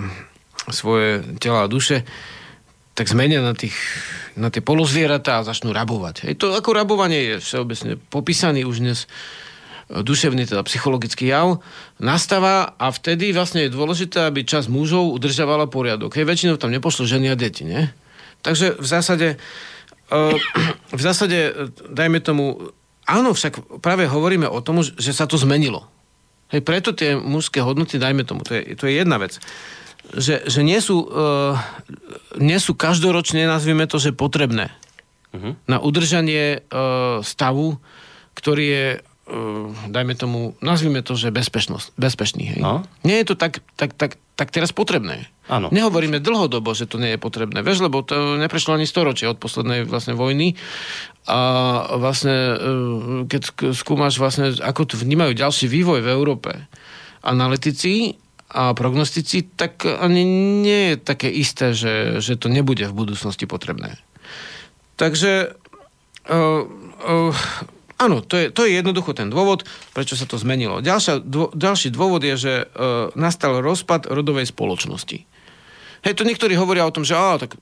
[0.70, 2.06] svoje tela a duše,
[2.94, 3.74] tak zmenia na, tých,
[4.38, 6.30] na tie polozvieratá a začnú rabovať.
[6.30, 9.00] Hej, to ako rabovanie je všeobecne popísaný už dnes
[9.90, 11.58] e, duševný, teda psychologický jav,
[11.98, 16.14] nastáva a vtedy vlastne je dôležité, aby čas mužov udržavala poriadok.
[16.14, 17.90] Hej, väčšinou tam nepošlo ženy a deti, nie?
[18.46, 19.28] Takže v zásade,
[20.14, 20.18] e,
[21.00, 21.52] v zásade, e,
[21.90, 22.62] dajme tomu,
[23.10, 25.90] áno, však práve hovoríme o tom, že sa to zmenilo.
[26.54, 29.42] Hej, preto tie mužské hodnoty, dajme tomu, to je, to je jedna vec
[30.12, 31.56] že, že nie, sú, uh,
[32.38, 34.70] nie sú každoročne, nazvime to, že potrebné
[35.32, 35.56] uh-huh.
[35.66, 37.80] na udržanie uh, stavu,
[38.36, 42.58] ktorý je, uh, dajme tomu, nazvime to, že bezpečnosť, bezpečný.
[42.58, 42.60] Hej.
[42.62, 42.84] No.
[43.08, 45.32] Nie je to tak, tak, tak, tak teraz potrebné.
[45.52, 45.68] Áno.
[45.76, 47.60] Nehovoríme dlhodobo, že to nie je potrebné.
[47.64, 50.56] Vieš, lebo to neprešlo ani storočie od poslednej vlastne vojny.
[51.28, 51.40] A
[52.00, 52.56] vlastne,
[53.28, 56.52] keď skúmaš vlastne, ako to vnímajú ďalší vývoj v Európe,
[57.24, 58.23] analytici,
[58.54, 60.22] a prognostici, tak ani
[60.62, 63.98] nie je také isté, že, že to nebude v budúcnosti potrebné.
[64.96, 65.58] Takže
[66.30, 66.62] uh,
[67.02, 67.34] uh,
[67.98, 69.66] áno, to je, to je jednoducho ten dôvod,
[69.98, 70.86] prečo sa to zmenilo.
[70.86, 75.26] Ďalšia, dô, ďalší dôvod je, že uh, nastal rozpad rodovej spoločnosti.
[76.06, 77.58] Hej, to niektorí hovoria o tom, že á, tak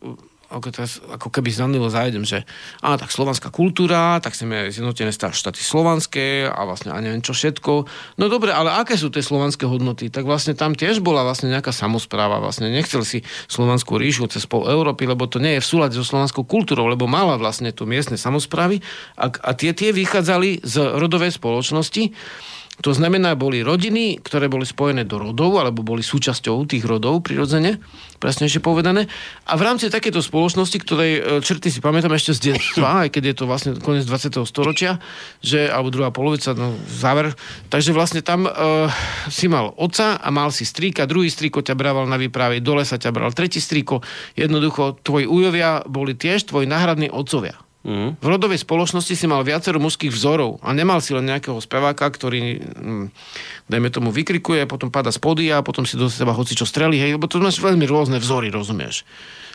[0.51, 2.43] ako, teraz, ako keby zanlivo zájdem, že
[2.83, 7.87] á, tak slovanská kultúra, tak sme zjednotené štáty slovanské a vlastne a neviem čo všetko.
[8.19, 10.11] No dobre, ale aké sú tie slovanské hodnoty?
[10.11, 12.43] Tak vlastne tam tiež bola vlastne nejaká samozpráva.
[12.43, 16.03] Vlastne nechcel si slovanskú ríšu cez pol Európy, lebo to nie je v súlade so
[16.03, 18.83] slovanskou kultúrou, lebo mala vlastne tu miestne samozprávy
[19.15, 22.11] a, a tie, tie vychádzali z rodovej spoločnosti
[22.79, 27.77] to znamená, boli rodiny, ktoré boli spojené do rodov, alebo boli súčasťou tých rodov, prirodzene,
[28.17, 29.05] presnejšie povedané.
[29.45, 33.23] A v rámci takéto spoločnosti, ktorej e, črty si pamätám ešte z detstva, aj keď
[33.27, 34.33] je to vlastne koniec 20.
[34.49, 34.97] storočia,
[35.45, 37.37] že, alebo druhá polovica, no záver.
[37.69, 38.89] Takže vlastne tam uh,
[39.29, 42.97] si mal otca a mal si strýka, druhý strýko ťa brával na výpravy, dole sa
[42.97, 44.01] ťa bral tretí strýko.
[44.33, 47.60] Jednoducho, tvoji ujovia boli tiež tvoji náhradní otcovia.
[47.81, 48.13] Mm.
[48.21, 52.61] V rodovej spoločnosti si mal viacero mužských vzorov a nemal si len nejakého speváka, ktorý,
[52.61, 53.05] mm,
[53.65, 57.01] dajme tomu, vykrikuje, potom pada z podia a potom si do seba hoci čo strelí,
[57.01, 59.05] hej, lebo to máš veľmi rôzne vzory, rozumieš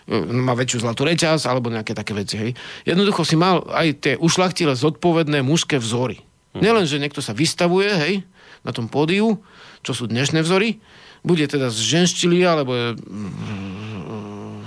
[0.07, 2.39] má väčšiu zlatú reťaz alebo nejaké také veci.
[2.39, 2.51] Hej.
[2.87, 6.23] Jednoducho si mal aj tie ušlachtile zodpovedné mužské vzory.
[6.55, 6.63] Mm.
[6.63, 8.15] Nielen, že niekto sa vystavuje hej,
[8.63, 9.43] na tom pódiu,
[9.83, 10.79] čo sú dnešné vzory,
[11.27, 12.95] bude teda z ženštily alebo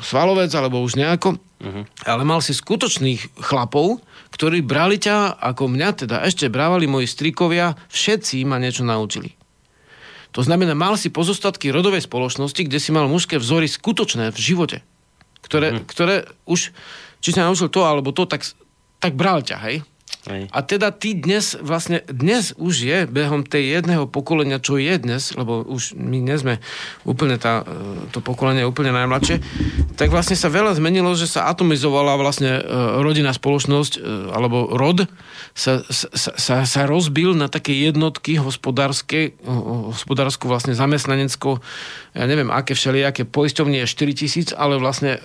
[0.02, 1.84] svalovec alebo už nejako, uh-huh.
[2.08, 4.02] ale mal si skutočných chlapov,
[4.34, 9.36] ktorí brali ťa, ako mňa teda ešte brávali moji strikovia, všetci ma niečo naučili.
[10.38, 14.78] To znamená, mal si pozostatky rodovej spoločnosti, kde si mal mužské vzory skutočné v živote,
[15.42, 15.86] ktoré, uh-huh.
[15.90, 16.16] ktoré
[16.46, 16.70] už,
[17.20, 18.46] či sa naučil to alebo to, tak,
[19.02, 19.82] tak bral ťa, hej?
[20.30, 20.46] Hej.
[20.54, 25.34] A teda ty dnes, vlastne dnes už je behom tej jedného pokolenia, čo je dnes,
[25.34, 26.62] lebo už my nie sme
[27.02, 29.42] úplne tá, e, to pokolenie úplne najmladšie,
[29.98, 32.64] tak vlastne sa veľa zmenilo, že sa atomizovala vlastne e,
[33.02, 34.00] rodinná spoločnosť, e,
[34.30, 35.10] alebo rod
[35.58, 39.34] sa, sa, sa, sa rozbil na také jednotky hospodárske,
[39.90, 41.58] hospodársko vlastne zamestnanecko,
[42.14, 45.20] ja neviem, aké všelijaké poisťovnie je 4 tisíc, ale vlastne e,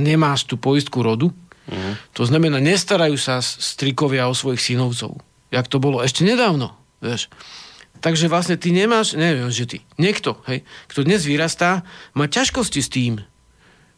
[0.00, 1.36] nemáš tú poistku rodu,
[1.68, 1.94] Uh-huh.
[2.16, 5.20] To znamená, nestarajú sa strikovia o svojich synovcov.
[5.52, 6.74] Jak to bolo ešte nedávno.
[6.98, 7.30] Vieš.
[7.98, 11.82] Takže vlastne ty nemáš, neviem, že ty, niekto, hej, kto dnes vyrastá,
[12.14, 13.18] má ťažkosti s tým,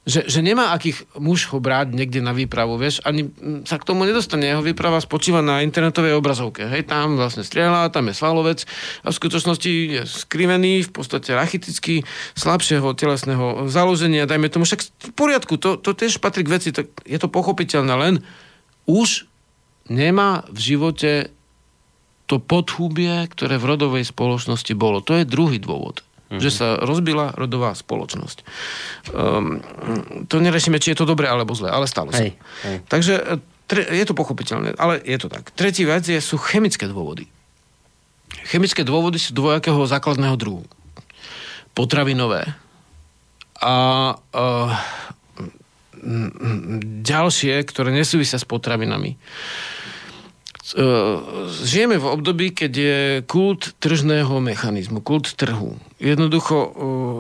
[0.09, 3.29] že, že nemá akých muž ho brať niekde na výpravu, vieš, ani
[3.69, 4.49] sa k tomu nedostane.
[4.49, 6.65] Jeho výprava spočíva na internetovej obrazovke.
[6.65, 8.65] Hej, tam vlastne strieľa, tam je svalovec
[9.05, 15.13] a v skutočnosti je skrivený, v podstate rachitický, slabšieho telesného založenia, dajme tomu však v
[15.13, 18.15] poriadku, to, to tiež patrí k veci, tak je to pochopiteľné, len
[18.89, 19.29] už
[19.93, 21.29] nemá v živote
[22.25, 25.03] to podhubie, ktoré v rodovej spoločnosti bolo.
[25.03, 26.41] To je druhý dôvod mm-hmm.
[26.41, 28.47] že sa rozbila rodová spoločnosť.
[29.11, 29.59] Um,
[30.31, 32.23] to nerešíme, či je to dobre alebo zle, ale stalo sa.
[32.23, 32.77] Hej, hej.
[32.87, 33.25] Takže e,
[33.67, 35.51] tre, je to pochopiteľné, ale je to tak.
[35.53, 37.27] Tretí vec je, sú chemické dôvody.
[38.47, 40.65] Chemické dôvody sú dvojakého základného druhu.
[41.75, 42.47] Potravinové
[43.61, 43.75] a
[44.17, 44.73] uh,
[47.05, 49.80] ďalšie, ktoré nesúvisia s potravinami E,
[51.51, 55.75] žijeme v období, keď je kult tržného mechanizmu, kult trhu.
[56.01, 56.71] Jednoducho uh,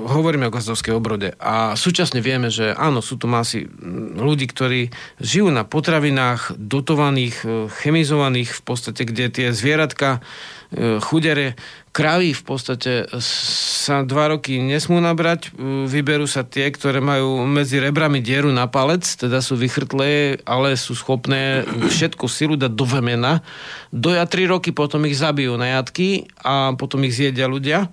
[0.08, 3.68] hovoríme o gazdovskej obrode a súčasne vieme, že áno, sú tu masy
[4.16, 4.88] ľudí, ktorí
[5.20, 11.60] žijú na potravinách dotovaných, uh, chemizovaných v podstate, kde tie zvieratka uh, chudere
[11.90, 12.92] kravy v podstate
[13.22, 15.50] sa dva roky nesmú nabrať,
[15.90, 20.94] vyberú sa tie, ktoré majú medzi rebrami dieru na palec, teda sú vychrtlé, ale sú
[20.94, 23.42] schopné všetko silu dať do vemena.
[23.90, 27.90] Doja tri roky, potom ich zabijú na jatky a potom ich zjedia ľudia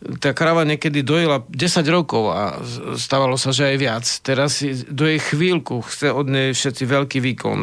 [0.00, 2.56] tá krava niekedy dojela 10 rokov a
[2.96, 4.04] stávalo sa, že aj viac.
[4.24, 7.58] Teraz doje chvíľku, chce od nej všetci veľký výkon.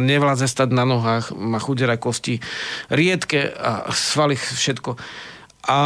[0.00, 2.40] Nevládze stať na nohách, má chudera kosti,
[2.88, 4.96] riedke a svaly všetko.
[5.68, 5.80] A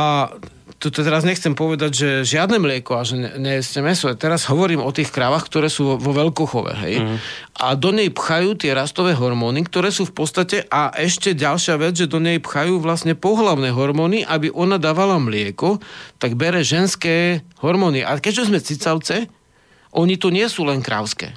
[0.81, 4.09] tu teraz nechcem povedať, že žiadne mlieko a že ne, nejeste meso.
[4.17, 6.73] Teraz hovorím o tých krávach, ktoré sú vo, vo veľkochove.
[6.73, 6.95] Hej?
[7.05, 7.17] Mm.
[7.61, 12.01] A do nej pchajú tie rastové hormóny, ktoré sú v podstate, a ešte ďalšia vec,
[12.01, 15.85] že do nej pchajú vlastne pohlavné hormóny, aby ona dávala mlieko,
[16.17, 18.01] tak bere ženské hormóny.
[18.01, 19.29] A keďže sme cicavce,
[19.93, 21.37] oni to nie sú len krávské.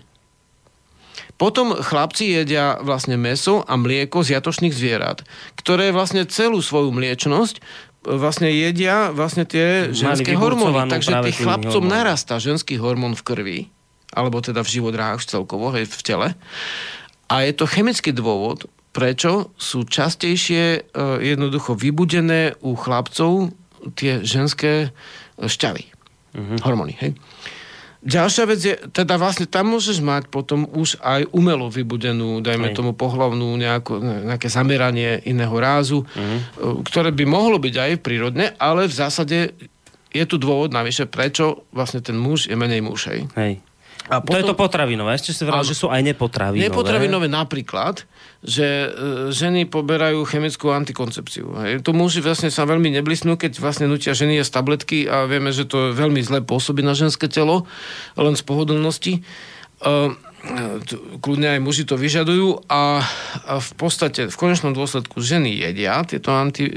[1.36, 5.28] Potom chlapci jedia vlastne meso a mlieko z jatočných zvierat,
[5.60, 7.60] ktoré vlastne celú svoju mliečnosť
[8.04, 10.92] vlastne jedia vlastne tie ženské hormóny.
[10.92, 11.96] Takže tých chlapcom hormón.
[11.96, 13.60] narastá ženský hormón v krvi,
[14.12, 16.28] alebo teda v živodráhach celkovo, hej, v tele.
[17.32, 20.80] A je to chemický dôvod, prečo sú častejšie e,
[21.34, 23.50] jednoducho vybudené u chlapcov
[23.98, 24.94] tie ženské
[25.42, 25.84] šťavy,
[26.38, 26.58] uh-huh.
[26.62, 26.94] hormóny.
[27.02, 27.18] Hej.
[28.04, 32.76] Ďalšia vec je, teda vlastne tam môžeš mať potom už aj umelo vybudenú, dajme Aj.
[32.76, 36.84] tomu pohlavnú nejako, nejaké zameranie iného rázu, uh-huh.
[36.84, 39.56] ktoré by mohlo byť aj prírodné, ale v zásade
[40.12, 43.08] je tu dôvod navyše, prečo vlastne ten muž je menej muž.
[43.08, 43.64] Hej.
[44.04, 44.12] Hej.
[44.12, 45.16] A potom, to je to potravinové.
[45.16, 46.68] Ešte si vrám, že sú aj nepotravinové.
[46.68, 48.04] Nepotravinové napríklad,
[48.44, 48.88] že e,
[49.32, 51.48] ženy poberajú chemickú antikoncepciu.
[51.64, 51.88] Hej.
[51.88, 55.64] To muži vlastne sa veľmi neblisnú, keď vlastne nutia ženy jesť tabletky a vieme, že
[55.64, 57.64] to veľmi zle pôsobí na ženské telo,
[58.20, 59.24] len z pohodlnosti.
[59.84, 60.16] Uh,
[61.24, 63.00] kľudne aj muži to vyžadujú a,
[63.48, 66.68] a v podstate v konečnom dôsledku ženy jedia tieto anti,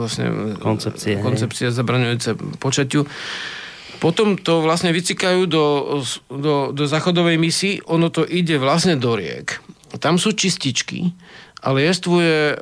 [0.00, 3.04] vlastne, koncepcie, koncepcie zabraňujúce počaťu
[3.98, 5.64] potom to vlastne vycikajú do,
[6.30, 9.58] do, do záchodovej misy, ono to ide vlastne do riek.
[9.96, 11.14] Tam sú čističky,
[11.66, 12.54] ale jestvuje,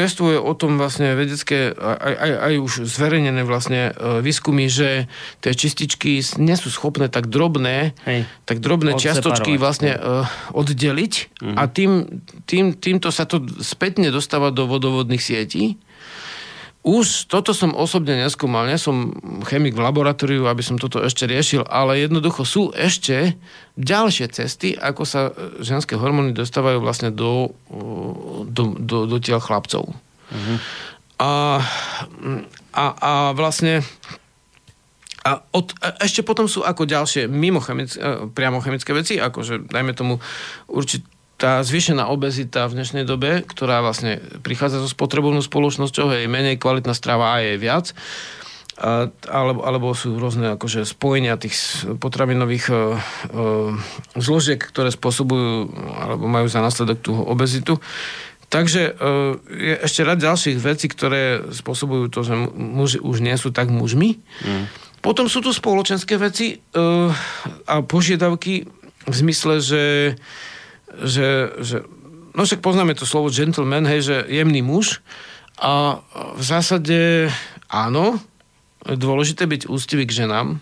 [0.00, 5.10] jestvuje o tom vlastne vedecké, aj, aj, aj už zverejnené vlastne eh, výskumy, že
[5.44, 8.24] tie čističky nie sú schopné tak drobné, Hej.
[8.48, 10.24] tak drobné čiastočky vlastne uh,
[10.56, 11.54] oddeliť mhm.
[11.58, 11.90] a tým,
[12.48, 15.76] tým, týmto sa to spätne dostáva do vodovodných sietí
[16.86, 19.10] už toto som osobne neskúmal, nie som
[19.42, 23.34] chemik v laboratóriu, aby som toto ešte riešil, ale jednoducho sú ešte
[23.74, 27.50] ďalšie cesty, ako sa ženské hormóny dostávajú vlastne do,
[28.46, 29.90] do, do, do tiel chlapcov.
[29.90, 30.56] Uh-huh.
[31.18, 31.58] A,
[32.70, 33.82] a, a vlastne
[35.26, 37.98] a, od, a ešte potom sú ako ďalšie mimo chemické,
[38.30, 40.22] priamo chemické veci, akože dajme tomu
[40.70, 46.56] určite tá zvýšená obezita v dnešnej dobe, ktorá vlastne prichádza so spotrebovnou spoločnosťou, je menej
[46.56, 47.92] kvalitná strava a je viac,
[48.76, 51.56] a, alebo, alebo sú rôzne akože spojenia tých
[51.96, 52.80] potravinových e, e,
[54.20, 57.80] zložiek, ktoré spôsobujú alebo majú za následok tú obezitu.
[58.52, 59.12] Takže e,
[59.48, 64.20] je ešte rad ďalších vecí, ktoré spôsobujú to, že muži už nie sú tak mužmi.
[64.44, 64.68] Mm.
[65.00, 66.56] Potom sú tu spoločenské veci e,
[67.64, 68.68] a požiadavky
[69.08, 69.82] v zmysle, že
[71.02, 71.76] že, že
[72.36, 75.00] no však poznáme to slovo gentleman, hej, že jemný muž
[75.56, 76.04] a
[76.36, 77.30] v zásade
[77.72, 78.20] áno,
[78.84, 80.60] dôležité byť ústivý k ženám,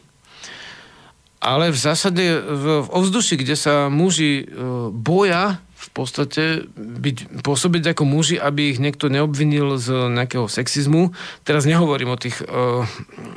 [1.44, 7.92] ale v zásade v, v ovzduši, kde sa muži e, boja v podstate byť, pôsobiť
[7.92, 11.12] ako muži, aby ich niekto neobvinil z nejakého sexizmu.
[11.44, 12.88] Teraz nehovorím o tých, uh,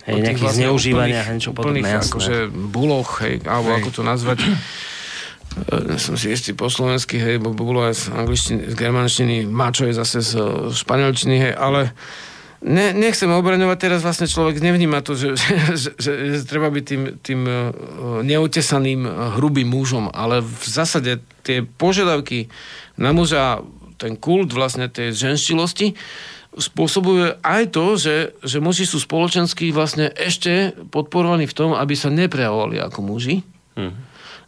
[0.08, 3.84] hej, o tých vlastne zneužívania, úplných, úplných akože buloch, hej, alebo hej.
[3.84, 4.40] ako to nazvať.
[5.66, 9.90] E, som si istý po slovensky, hej, bo bolo aj z angličtiny, z germančtiny, mačo
[9.90, 10.32] je zase z
[10.70, 11.98] španielčiny, hej, ale
[12.62, 15.34] ne, nechcem obraňovať, teraz vlastne človek nevníma to, že,
[15.74, 17.56] že, že, že treba byť tým, tým e,
[18.22, 19.10] neutesaným, e,
[19.42, 22.54] hrubým mužom, ale v zásade tie požiadavky
[23.00, 23.66] na muža,
[23.98, 25.98] ten kult vlastne tej ženštilosti,
[26.58, 32.10] spôsobuje aj to, že, že muži sú spoločensky vlastne ešte podporovaní v tom, aby sa
[32.10, 33.46] neprejavovali ako muži.
[33.78, 34.07] Hmm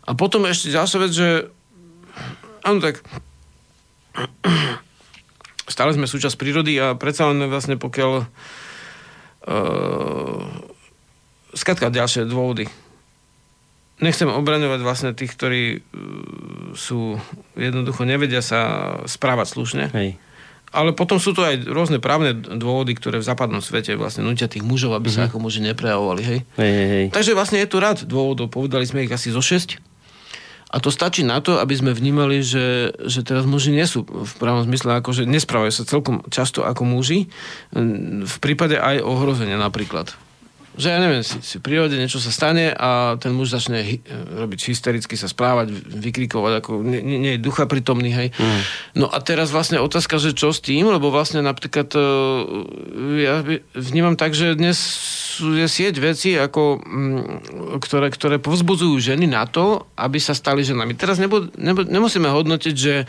[0.09, 1.29] a potom ešte ďalšia vec, že
[2.65, 3.05] áno tak
[5.69, 8.25] stále sme súčasť prírody a predsa len vlastne pokiaľ uh,
[11.53, 12.65] skatka ďalšie dôvody.
[13.99, 15.81] Nechcem obraňovať vlastne tých, ktorí uh,
[16.73, 17.21] sú
[17.53, 19.93] jednoducho nevedia sa správať slušne.
[19.93, 20.17] Hej.
[20.69, 24.65] ale potom sú to aj rôzne právne dôvody, ktoré v západnom svete vlastne nutia tých
[24.65, 26.39] mužov, aby sa ako muži neprejavovali, hej.
[26.57, 27.05] Hej, hej, hej.
[27.09, 29.88] Takže vlastne je tu rád dôvodov, povedali sme ich asi zo 6.
[30.69, 34.33] A to stačí na to, aby sme vnímali, že, že teraz muži nie sú v
[34.37, 37.25] pravom zmysle, akože nesprávajú sa celkom často ako muži,
[38.21, 40.13] v prípade aj ohrozenia napríklad.
[40.79, 43.99] Že ja neviem, si, si v prírode niečo sa stane a ten muž začne hy,
[44.47, 48.31] robiť hystericky sa správať, vykrikovať, ako nie, nie, je ducha prítomný, hej.
[48.39, 48.61] Mm.
[48.95, 52.01] No a teraz vlastne otázka, že čo s tým, lebo vlastne napríklad e,
[53.27, 53.43] ja
[53.75, 54.79] vnímam tak, že dnes
[55.43, 57.21] je sieť veci, ako, mm,
[57.83, 60.95] ktoré, ktoré povzbudzujú ženy na to, aby sa stali ženami.
[60.95, 63.03] Teraz nebo, nebo, nemusíme hodnotiť, že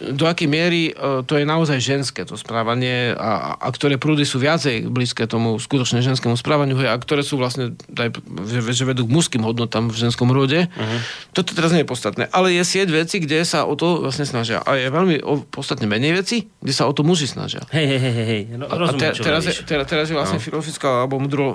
[0.00, 4.36] do akej miery e, to je naozaj ženské to správanie a, a ktoré prúdy sú
[4.38, 8.16] viacej blízke tomu skutočne ženskému správaniu a ktoré sú vlastne aj,
[8.48, 10.68] že, že vedú k mužským hodnotám v ženskom rode.
[10.68, 10.98] Uh-huh.
[11.32, 12.28] Toto teraz nie je podstatné.
[12.30, 14.60] Ale je sieť veci, kde sa o to vlastne snažia.
[14.64, 17.64] A je veľmi o, podstatne menej veci, kde sa o to muži snažia.
[17.72, 18.42] Hej, hej, hej, hej.
[18.56, 20.44] No, A rozumiem, te, čo teraz, je, teraz, teraz je vlastne no.
[20.44, 21.46] filozofická alebo mudro,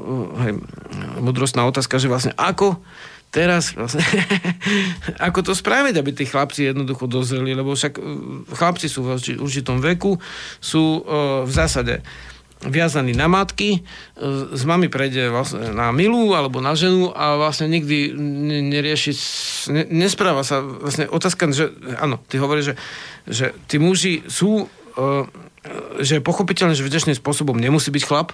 [0.41, 0.57] hej,
[1.21, 2.81] mudrostná otázka, že vlastne ako
[3.31, 4.03] teraz vlastne,
[5.27, 8.03] ako to spraviť, aby tí chlapci jednoducho dozreli, lebo však uh,
[8.51, 10.19] chlapci sú v urči- určitom veku,
[10.59, 12.03] sú uh, v zásade
[12.61, 17.71] viazaní na matky, uh, z mami prejde vlastne na milú alebo na ženu a vlastne
[17.71, 19.15] nikdy ne- nerieši,
[19.89, 20.61] nespráva sa.
[20.61, 22.75] Vlastne otázka, že áno, ty hovoríš, že,
[23.25, 24.67] že tí muži sú
[26.01, 28.33] že je pochopiteľné, že vďačným spôsobom nemusí byť chlap,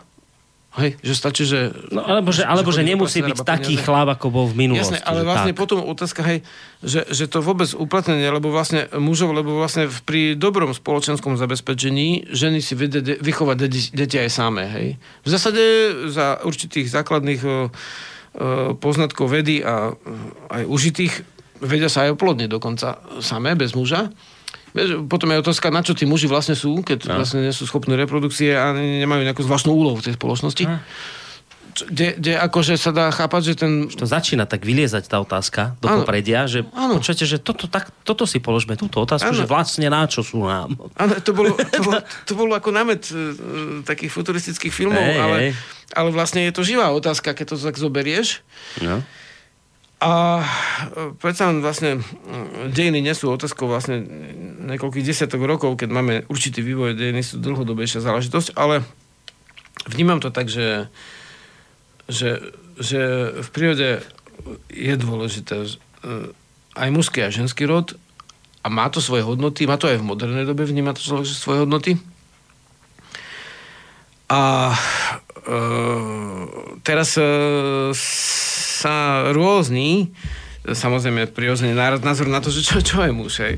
[0.77, 1.73] Hej, že stačí, že...
[1.89, 3.85] No, alebo že, alebo že do nemusí byť taký peniaze.
[3.87, 4.93] chlap, ako bol v minulosti.
[4.93, 5.61] Jasné, ale že vlastne tak.
[5.63, 6.45] potom otázka, hej,
[6.85, 12.61] že, že to vôbec uplatnenie, lebo vlastne mužov, lebo vlastne pri dobrom spoločenskom zabezpečení ženy
[12.61, 14.87] si vedia de- vychovať deti, deti aj samé, hej.
[15.25, 15.63] V zásade
[16.13, 17.73] za určitých základných o,
[18.77, 19.97] poznatkov vedy a
[20.53, 21.13] aj užitých
[21.57, 24.13] vedia sa aj oplodniť dokonca samé, bez muža.
[25.03, 27.17] Potom je otázka, na čo tí muži vlastne sú, keď No.
[27.17, 30.63] vlastne nie sú schopní reprodukcie a ne- nemajú nejakú zvláštnu úlohu v tej spoločnosti.
[31.73, 35.77] Čo- Kde, kde akože sa dá chápať, že ten to začína tak vyliezať tá otázka
[35.77, 36.01] do Áno.
[36.01, 36.97] popredia, že Áno.
[36.97, 39.37] počujete, že toto, tak, toto si položme, túto otázku, Áno.
[39.37, 40.73] že vlastne na čo sú nám.
[40.97, 43.13] Áno, to bolo, to, bolo, to bolo ako námet e,
[43.85, 45.51] takých futuristických filmov, Hej, ale, hej.
[45.93, 48.41] ale vlastne je to živá otázka, keď to tak zoberieš.
[48.81, 49.05] No.
[49.97, 50.45] A e,
[51.17, 52.05] predsa vlastne
[52.69, 54.05] dejiny nie sú otázkou vlastne
[54.69, 58.85] niekoľkých desiatok rokov, keď máme určitý vývoj, dejiny sú dlhodobejšia záležitosť, ale
[59.89, 60.85] vnímam to tak, že,
[62.05, 63.01] že, že
[63.41, 64.05] v prírode
[64.69, 65.69] je dôležité e,
[66.77, 67.97] aj mužský a ženský rod
[68.61, 71.97] a má to svoje hodnoty, má to aj v modernej dobe, vníma to svoje hodnoty.
[74.27, 74.75] A
[75.47, 75.59] e,
[76.83, 77.23] teraz e,
[77.95, 80.11] sa rôzni,
[80.67, 81.71] samozrejme prirodzene
[82.03, 83.55] názor na to, že čo, čo je muž, hej.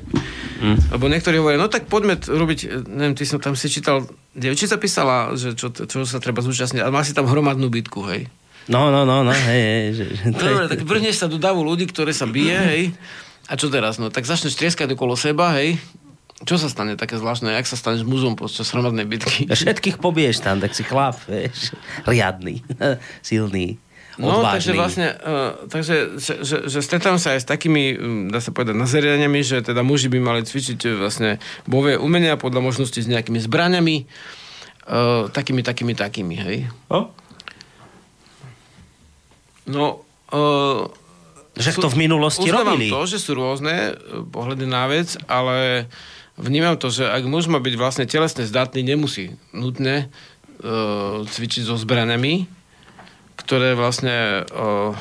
[0.62, 0.78] Hm.
[0.94, 4.06] Lebo niektorí hovoria, no tak poďme robiť, neviem, ty som tam si čítal,
[4.38, 8.30] devčica písala, že čo, čo sa treba zúčastniť, ale má si tam hromadnú bitku, hej.
[8.70, 9.86] No, no, no, no, hej, hej.
[9.98, 12.84] Že, že, to je- Dobre, tak vrhneš sa do davu ľudí, ktoré sa bije, hej.
[13.50, 13.98] A čo teraz?
[13.98, 15.82] No tak začneš trieskať okolo seba, hej.
[16.40, 17.52] Čo sa stane také zvláštne?
[17.52, 19.44] Jak sa staneš mužom počas hromadnej bitky?
[19.46, 21.76] Všetkých pobiješ tam, tak si chlap, vieš.
[22.04, 22.64] Riadný,
[23.26, 23.76] silný,
[24.16, 24.52] No, odvážny.
[24.52, 27.96] takže vlastne, uh, takže, že, že, že stretávam sa aj s takými,
[28.28, 32.60] dá sa povedať, nazerianiami, že teda muži by mali cvičiť uh, vlastne bové umenia podľa
[32.60, 34.04] možnosti s nejakými zbraňami,
[34.92, 36.58] uh, takými, takými, takými, hej.
[36.92, 37.16] No?
[39.64, 40.04] No,
[40.36, 40.84] uh,
[41.56, 42.92] Že to v minulosti robili.
[42.92, 45.88] to, že sú rôzne uh, pohľady na vec, ale
[46.40, 50.08] vnímam to, že ak muž byť vlastne telesne zdatný, nemusí nutne
[50.64, 52.48] uh, cvičiť so zbraňami,
[53.44, 54.96] ktoré vlastne, uh,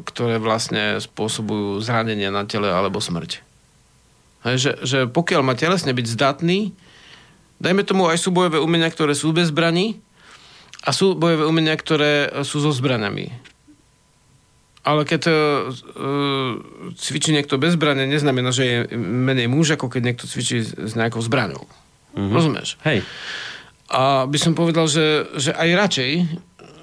[0.00, 3.44] ktoré vlastne spôsobujú zranenie na tele alebo smrť.
[4.48, 6.72] Hej, že, že pokiaľ má telesne byť zdatný,
[7.60, 10.00] dajme tomu aj sú bojové umenia, ktoré sú bez zbraní
[10.80, 13.49] a sú bojové umenia, ktoré sú so zbraňami.
[14.82, 16.56] Ale keď uh,
[16.94, 21.20] cvičí niekto bez zbrane, neznamená, že je menej muž, ako keď niekto cvičí s- nejakou
[21.20, 21.68] zbraňou.
[22.10, 22.32] Mm-hmm.
[22.32, 22.68] Rozumieš?
[22.82, 23.04] Hej.
[23.86, 26.10] A by som povedal, že, že aj radšej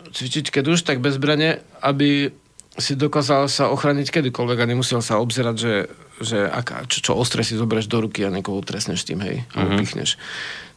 [0.09, 2.29] cvičiť keď už, tak bez zbrane, aby
[2.73, 5.73] si dokázal sa ochraniť kedykoľvek a nemusel sa obzerať, že,
[6.19, 9.75] že aká, čo, čo ostré si zoberieš do ruky a niekoho trestneš tým, hej, Mhm.
[9.75, 10.21] pichneš.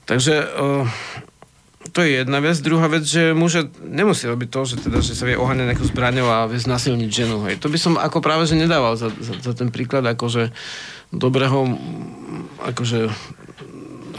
[0.03, 0.89] Takže uh,
[1.81, 2.61] to je jedna vec.
[2.61, 6.29] Druhá vec, že muž nemusí robiť to, že, teda, že sa vie oháňať nejakou zbraňou
[6.29, 7.41] a vie znasilniť ženu.
[7.49, 7.65] Hej.
[7.65, 10.53] To by som ako práve že nedával za, za, za ten príklad akože
[11.09, 11.81] dobrého
[12.61, 13.09] akože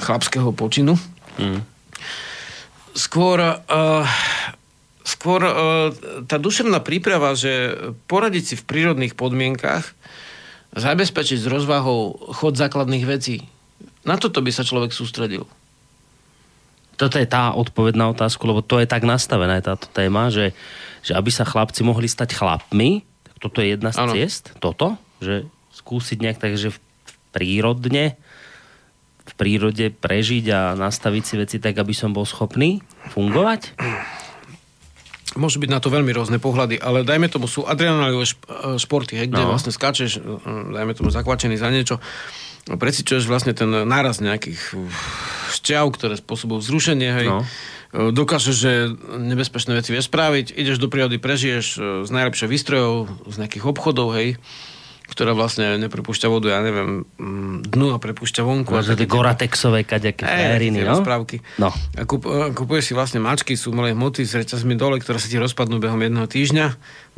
[0.01, 0.97] chlapského počinu.
[1.37, 1.61] Mm.
[2.97, 4.03] Skôr, uh,
[5.05, 5.53] skôr uh,
[6.25, 7.77] tá duševná príprava, že
[8.09, 9.93] poradiť si v prírodných podmienkach,
[10.75, 13.47] zabezpečiť s rozvahou chod základných vecí,
[14.01, 15.45] na toto by sa človek sústredil.
[16.95, 20.53] Toto je tá odpoveď na otázku, lebo to je tak nastavená táto téma, že,
[21.01, 24.13] že aby sa chlapci mohli stať chlapmi, tak toto je jedna z Áno.
[24.13, 26.79] ciest, toto, že skúsiť nejak tak, že v
[27.31, 28.19] prírodne
[29.21, 32.81] v prírode prežiť a nastaviť si veci tak, aby som bol schopný
[33.13, 33.77] fungovať?
[35.39, 38.35] Môžu byť na to veľmi rôzne pohľady, ale dajme tomu, sú adrenalinové e,
[38.75, 39.55] športy, hej, kde No.
[39.55, 40.21] vlastne skáčeš, e,
[40.75, 42.03] dajme tomu zakvačený za niečo,
[42.67, 44.85] precičuješ vlastne ten náraz nejakých uh,
[45.51, 47.27] šťav, ktoré spôsobujú vzrušenie, hej.
[47.27, 47.43] No.
[47.91, 48.71] E, Dokážeš, že
[49.19, 54.15] nebezpečné veci vieš spraviť, ideš do prírody, prežiješ e, z najlepších výstrojov, z nejakých obchodov,
[54.15, 54.39] hej,
[55.11, 58.71] ktorá vlastne neprepúšťa vodu, ja neviem, mm, dnu a prepúšťa vonku.
[58.71, 60.95] a Možno tie Goratexové kaďaké frajeriny, no?
[60.95, 61.43] rozprávky.
[61.59, 61.67] No.
[61.99, 65.27] A kup, e, kupuješ si vlastne mačky z umelej hmoty s reťazmi dole, ktoré sa
[65.27, 66.65] ti rozpadnú behom jedného týždňa.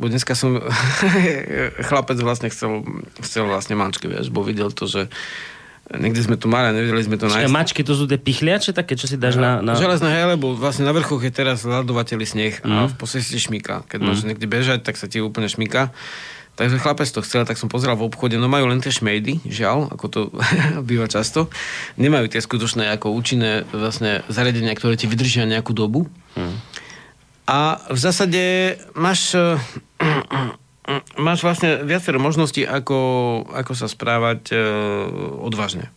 [0.02, 0.58] Bo dneska som...
[1.88, 2.82] chlapec vlastne chcel,
[3.22, 5.06] chcel vlastne mačky, vieš, bo videl to, že
[5.92, 7.52] niekde sme to mali a nevedeli sme to nájsť.
[7.52, 9.60] mačky to sú tie pichliače také, čo si dáš na...
[9.60, 9.76] na...
[9.76, 12.72] Železné hele, lebo vlastne na vrchoch je teraz ľadovateľý sneh Mhm.
[12.72, 13.84] a v podstate šmíka.
[13.84, 15.92] Keď máš niekde bežať, tak sa ti úplne šmíka.
[16.54, 19.90] Takže chlapec to chcel, tak som pozeral v obchode, no majú len tie šmejdy, žiaľ,
[19.90, 20.20] ako to
[20.88, 21.50] býva často.
[21.98, 26.06] Nemajú tie skutočné ako účinné vlastne zariadenia, ktoré ti vydržia nejakú dobu.
[27.44, 28.42] A v zásade
[28.94, 29.34] máš,
[31.26, 32.98] máš vlastne viacero možností, ako,
[33.50, 34.62] ako sa správať eh,
[35.42, 35.90] odvážne.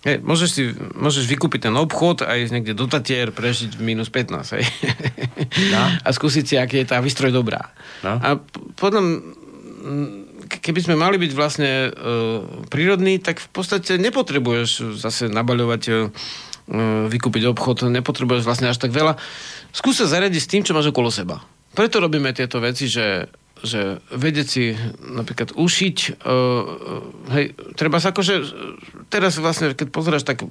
[0.00, 0.62] Hej, môžeš, si,
[0.96, 4.64] môžeš vykúpiť ten obchod a ísť niekde do Tatier, prežiť v minus 15, hej.
[5.76, 5.80] No.
[6.06, 7.68] A skúsiť si, aký je tá výstroj dobrá.
[8.00, 8.16] No.
[8.16, 8.40] A
[8.80, 9.36] potom,
[10.60, 16.08] keby sme mali byť vlastne uh, prírodní, tak v podstate nepotrebuješ zase nabaľovať, uh,
[17.10, 19.18] vykúpiť obchod, nepotrebuješ vlastne až tak veľa.
[19.74, 21.42] Skús sa zariadiť s tým, čo máš okolo seba.
[21.74, 23.30] Preto robíme tieto veci, že
[23.60, 24.72] že vedieť si
[25.04, 26.64] napríklad ušiť, uh,
[27.36, 28.34] hej, treba sa akože,
[29.12, 30.48] teraz vlastne, keď pozeráš, tak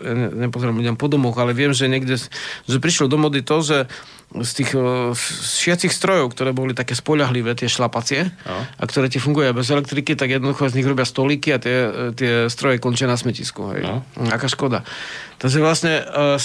[0.00, 3.60] ja ne, nepozerám ľuďom po domoch, ale viem, že niekde, že prišlo do mody to,
[3.60, 3.78] že
[4.34, 5.14] z tých uh,
[5.46, 8.58] šiacich strojov, ktoré boli také spoľahlivé, tie šlapacie, No.
[8.58, 11.76] a ktoré ti fungujú bez elektriky, tak jednoducho z nich robia stolíky a tie,
[12.12, 13.70] tie stroje končia na smetisku.
[13.72, 13.86] Hej.
[13.86, 14.02] No.
[14.28, 14.82] Aká škoda.
[15.38, 16.36] Takže vlastne uh,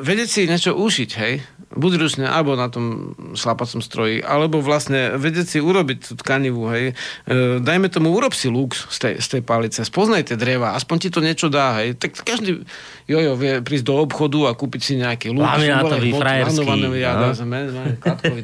[0.00, 1.34] vedieť si niečo ušiť, hej,
[1.68, 6.96] buď ručne, alebo na tom šlapacom stroji, alebo vlastne vedieť si urobiť tú tkanivú, hej.
[7.28, 10.96] E, dajme tomu, urob si luk z tej, z tej palice, spoznaj tie dreva, aspoň
[10.96, 12.00] ti to niečo dá, hej.
[12.00, 12.64] Tak každý
[13.04, 15.28] jojo vie prísť do obchodu a kúpiť si nejaký
[15.60, 17.28] Sú boli frajerský, ja, no.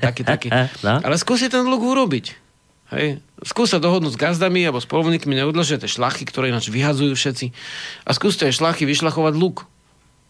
[0.01, 0.49] taký, taký.
[0.85, 1.01] No.
[1.01, 2.45] Ale skúsi ten luk urobiť.
[2.93, 3.25] Hej.
[3.43, 7.47] Skús sa dohodnúť s gazdami alebo s polovníkmi, neodložia tie šlachy, ktoré ináč vyhadzujú všetci.
[8.07, 9.67] A skús tie šlachy vyšlachovať luk.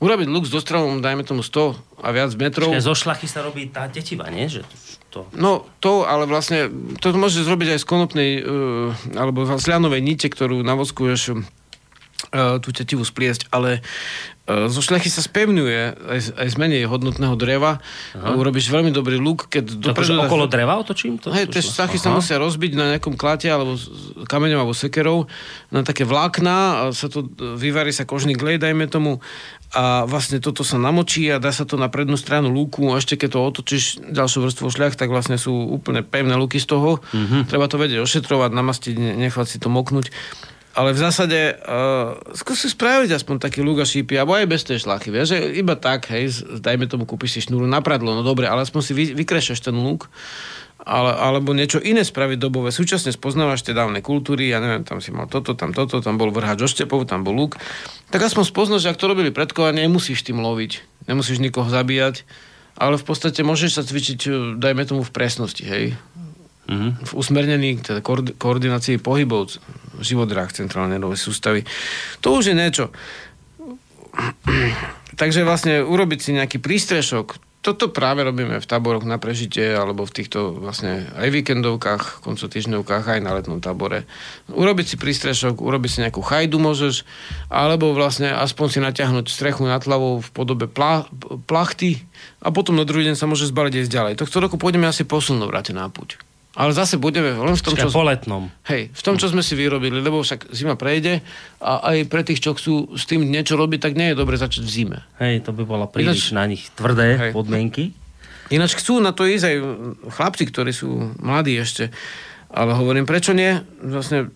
[0.03, 2.69] Urobiť luk s dostravom, dajme tomu 100 a viac metrov.
[2.75, 4.51] Čiže zo šlachy sa robí tá tetiva, nie?
[4.51, 4.67] Že
[5.15, 5.31] to...
[5.39, 6.67] No to, ale vlastne,
[6.99, 12.75] to môžeš zrobiť aj z konopnej uh, alebo z lianovej nite, ktorú navoskuješ uh, tú
[12.75, 13.87] tetivú spliesť, ale
[14.51, 17.79] uh, zo šľachy sa spevňuje aj, aj z menej hodnotného dreva.
[18.19, 21.23] Uh, urobíš veľmi dobrý luk, keď akože dáš- okolo dreva otočím?
[21.23, 21.87] To, Hej, tie šlo?
[21.87, 22.19] šachy sa Aha.
[22.19, 23.79] musia rozbiť na nejakom klate alebo
[24.27, 25.31] kameňom alebo sekerou
[25.71, 29.23] na také vlákna a sa to, vyvarí sa kožný glej, dajme tomu
[29.75, 33.19] a vlastne toto sa namočí a dá sa to na prednú stranu lúku a ešte
[33.19, 37.03] keď to otočíš ďalšiu vrstvu šľach, tak vlastne sú úplne pevné luky z toho.
[37.11, 37.51] Mm-hmm.
[37.51, 40.15] Treba to vedieť ošetrovať, namastiť, ne- nechať si to moknúť.
[40.75, 44.83] Ale v zásade uh, skús si spraviť aspoň taký a šípy, alebo aj bez tej
[44.83, 48.67] šlachy, vieš, iba tak, hej, dajme tomu, kúpiš si šnúru na pradlo, no dobre, ale
[48.67, 50.11] aspoň si vy, vykrešeš ten luk,
[50.85, 52.69] ale, alebo niečo iné spraviť dobové.
[52.69, 56.29] Súčasne spoznávaš tie dávne kultúry, ja neviem, tam si mal toto, tam toto, tam bol
[56.29, 57.57] vrhač oštepov, tam bol luk.
[58.13, 62.29] Tak aspoň spoznáš, ak to robili predkovia, nemusíš tým loviť, nemusíš nikoho zabíjať,
[62.77, 65.97] ale v podstate môžeš sa cvičiť, eh, dajme tomu, v presnosti, hej.
[66.65, 67.05] Mhm.
[67.05, 69.61] V usmernení, teda koord- koordinácii pohybov
[70.01, 71.61] živodrách centrálnej nervovej sústavy.
[72.25, 72.89] To už je niečo.
[75.21, 80.13] Takže vlastne urobiť si nejaký prístrešok, toto práve robíme v táboroch na prežitie alebo v
[80.21, 84.05] týchto vlastne aj víkendovkách, koncotýždňovkách, aj na letnom tábore.
[84.53, 87.09] Urobiť si prístrešok, urobiť si nejakú chajdu môžeš,
[87.49, 91.09] alebo vlastne aspoň si natiahnuť strechu nad hlavou v podobe plá,
[91.49, 92.05] plachty
[92.45, 94.21] a potom na druhý deň sa môže zbaliť ísť ďalej.
[94.21, 96.21] Tohto roku pôjdeme asi posilno vrátiť na púť.
[96.55, 97.95] Ale zase budeme len v tom, Čiže čo...
[97.95, 98.47] po letnom.
[98.71, 101.19] Hej, v tom, čo sme si vyrobili, lebo však zima prejde
[101.59, 104.63] a aj pre tých, čo chcú s tým niečo robiť, tak nie je dobre začať
[104.63, 104.99] v zime.
[105.19, 107.33] Hej, to by bolo príliš Ináč- na nich tvrdé Hej.
[107.35, 107.91] podmienky.
[108.55, 109.57] Ináč chcú na to ísť aj
[110.15, 111.91] chlapci, ktorí sú mladí ešte.
[112.55, 113.59] Ale hovorím, prečo nie?
[113.83, 114.31] Vlastne,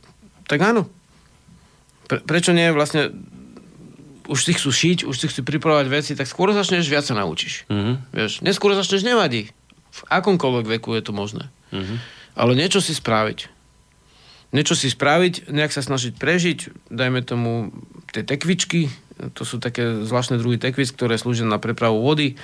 [0.51, 0.91] tak áno.
[2.11, 2.67] Pre, prečo nie?
[2.75, 3.15] Vlastne
[4.27, 7.63] už si chcú šiť, už si chcú pripravovať veci, tak skôr začneš, viac sa naučíš.
[7.71, 8.11] Mhm.
[8.11, 9.55] Vieš, neskôr začneš, nevadí.
[9.95, 11.47] V akomkoľvek veku je to možné.
[11.75, 11.97] Mhm.
[12.39, 13.51] Ale niečo si spraviť.
[14.49, 17.69] Niečo si spraviť, nejak sa snažiť prežiť, dajme tomu
[18.09, 18.89] tie tekvičky,
[19.35, 22.39] To sú také zvláštne druhy tekvic, ktoré slúžia na prepravu vody.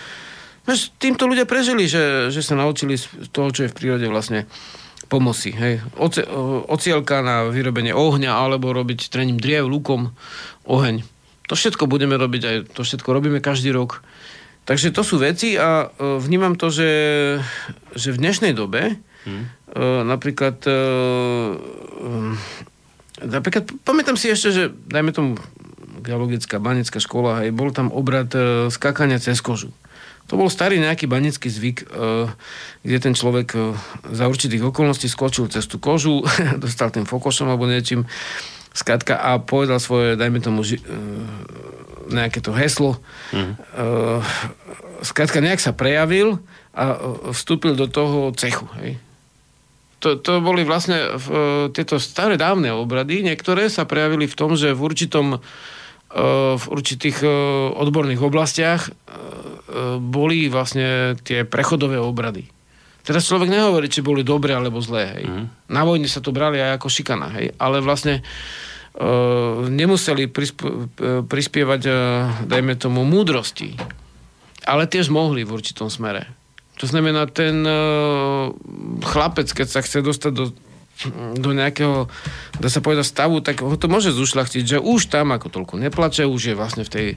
[0.98, 4.50] Týmto ľudia prežili, že, že sa naučili z toho, čo je v prírode vlastne
[5.06, 5.54] pomoci.
[5.54, 5.86] Hej.
[5.94, 6.26] Oce,
[6.66, 10.10] ocielka na vyrobenie ohňa alebo robiť trením driev, lukom,
[10.66, 11.06] oheň.
[11.46, 14.02] To všetko budeme robiť aj, to všetko robíme každý rok.
[14.64, 16.90] Takže to sú veci a e, vnímam to, že,
[17.92, 19.44] že v dnešnej dobe hmm.
[20.08, 20.78] napríklad e,
[23.24, 25.30] napríklad pamätám si ešte, že dajme tomu
[26.04, 28.28] geologická banická škola, hej, bol tam obrad
[28.68, 29.72] skákania cez kožu.
[30.28, 31.84] To bol starý nejaký banický zvyk,
[32.80, 33.52] kde ten človek
[34.08, 36.24] za určitých okolností skočil cez tú kožu,
[36.64, 38.04] dostal tým fokošom alebo niečím,
[38.76, 40.82] skratka a povedal svoje, dajme tomu, ži-
[42.10, 43.00] nejaké to heslo.
[43.32, 43.56] Mm.
[45.04, 46.40] Skratka, nejak sa prejavil
[46.74, 46.98] a
[47.32, 48.68] vstúpil do toho cechu.
[48.80, 49.00] Hej.
[50.04, 51.26] To, to boli vlastne v,
[51.72, 53.24] tieto staré dávne obrady.
[53.24, 55.38] Niektoré sa prejavili v tom, že v určitom e,
[56.60, 57.28] v určitých e,
[57.72, 58.92] odborných oblastiach e,
[59.96, 62.52] boli vlastne tie prechodové obrady.
[63.04, 65.04] Teraz človek nehovorí, či boli dobré alebo zlé.
[65.16, 65.24] Hej.
[65.24, 65.46] Mm.
[65.72, 67.32] Na vojne sa to brali aj ako šikana.
[67.36, 67.52] Hej.
[67.60, 70.88] Ale vlastne uh, nemuseli prisp-
[71.28, 71.96] prispievať, uh,
[72.48, 73.76] dajme tomu, múdrosti.
[74.64, 76.32] Ale tiež mohli v určitom smere.
[76.82, 78.50] To znamená, ten uh,
[79.06, 80.44] chlapec, keď sa chce dostať do,
[81.38, 82.10] do nejakého,
[82.58, 86.26] dá sa povedať, stavu, tak ho to môže zušľachtiť, že už tam ako toľko neplače,
[86.26, 87.08] už je vlastne v, tej,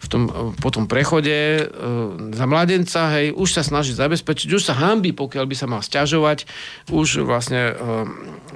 [0.00, 4.76] v tom, po tom prechode uh, za mladenca, hej, už sa snaží zabezpečiť, už sa
[4.76, 6.48] hambi, pokiaľ by sa mal stiažovať,
[6.88, 8.08] už vlastne uh,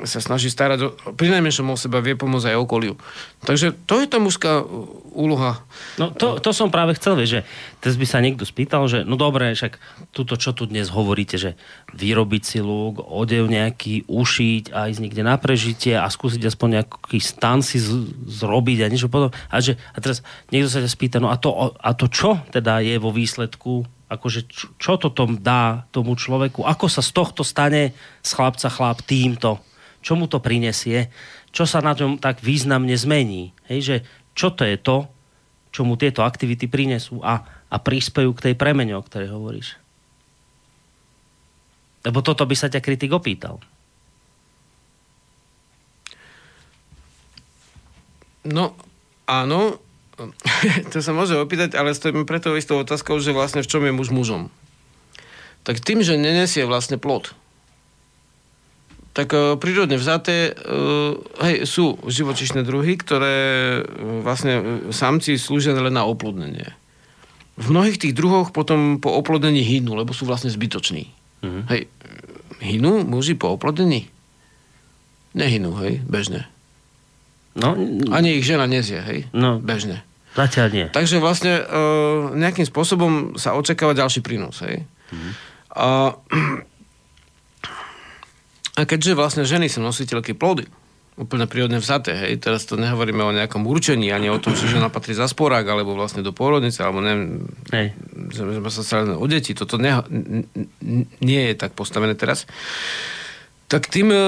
[0.05, 2.95] sa snaží starať, o, pri najmenšom o seba vie pomôcť aj okoliu.
[3.45, 4.61] Takže to je tá mužská
[5.17, 5.65] úloha.
[5.97, 7.49] No to, to som práve chcel, že
[7.87, 9.79] teraz by sa niekto spýtal, že no dobre, však
[10.11, 11.55] túto, čo tu dnes hovoríte, že
[11.95, 17.23] vyrobiť si lúk, odev nejaký, ušiť a ísť niekde na prežitie a skúsiť aspoň nejaký
[17.23, 19.39] stan si z, zrobiť a niečo podobné.
[19.47, 22.83] A, že, a teraz niekto sa ťa spýta, no a to, a to čo teda
[22.83, 23.87] je vo výsledku?
[24.11, 28.67] Akože čo, čo to tom dá tomu človeku, ako sa z tohto stane z chlapca
[28.67, 29.63] chlap týmto,
[30.03, 31.07] čo mu to prinesie,
[31.55, 33.55] čo sa na tom tak významne zmení.
[33.71, 33.97] Hej, že
[34.35, 35.07] čo to je to,
[35.77, 37.21] čo mu tieto aktivity prinesú?
[37.21, 37.45] A,
[37.77, 39.77] a prispejú k tej premene, o ktorej hovoríš.
[42.09, 43.61] Lebo toto by sa ťa kritik opýtal.
[48.49, 48.73] No,
[49.29, 49.77] áno,
[50.93, 54.09] to sa môže opýtať, ale stojíme preto istou otázkou, že vlastne v čom je muž
[54.09, 54.49] mužom.
[55.69, 57.37] Tak tým, že nenesie vlastne plod,
[59.13, 63.37] tak uh, prírodne vzaté, uh, hej, sú živočišné druhy, ktoré
[63.81, 66.86] uh, vlastne samci slúžia len na oplodnenie.
[67.57, 71.09] V mnohých tých druhoch potom po oplodnení hynú, lebo sú vlastne zbytoční.
[71.41, 71.63] Mm-hmm.
[71.73, 71.83] Hej,
[72.61, 74.13] hynú muži po oplodnení?
[75.33, 76.45] Nehynú, hej, bežne.
[77.57, 77.73] No,
[78.13, 79.57] Ani ich žena nezie, hej, No.
[79.57, 80.05] bežne.
[80.37, 80.87] zatiaľ nie.
[80.93, 84.61] Takže vlastne uh, nejakým spôsobom sa očakáva ďalší prínos.
[84.61, 84.85] Hej?
[85.09, 85.33] Mm.
[85.73, 85.89] A,
[88.77, 90.69] a keďže vlastne ženy sú nositeľky plody,
[91.17, 94.93] úplne prírodne vzaté, hej, teraz to nehovoríme o nejakom určení, ani o tom, že žena
[94.93, 97.97] patrí za sporák, alebo vlastne do pôrodnice, alebo neviem, Hej.
[98.37, 99.97] sme sa starali o deti, toto ne,
[101.25, 102.45] nie je tak postavené teraz.
[103.73, 104.21] Tak tým, e,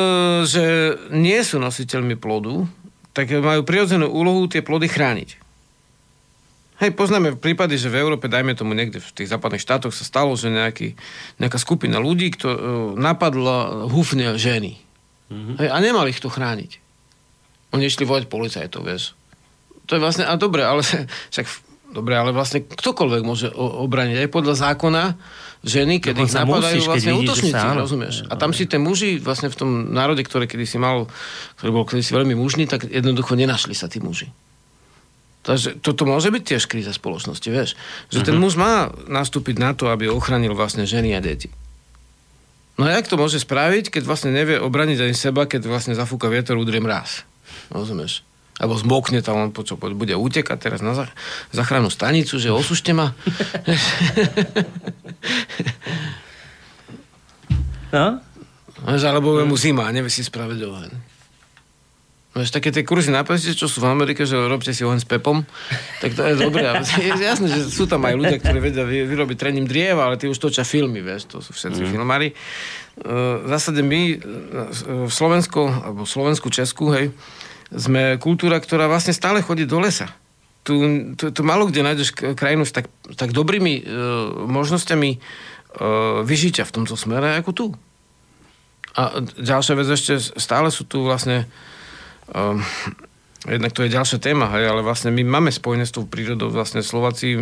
[0.49, 2.65] že nie sú nositeľmi plodu,
[3.13, 5.45] tak majú prirodzenú úlohu tie plody chrániť.
[6.79, 10.39] Hej, poznáme prípady, že v Európe, dajme tomu niekde v tých západných štátoch sa stalo,
[10.39, 10.95] že nejaký,
[11.43, 12.59] nejaká skupina ľudí, kto uh,
[12.95, 14.88] napadla húfne ženy.
[15.29, 15.57] Mm-hmm.
[15.61, 16.81] Hej, a nemali ich to chrániť.
[17.77, 19.13] Oni išli vojať policajtov, vieš.
[19.89, 20.81] To je vlastne, a dobre, ale
[21.33, 21.47] však,
[21.93, 24.25] dobre, ale vlastne ktokoľvek môže obraniť.
[24.25, 25.03] Aj podľa zákona
[25.65, 28.17] ženy, keď ich Dokonca napadajú musíš, vlastne útočníci, rozumieš?
[28.31, 31.11] A tam si tie muži vlastne v tom národe, ktoré kedysi mal,
[31.61, 34.31] ktorý bol kedysi veľmi mužný, tak jednoducho nenašli sa tí muži.
[35.43, 37.73] Takže toto môže byť tiež kríza spoločnosti, vieš.
[38.13, 41.49] Že ten muž má nastúpiť na to, aby ochránil vlastne ženy a deti.
[42.79, 46.31] No a jak to môže spraviť, keď vlastne nevie obraniť ani seba, keď vlastne zafúka
[46.31, 47.27] vietor, udrie mraz.
[47.75, 48.23] Rozumieš?
[48.59, 51.15] Alebo zmokne tam, on počo, bude utekať teraz na zach-
[51.51, 53.15] zachrannú stanicu, že osušte ma.
[57.89, 58.21] No?
[58.85, 60.61] Alebo mu zima nevie si spraviť
[62.37, 65.09] Vieš, také tie kurzy na peste, čo sú v Amerike, že robte si oheň s
[65.09, 65.49] pepom,
[66.05, 66.69] tak to je dobré.
[67.01, 70.29] Je jasné, že sú tam aj ľudia, ktorí vedia vy- vyrobiť trením drieva, ale tí
[70.29, 71.89] už točia filmy, vieš, to sú všetci mm.
[71.89, 72.37] filmári.
[73.01, 77.17] Uh, v zásade my uh, v Slovensku, alebo Slovensku, Česku, hej,
[77.73, 80.13] sme kultúra, ktorá vlastne stále chodí do lesa.
[80.69, 80.77] Tu,
[81.17, 83.85] tu, tu malo kde nájdeš krajinu s tak, tak dobrými uh,
[84.45, 87.67] možnosťami uh, vyžitia v tomto smere, ako tu.
[88.93, 91.49] A ďalšia vec ešte, stále sú tu vlastne
[92.35, 92.61] um,
[93.47, 96.83] jednak to je ďalšia téma, hej, ale vlastne my máme spojené s tou prírodou, vlastne
[96.83, 97.39] Slováci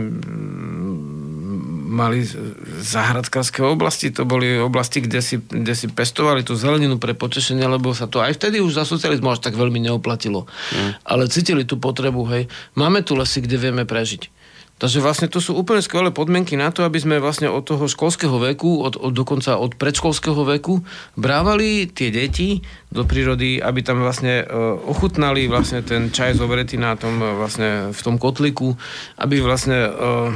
[1.96, 2.28] mali
[2.82, 7.96] záhradkárske oblasti, to boli oblasti, kde si, kde si pestovali tú zeleninu pre potešenie, lebo
[7.96, 10.44] sa to aj vtedy už za socializmu až tak veľmi neoplatilo.
[10.76, 10.92] Mm.
[11.08, 12.52] Ale cítili tú potrebu, hej.
[12.76, 14.28] Máme tu lesy, kde vieme prežiť.
[14.76, 18.36] Takže vlastne to sú úplne skvelé podmienky na to, aby sme vlastne od toho školského
[18.36, 20.84] veku, od, od, dokonca od predškolského veku,
[21.16, 22.60] brávali tie deti
[22.92, 27.88] do prírody, aby tam vlastne uh, ochutnali vlastne ten čaj zovretý na tom uh, vlastne
[27.88, 28.76] v tom kotliku,
[29.16, 30.28] aby vlastne uh,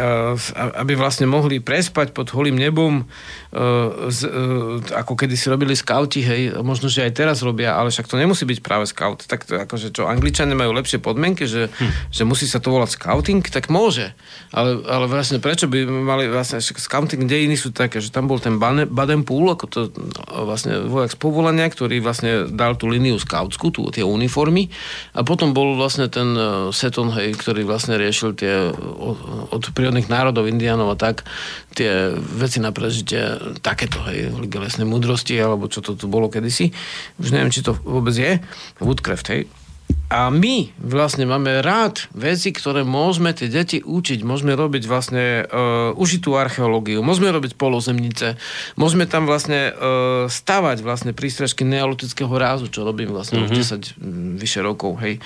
[0.00, 5.72] uh, aby vlastne mohli prespať pod holým nebom, uh, z, uh, ako kedy si robili
[5.76, 9.24] skauti, hej, možno, že aj teraz robia, ale však to nemusí byť práve scout.
[9.24, 12.12] Tak to, akože čo, Angličania majú lepšie podmienky, že, hm.
[12.12, 14.14] že musí sa to volať scouting, tak tak môže.
[14.54, 18.62] Ale, ale vlastne prečo by mali vlastne scouting dejiny sú také, že tam bol ten
[18.62, 23.74] Baden Pool, ako to no, vlastne vojak z povolania, ktorý vlastne dal tú líniu scoutskú,
[23.74, 24.70] tú, tie uniformy
[25.18, 30.06] a potom bol vlastne ten uh, Seton, hej, ktorý vlastne riešil tie od, od prírodných
[30.06, 31.26] národov, indianov a tak,
[31.74, 33.34] tie veci na prežitie,
[33.66, 36.70] takéto, hej, lesnej múdrosti, alebo čo to tu bolo kedysi.
[37.18, 38.38] Už neviem, či to vôbec je.
[38.78, 39.65] Woodcraft, hej.
[40.06, 44.22] A my vlastne máme rád veci, ktoré môžeme tie deti učiť.
[44.22, 48.38] Môžeme robiť vlastne uh, užitú archeológiu, môžeme robiť polozemnice,
[48.78, 53.58] môžeme tam vlastne uh, stavať vlastne prístrežky neolitického rázu, čo robím vlastne mm-hmm.
[53.58, 55.18] už 10 mm, vyše rokov, hej.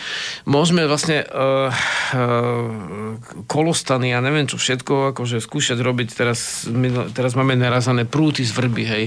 [0.49, 3.20] Môžeme vlastne uh, uh,
[3.53, 8.57] kolostany a neviem čo všetko, akože skúšať robiť teraz, my, teraz máme narazané prúty z
[8.57, 9.05] vrby, hej.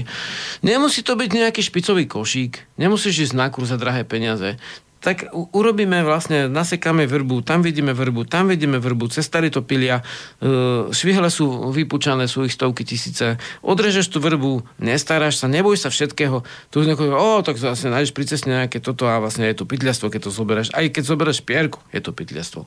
[0.62, 4.54] Nemusí to byť nejaký špicový košík, nemusíš ísť na kurz za drahé peniaze
[5.04, 10.00] tak urobíme vlastne, nasekáme vrbu, tam vidíme vrbu, tam vidíme vrbu, cez to pilia,
[10.40, 15.92] e, švihle sú vypučané, sú ich stovky tisíce, odrežeš tú vrbu, nestaráš sa, neboj sa
[15.92, 16.40] všetkého,
[16.72, 20.08] tu už niekoho, o, tak zase nájdeš pri nejaké toto a vlastne je to pytliastvo,
[20.08, 20.72] keď to zoberieš.
[20.72, 22.64] Aj keď zoberieš pierku, je to pytliastvo.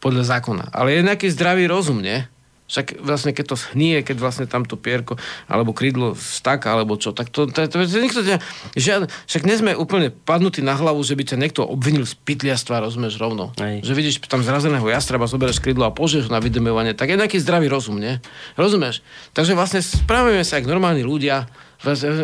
[0.00, 0.72] Podľa zákona.
[0.72, 2.24] Ale je nejaký zdravý rozum, nie?
[2.66, 5.14] Však vlastne keď to hnie, keď vlastne tamto pierko
[5.46, 8.42] alebo krídlo staká, alebo čo, tak to, to, to, to nikto ťa,
[8.74, 12.82] žiad, však nie sme úplne padnutí na hlavu, že by ťa niekto obvinil z pytliastva,
[12.82, 13.54] rozumieš, rovno.
[13.62, 13.78] Aj.
[13.86, 17.70] Že vidíš tam zrazeného jastraba, zoberieš krídlo a požieš na vydemovanie, tak je nejaký zdravý
[17.70, 18.18] rozum, nie?
[18.58, 19.06] Rozumieš?
[19.30, 21.46] Takže vlastne správame sa ako normálni ľudia,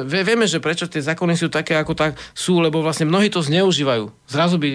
[0.09, 4.09] Vieme, že prečo tie zákony sú také, ako tak sú, lebo vlastne mnohí to zneužívajú.
[4.25, 4.71] Zrazu by,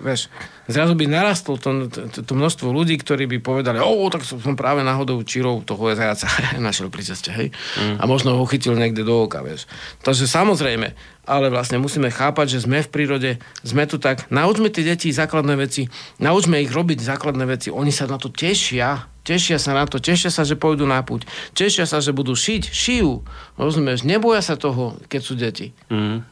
[0.00, 0.32] vieš,
[0.72, 4.80] zrazu by narastlo to, to, to množstvo ľudí, ktorí by povedali, o, tak som práve
[4.80, 6.26] náhodou čírov toho zajaca
[6.66, 7.52] našiel pri ceste, hej.
[7.76, 7.96] Mm.
[8.00, 9.68] A možno ho chytil niekde do oka, vieš.
[10.00, 13.30] Takže samozrejme, ale vlastne musíme chápať, že sme v prírode,
[13.62, 15.86] sme tu tak, naučme tie deti základné veci,
[16.18, 20.34] naučme ich robiť základné veci, oni sa na to tešia, Tešia sa na to, tešia
[20.34, 21.30] sa, že pôjdu na púť.
[21.54, 23.22] Tešia sa, že budú šiť, šijú.
[23.54, 24.02] Rozumieš?
[24.02, 25.70] Neboja sa toho, keď sú deti.
[25.94, 26.26] Mm.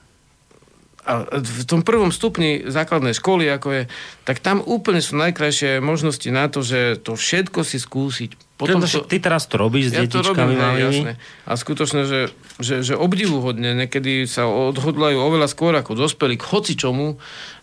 [1.01, 3.83] A v tom prvom stupni základnej školy, ako je,
[4.29, 8.31] tak tam úplne sú najkrajšie možnosti na to, že to všetko si skúsiť.
[8.61, 11.13] Potom to, ty teraz to robíš s ja detičkami to robím, jasné.
[11.49, 12.29] A skutočne, že,
[12.61, 17.17] že, že obdivuhodne, niekedy sa odhodlajú oveľa skôr ako dospelí k hoci čomu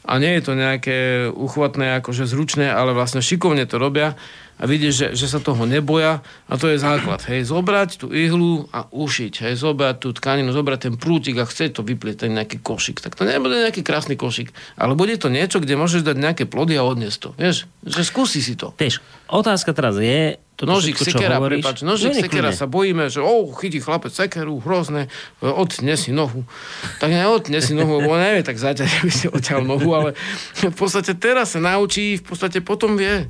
[0.10, 4.18] a nie je to nejaké uchvatné, akože zručné, ale vlastne šikovne to robia
[4.58, 7.22] a vidíš, že, že sa toho neboja a to je základ.
[7.30, 9.46] Hej, zobrať tú ihlu a ušiť.
[9.46, 12.98] Hej, zobrať tú tkaninu, zobrať ten prútik a chce to vyplieť ten nejaký košik.
[12.98, 16.74] Tak to nebude nejaký krásny košik, ale bude to niečo, kde môžeš dať nejaké plody
[16.74, 17.30] a odniesť to.
[17.38, 18.74] Vieš, že skúsi si to.
[18.82, 18.98] Vieš,
[19.30, 23.78] otázka teraz je, toto nožík, všetko, sekera, prepáč, nožík, sekera sa bojíme, že oh, chytí
[23.78, 25.06] chlapec sekeru, hrozné,
[25.38, 26.50] odne si nohu.
[26.98, 30.10] Tak neodne si nohu, lebo nevie tak zaťať, aby si odťal nohu, ale
[30.58, 33.30] v podstate teraz sa naučí, v podstate potom vie.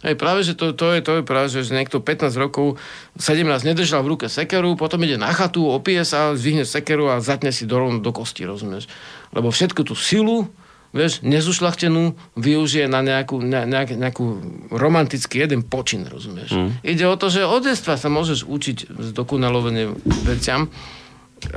[0.00, 2.80] Hej, práve, že to, to, je, to je práve, že niekto 15 rokov,
[3.20, 7.52] 17 nedržal v ruke sekeru, potom ide na chatu, opije sa, zvihne sekeru a zatne
[7.52, 8.88] si do, do kosti, rozumieš?
[9.36, 10.48] Lebo všetku tú silu,
[10.96, 14.24] vieš, nezušlachtenú využije na nejakú, ne, nejak, nejakú
[14.72, 16.56] romantický jeden počin, rozumieš?
[16.56, 16.70] Mm.
[16.80, 19.92] Ide o to, že od detstva sa môžeš učiť zdokonalovanie
[20.24, 20.72] veciam,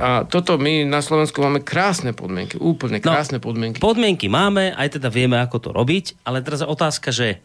[0.00, 3.84] a toto my na Slovensku máme krásne podmienky, úplne no, krásne no, podmienky.
[3.84, 7.44] Podmienky máme, aj teda vieme, ako to robiť, ale teraz je otázka, že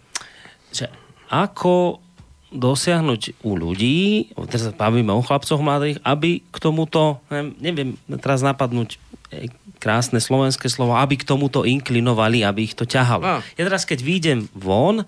[0.74, 0.92] že
[1.30, 2.02] ako
[2.50, 7.22] dosiahnuť u ľudí, teraz sa bavíme o chlapcoch mladých, aby k tomuto,
[7.62, 8.98] neviem, teraz napadnúť
[9.30, 13.22] e, krásne slovenské slovo, aby k tomuto inklinovali, aby ich to ťahalo.
[13.22, 13.40] No.
[13.54, 15.06] Ja teraz, keď výjdem von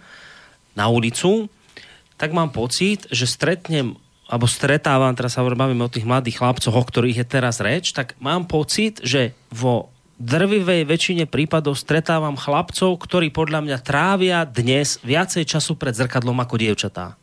[0.77, 1.49] na ulicu,
[2.21, 3.97] tak mám pocit, že stretnem
[4.31, 8.15] alebo stretávam, teraz sa bavíme o tých mladých chlapcoch, o ktorých je teraz reč, tak
[8.23, 9.90] mám pocit, že vo
[10.21, 16.55] drvivej väčšine prípadov stretávam chlapcov, ktorí podľa mňa trávia dnes viacej času pred zrkadlom ako
[16.61, 17.17] dievčatá.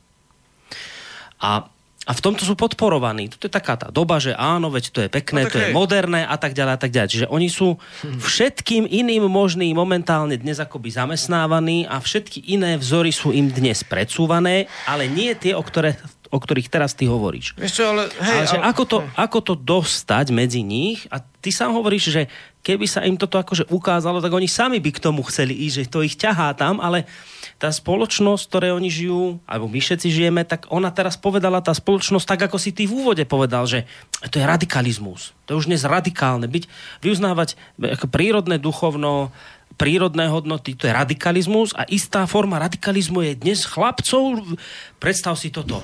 [1.38, 1.70] A
[2.08, 3.28] A v tomto sú podporovaní.
[3.28, 5.76] To je taká tá doba, že áno, veď to je pekné, No to je hej.
[5.76, 7.12] moderné a tak ďalej a tak ďalej.
[7.12, 13.28] Čiže oni sú všetkým iným možným momentálne dnes akoby zamestnávaní a všetky iné vzory sú
[13.36, 17.56] im dnes predsúvané, ale nie tie, o, ktoré, o ktorých teraz ty hovoríš.
[17.56, 18.12] Čo, ale...
[18.20, 22.12] Hej, Ale že ale- ako, to, ako to dostať medzi nich a ty sám hovoríš,
[22.12, 22.22] že
[22.60, 25.88] keby sa im toto akože ukázalo, tak oni sami by k tomu chceli ísť, že
[25.88, 27.08] to ich ťahá tam, ale
[27.56, 31.72] tá spoločnosť, v ktorej oni žijú, alebo my všetci žijeme, tak ona teraz povedala, tá
[31.72, 33.88] spoločnosť, tak ako si ty v úvode povedal, že
[34.28, 35.34] to je radikalizmus.
[35.48, 36.46] To je už dnes radikálne.
[36.46, 36.68] Byť,
[37.02, 39.32] vyuznávať ako prírodné duchovno,
[39.78, 44.54] prírodné hodnoty, to je radikalizmus a istá forma radikalizmu je dnes chlapcov,
[44.98, 45.82] predstav si toto,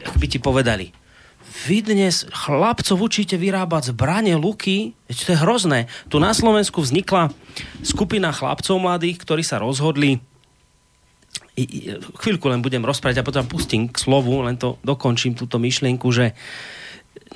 [0.00, 0.94] ak by ti povedali,
[1.68, 5.80] vy dnes chlapcov učíte vyrábať zbranie, luky, veď to je hrozné.
[6.08, 7.28] Tu na Slovensku vznikla
[7.84, 10.24] skupina chlapcov mladých, ktorí sa rozhodli
[12.16, 16.32] chvíľku len budem rozprávať a potom pustím k slovu, len to dokončím túto myšlienku, že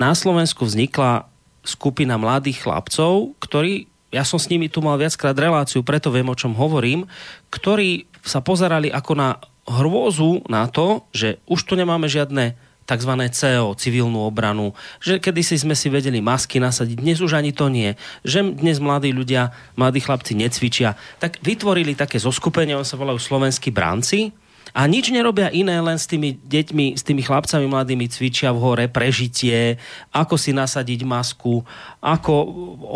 [0.01, 1.29] na Slovensku vznikla
[1.61, 6.39] skupina mladých chlapcov, ktorí, ja som s nimi tu mal viackrát reláciu, preto viem, o
[6.39, 7.05] čom hovorím,
[7.53, 9.37] ktorí sa pozerali ako na
[9.67, 12.55] hrôzu na to, že už tu nemáme žiadne
[12.87, 13.13] tzv.
[13.35, 14.73] CO, civilnú obranu,
[15.03, 19.11] že kedysi sme si vedeli masky nasadiť, dnes už ani to nie, že dnes mladí
[19.11, 24.31] ľudia, mladí chlapci necvičia, tak vytvorili také zoskupenie, on sa volajú slovenskí bránci,
[24.77, 28.87] a nič nerobia iné, len s tými deťmi, s tými chlapcami mladými cvičia v hore
[28.93, 29.81] prežitie,
[30.13, 31.65] ako si nasadiť masku,
[32.05, 32.35] ako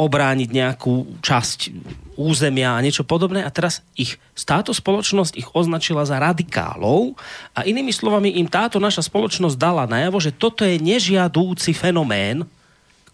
[0.05, 1.73] obrániť nejakú časť
[2.21, 3.41] územia a niečo podobné.
[3.41, 7.17] A teraz ich táto spoločnosť ich označila za radikálov
[7.57, 12.45] a inými slovami im táto naša spoločnosť dala najavo, že toto je nežiadúci fenomén,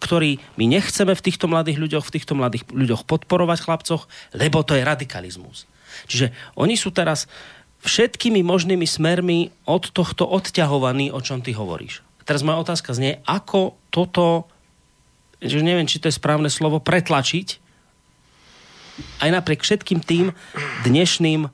[0.03, 4.75] ktorý my nechceme v týchto mladých ľuďoch, v týchto mladých ľuďoch podporovať chlapcoch, lebo to
[4.75, 5.63] je radikalizmus.
[6.05, 6.29] Čiže
[6.59, 7.25] oni sú teraz
[7.87, 12.03] všetkými možnými smermi od tohto odťahovaní, o čom ty hovoríš.
[12.27, 14.51] Teraz moja otázka znie, ako toto,
[15.39, 17.63] že neviem, či to je správne slovo, pretlačiť
[19.23, 20.35] aj napriek všetkým tým
[20.83, 21.47] dnešným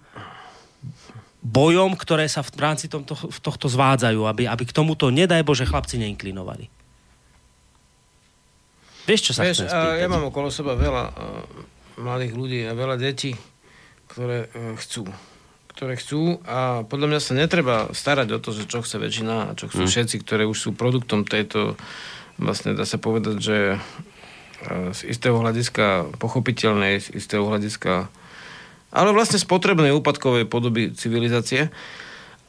[1.43, 5.67] bojom, ktoré sa v rámci tomto, v tohto zvádzajú, aby, aby k tomuto, nedaj Bože,
[5.67, 6.71] chlapci neinklinovali.
[9.03, 9.99] Vieš, čo sa Vieš, chcem spýtať?
[9.99, 11.13] ja mám okolo seba veľa uh,
[11.99, 13.35] mladých ľudí a veľa detí,
[14.07, 15.03] ktoré uh, chcú.
[15.73, 19.55] Ktoré chcú a podľa mňa sa netreba starať o to, že čo chce väčšina a
[19.57, 21.73] čo chcú všetci, ktoré už sú produktom tejto,
[22.37, 28.13] vlastne dá sa povedať, že uh, z istého hľadiska pochopiteľnej, z istého hľadiska
[28.93, 31.73] ale vlastne spotrebnej úpadkovej podoby civilizácie.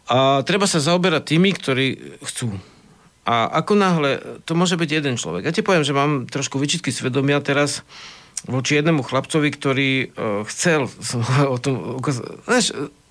[0.05, 2.53] A treba sa zaoberať tými, ktorí chcú.
[3.25, 5.49] A ako náhle, to môže byť jeden človek.
[5.49, 7.81] Ja ti poviem, že mám trošku vyčitky svedomia teraz
[8.45, 11.25] voči jednému chlapcovi, ktorý uh, chcel som
[11.55, 12.45] o tom ukázať.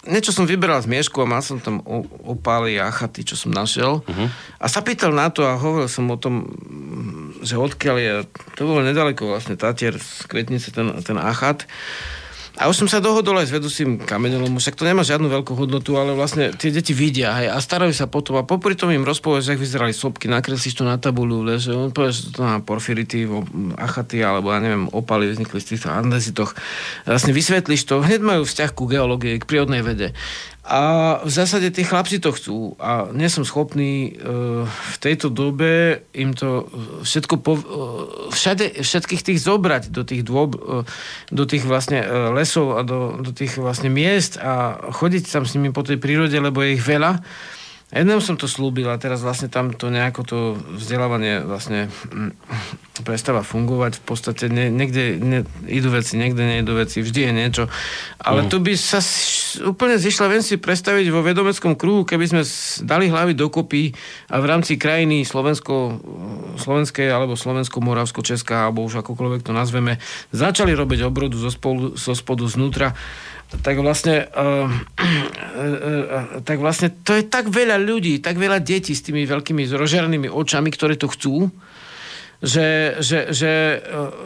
[0.04, 1.80] Niečo som vyberal z miešku a mal som tam
[2.28, 4.04] opály a chaty, čo som našiel.
[4.04, 4.28] Uh-huh.
[4.60, 6.52] A sa pýtal na to a hovoril som o tom,
[7.40, 8.14] že odkiaľ je.
[8.60, 11.64] To bolo nedaleko vlastne Tatier z Kvetnice, ten, ten achat.
[12.54, 15.98] A už som sa dohodol aj s vedúcim kamenelom, však to nemá žiadnu veľkú hodnotu,
[15.98, 19.50] ale vlastne tie deti vidia hej, a starajú sa potom a popri tom im rozpovieš,
[19.50, 23.26] že vyzerali sopky, nakreslíš to na tabulu, že on povie, že to na porfirity,
[23.74, 26.54] achaty, alebo ja neviem, opaly vznikli z týchto andezitoch.
[27.10, 30.14] Vlastne vysvetlíš to, hneď majú vzťah ku geológii, k prírodnej vede.
[30.64, 36.08] A v zásade tí chlapci to chcú a nie som schopný e, v tejto dobe
[36.16, 36.72] im to
[37.04, 37.64] všetko po, e,
[38.32, 40.88] všade, všetkých tých zobrať do tých dôb, e,
[41.36, 45.52] do tých vlastne e, lesov a do, do tých vlastne miest a chodiť tam s
[45.52, 47.20] nimi po tej prírode, lebo je ich veľa.
[47.94, 50.38] Jednému som to slúbil a teraz vlastne tam to nejako to
[50.82, 52.34] vzdelávanie vlastne mm,
[53.06, 54.02] prestáva fungovať.
[54.02, 55.40] V podstate ne, niekde ne,
[55.70, 57.64] idú veci, niekde neidú veci, vždy je niečo.
[58.18, 58.98] Ale tu by sa
[59.62, 62.42] úplne zišla, viem si predstaviť vo vedomeckom kruhu, keby sme
[62.82, 63.94] dali hlavy dokopy
[64.34, 66.02] a v rámci krajiny Slovensko,
[66.58, 70.02] slovenskej alebo Slovensko-Moravsko-Česká alebo už akokoľvek to nazveme,
[70.34, 72.98] začali robiť obrodu zo, spolu, zo spodu znútra
[73.62, 78.98] tak vlastne, uh, uh, uh, tak vlastne to je tak veľa ľudí, tak veľa detí
[78.98, 81.54] s tými veľkými zrožernými očami, ktoré to chcú,
[82.44, 83.80] že, že, že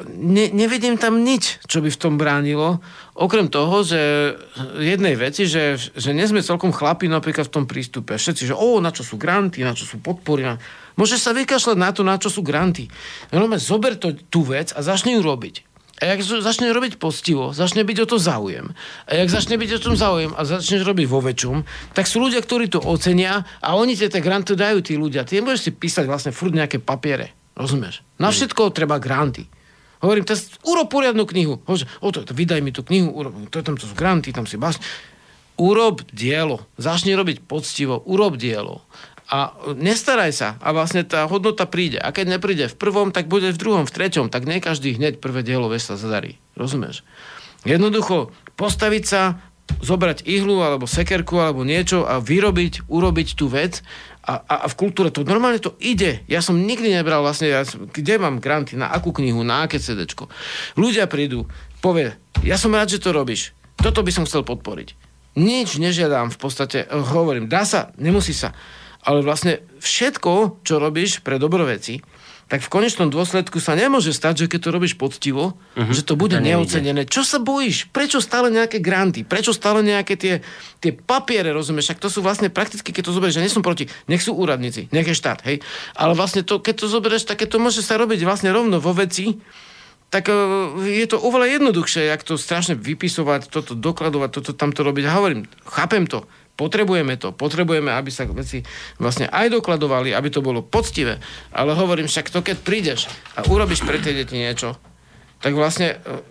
[0.09, 2.81] ne, nevidím tam nič, čo by v tom bránilo.
[3.13, 4.33] Okrem toho, že
[4.81, 8.17] jednej veci, že, že nie sme celkom chlapi napríklad v tom prístupe.
[8.17, 10.49] Všetci, že o, na čo sú granty, na čo sú podpory.
[10.49, 10.57] Na...
[10.97, 12.89] Môžeš sa vykašľať na to, na čo sú granty.
[13.29, 15.66] No, zober to, tú vec a začni ju robiť.
[15.98, 18.69] A jak začne robiť postivo, začne byť o to záujem.
[19.10, 21.65] A jak začne byť o tom záujem a začneš robiť vo väčšom,
[21.98, 25.26] tak sú ľudia, ktorí to ocenia a oni tie tie granty dajú tí ľudia.
[25.26, 27.34] Ty nebudeš si písať vlastne furt nejaké papiere.
[27.57, 28.06] Rozumieš?
[28.22, 29.49] Na všetko treba granty.
[29.98, 31.57] Hovorím, teraz urob poriadnu knihu.
[31.65, 34.45] Hovorím, o to, to, vydaj mi tú knihu, urob, to, tam to sú granty, tam
[34.45, 34.78] si bas.
[35.57, 36.61] Urob dielo.
[36.78, 38.06] Začni robiť poctivo.
[38.06, 38.86] Urob dielo.
[39.27, 41.99] A nestaraj sa a vlastne tá hodnota príde.
[41.99, 44.31] A keď nepríde v prvom, tak bude v druhom, v treťom.
[44.31, 46.39] Tak nie každý hneď prvé dielo sa zadarí.
[46.55, 47.03] Rozumieš?
[47.67, 49.43] Jednoducho postaviť sa,
[49.83, 53.83] zobrať ihlu alebo sekerku alebo niečo a vyrobiť, urobiť tú vec
[54.23, 56.23] a, a, a v kultúre to normálne to ide.
[56.31, 60.31] Ja som nikdy nebral vlastne, ja, kde mám granty, na akú knihu, na aké CDčko.
[60.79, 61.45] Ľudia prídu,
[61.83, 62.15] povie,
[62.47, 63.51] ja som rád, že to robíš.
[63.77, 64.97] Toto by som chcel podporiť.
[65.37, 68.57] Nič nežiadam v podstate, hovorím, dá sa, nemusí sa.
[69.07, 72.03] Ale vlastne všetko, čo robíš pre dobro veci,
[72.47, 75.91] tak v konečnom dôsledku sa nemôže stať, že keď to robíš poctivo, uh-huh.
[75.91, 77.03] že to bude to neocenené.
[77.03, 77.91] Čo sa bojíš?
[77.91, 79.27] Prečo stále nejaké granty?
[79.27, 80.39] Prečo stále nejaké tie,
[80.79, 81.91] tie papiere, rozumieš?
[81.91, 84.88] Však to sú vlastne prakticky, keď to zoberieš, ja nie som proti, nech sú úradníci,
[84.95, 85.59] nech je štát, hej.
[85.91, 88.95] Ale vlastne to, keď to zoberieš, tak keď to môže sa robiť vlastne rovno vo
[88.95, 89.43] veci,
[90.07, 90.35] tak eh,
[90.88, 95.03] je to oveľa jednoduchšie, jak to strašne vypisovať, toto dokladovať, toto tamto robiť.
[95.03, 96.23] A hovorím, chápem to,
[96.57, 98.65] potrebujeme to, potrebujeme, aby sa veci
[98.97, 101.21] vlastne aj dokladovali, aby to bolo poctivé.
[101.53, 103.05] Ale hovorím však to, keď prídeš
[103.38, 104.73] a urobíš pre tie deti niečo,
[105.39, 106.21] tak vlastne, eh,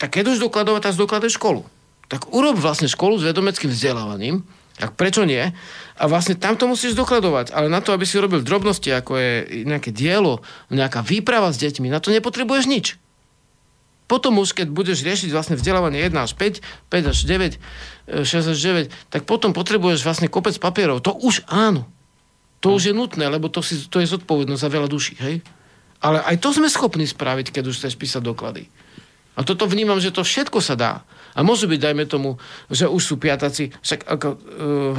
[0.00, 1.62] tak keď už dokladovať, tak dokladaj školu.
[2.08, 4.42] Tak urob vlastne školu s vedomeckým vzdelávaním,
[4.80, 5.52] tak prečo nie?
[6.00, 7.52] A vlastne tam to musíš dokladovať.
[7.52, 9.32] Ale na to, aby si robil drobnosti, ako je
[9.68, 10.40] nejaké dielo,
[10.72, 12.86] nejaká výprava s deťmi, na to nepotrebuješ nič.
[14.12, 16.60] Potom už, keď budeš riešiť vlastne vzdelávanie 1 až 5,
[16.92, 21.00] 5 až 9, e, 6 až 9, tak potom potrebuješ vlastne kopec papierov.
[21.00, 21.88] To už áno.
[22.60, 25.40] To už je nutné, lebo to, si, to je zodpovednosť za veľa duší, hej?
[26.04, 28.68] Ale aj to sme schopní spraviť, keď už chceš písať doklady.
[29.32, 30.92] A toto vnímam, že to všetko sa dá.
[31.32, 32.36] A môže byť, dajme tomu,
[32.68, 33.72] že už sú piataci.
[33.80, 34.38] Však ako, uh,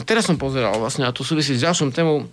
[0.09, 2.25] teraz som pozeral vlastne, a to súvisí s ďalšou témou,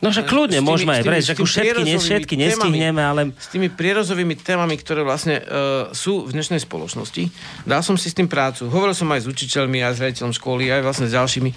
[0.00, 2.48] No však kľudne, tými- môžeme aj prejsť, však už všetky, ne, všetky témami.
[2.72, 7.28] nestihneme, ale s tými prierozovými témami, ktoré vlastne uh, sú v dnešnej spoločnosti.
[7.62, 8.64] Dal som si s tým prácu.
[8.66, 11.50] Hovoril som aj s učiteľmi, aj s riaditeľom školy, aj vlastne s ďalšími,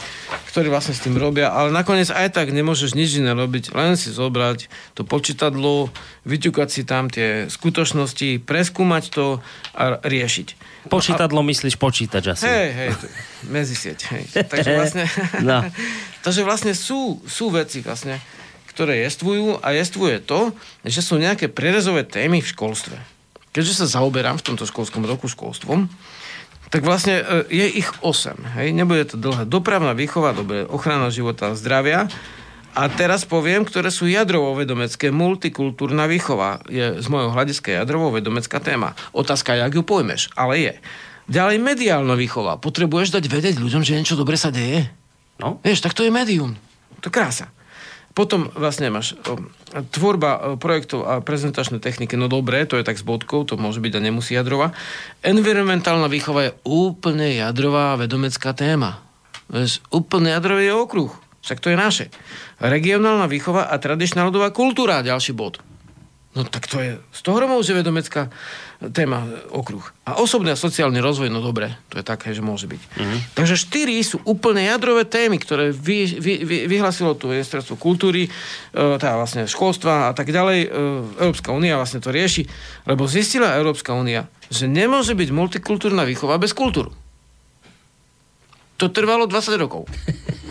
[0.52, 4.12] ktorí vlastne s tým robia, ale nakoniec aj tak nemôžeš nič iné robiť, len si
[4.12, 5.88] zobrať to počítadlo,
[6.24, 9.40] vyťukať si tam tie skutočnosti, preskúmať to
[9.72, 10.48] a riešiť.
[10.92, 12.44] počítadlo myslíš počítač asi.
[12.44, 12.90] Hej, hej,
[13.48, 14.24] medzisieť, hej.
[14.44, 15.04] Takže vlastne,
[15.40, 15.64] No.
[16.24, 18.18] takže vlastne sú, sú veci vlastne,
[18.74, 20.50] ktoré jestvujú a jestvuje to,
[20.82, 22.98] že sú nejaké prerezové témy v školstve.
[23.54, 25.86] Keďže sa zaoberám v tomto školskom roku školstvom,
[26.74, 28.58] tak vlastne e, je ich 8.
[28.58, 28.74] Hej?
[28.74, 29.46] Nebude to dlhé.
[29.46, 32.10] Dopravná výchova, dobre, ochrana života a zdravia.
[32.74, 35.14] A teraz poviem, ktoré sú jadrovo-vedomecké.
[35.14, 38.98] Multikultúrna výchova je z môjho hľadiska jadrovo-vedomecká téma.
[39.14, 40.74] Otázka, jak ju pojmeš, ale je.
[41.30, 42.58] Ďalej mediálna výchova.
[42.58, 44.90] Potrebuješ dať vedieť ľuďom, že niečo dobre sa deje?
[45.42, 45.58] No.
[45.66, 46.58] Vieš, tak to je médium.
[47.02, 47.50] To je krása.
[48.14, 49.18] Potom vlastne máš
[49.90, 52.14] tvorba projektov a prezentačné techniky.
[52.14, 54.70] No dobre, to je tak s bodkou, to môže byť a nemusí jadrová.
[55.26, 59.02] Environmentálna výchova je úplne jadrová vedomecká téma.
[59.50, 61.12] Vieš, úplne jadrový je okruh.
[61.42, 62.06] Však to je naše.
[62.62, 65.58] Regionálna výchova a tradičná ľudová kultúra, ďalší bod.
[66.34, 68.34] No tak to je z toho hromov, že vedomecká
[68.90, 69.22] téma,
[69.54, 69.86] okruh.
[70.10, 72.82] A osobný a sociálny rozvoj, no dobre, to je také, že môže byť.
[72.82, 73.20] Mm-hmm.
[73.38, 78.30] Takže štyri sú úplne jadrové témy, ktoré vy, vy, vy, vyhlasilo tu ministerstvo kultúry, e,
[78.74, 80.60] teda vlastne školstva a tak ďalej.
[80.66, 80.68] E,
[81.22, 82.50] Európska únia vlastne to rieši,
[82.90, 86.90] lebo zistila Európska únia, že nemôže byť multikultúrna výchova bez kultúru.
[88.82, 89.86] To trvalo 20 rokov.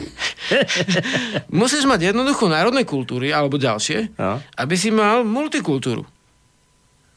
[1.62, 4.38] Musíš mať jednoducho národné kultúry alebo ďalšie, No.
[4.56, 6.04] aby si mal multikultúru.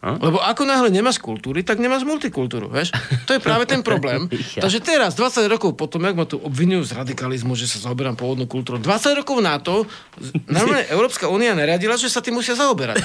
[0.06, 0.22] No.
[0.22, 2.94] Lebo ako náhle nemáš kultúry, tak nemáš multikultúru, vieš?
[3.26, 4.30] To je práve ten problém.
[4.64, 8.46] Takže teraz, 20 rokov potom, jak ma tu obvinujú z radikalizmu, že sa zaoberám pôvodnou
[8.46, 8.86] kultúrou, 20
[9.26, 9.90] rokov na to,
[10.46, 13.02] normálne Európska únia naradila, že sa tým musia zaoberať.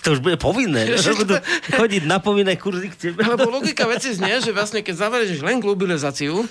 [0.00, 0.88] To už bude povinné.
[0.96, 1.36] Že Budú
[1.76, 3.20] chodiť na povinné kurzy k tebe.
[3.20, 6.48] Lebo logika veci znie, že vlastne keď zaverieš len globalizáciu,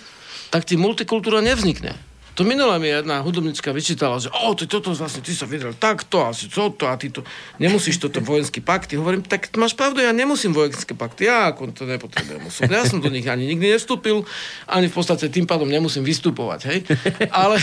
[0.54, 1.98] tak ti multikultúra nevznikne.
[2.40, 6.24] To minule mi jedna hudobnička vyčítala, že o, ty toto vlastne, ty sa vydral takto,
[6.24, 7.20] asi toto a ty to,
[7.60, 8.96] nemusíš toto vojenský pakt.
[8.96, 12.48] Hovorím, tak máš pravdu, ja nemusím vojenské pakty, ja ako to nepotrebujem.
[12.48, 12.80] Osobne.
[12.80, 14.24] Ja som do nich ani nikdy nevstúpil,
[14.72, 16.80] ani v podstate tým pádom nemusím vystupovať, hej.
[17.28, 17.60] Ale,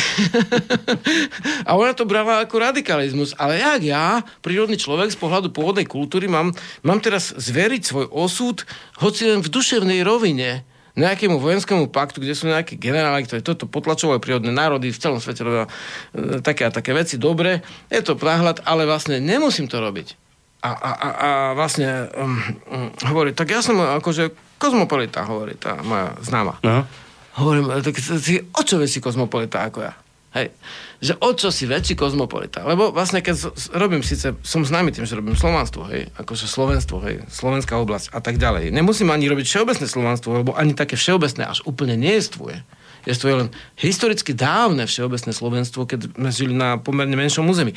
[1.69, 3.33] a ona to brala ako radikalizmus.
[3.41, 6.53] Ale jak ja, prírodný človek z pohľadu pôvodnej kultúry, mám,
[6.85, 8.61] mám teraz zveriť svoj osud,
[9.01, 14.17] hoci len v duševnej rovine, nejakému vojenskému paktu, kde sú nejakí generáli, ktorí toto potlačovajú
[14.17, 17.21] prírodné národy v celom svete robia e, také a také veci.
[17.21, 17.61] Dobre,
[17.93, 20.17] je to náhľad, ale vlastne nemusím to robiť.
[20.65, 22.41] A, a, a, a vlastne um,
[22.73, 26.59] um, hovorí, tak ja som akože kozmopolita, hovorí tá moja známa.
[26.65, 26.89] No.
[27.37, 29.93] Hovorím, e, tak si o čo si kozmopolita ako ja?
[30.33, 30.53] Hej.
[30.97, 32.65] Že o čo si väčší kozmopolita.
[32.65, 37.21] Lebo vlastne, keď robím síce, som známy tým, že robím slovanstvo, hej, akože Slovenstvo, hej,
[37.29, 38.73] Slovenská oblasť a tak ďalej.
[38.73, 42.65] Nemusím ani robiť všeobecné slovanstvo, lebo ani také všeobecné až úplne nejestvuje.
[43.07, 43.49] Jestvuje len
[43.79, 47.71] historicky dávne všeobecné Slovenstvo, keď sme žili na pomerne menšom území.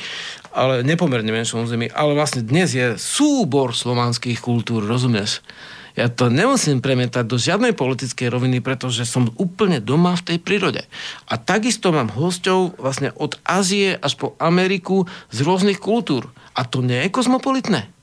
[0.50, 1.86] Ale nepomerne menšom území.
[1.94, 5.38] Ale vlastne dnes je súbor slovanských kultúr, rozumieš?
[5.98, 10.82] Ja to nemusím premietať do žiadnej politickej roviny, pretože som úplne doma v tej prírode.
[11.26, 16.30] A takisto mám hosťov vlastne od Ázie až po Ameriku z rôznych kultúr.
[16.54, 17.99] A to nie je kozmopolitné.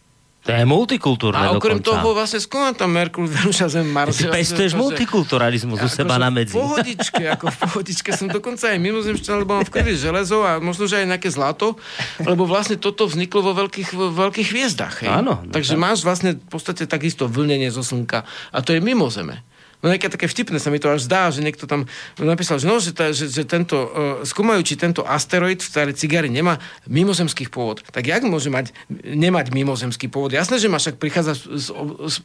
[0.48, 2.00] To je multikultúrne A okrem dokonca.
[2.00, 4.16] toho vlastne skúmam tam Merkur, Venuša, Zem, Mars.
[4.16, 6.54] Ty pestuješ multikulturalizmus u seba Akože na medzi.
[6.56, 10.64] V pohodičke, ako v pohodičke som dokonca aj mimozemšťan, lebo mám v krvi železo a
[10.64, 11.76] možno, že aj nejaké zlato,
[12.24, 15.04] lebo vlastne toto vzniklo vo veľkých, vo veľkých hviezdach.
[15.04, 15.12] Hej.
[15.12, 15.84] Áno, no Takže tak.
[15.84, 18.24] máš vlastne v podstate takisto vlnenie zo slnka
[18.56, 19.44] a to je mimo Zeme.
[19.78, 21.86] No nejaké také vtipné sa mi to až zdá, že niekto tam
[22.18, 23.90] napísal, že, no, že, ta, že, že tento, uh,
[24.26, 26.58] skúmajú, či tento asteroid v starej cigári nemá
[26.90, 27.86] mimozemských pôvod.
[27.94, 30.34] Tak jak môže mať, nemať mimozemský pôvod?
[30.34, 31.78] Jasné, že má však prichádza z, z,
[32.10, 32.18] z,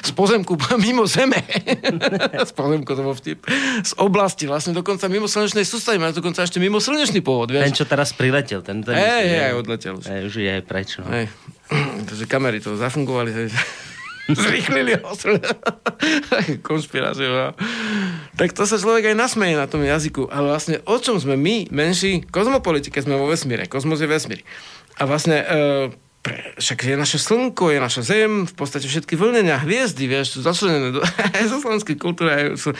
[0.00, 1.44] z pozemku mimo Zeme.
[2.48, 3.44] z pozemku to bol vtip.
[3.84, 7.52] Z oblasti, vlastne dokonca mimo slnečnej sústavy, má dokonca ešte mimo slnečný pôvod.
[7.52, 7.84] Ten, Vieš?
[7.84, 10.04] čo teraz priletel, ten, ten hej, že- aj odletel už.
[10.08, 10.96] Hej, už je aj preč.
[10.96, 11.06] No.
[12.08, 13.30] Takže kamery to zafungovali.
[13.30, 13.48] Hej.
[14.28, 15.12] Zrýchlili ho.
[16.68, 17.52] Konšpirácia.
[18.34, 20.32] Tak to sa človek aj nasmeje na tom jazyku.
[20.32, 23.68] Ale vlastne o čom sme my, menší kozmopoliti, keď sme vo vesmíre.
[23.68, 24.40] Kozmos je vesmír.
[24.96, 25.46] A vlastne e,
[26.24, 30.38] pre, však je naše slnko, je naša zem, v podstate všetky vlnenia, hviezdy, vieš, sú
[30.40, 31.04] začlenené do,
[31.52, 32.72] zo slovenskej kultúry, aj sú,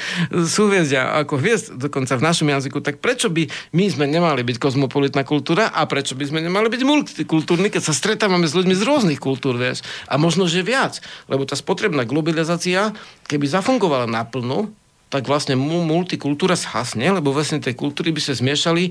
[0.49, 3.45] sú hviezdia ako hviezd, dokonca v našom jazyku, tak prečo by
[3.77, 7.93] my sme nemali byť kozmopolitná kultúra a prečo by sme nemali byť multikultúrni, keď sa
[7.93, 12.97] stretávame s ľuďmi z rôznych kultúr, vieš, a možno, že viac, lebo tá spotrebná globalizácia,
[13.29, 14.73] keby zafungovala naplno,
[15.15, 18.91] tak vlastne mu- multikultúra zhasne, lebo vlastne tie kultúry by sa zmiešali.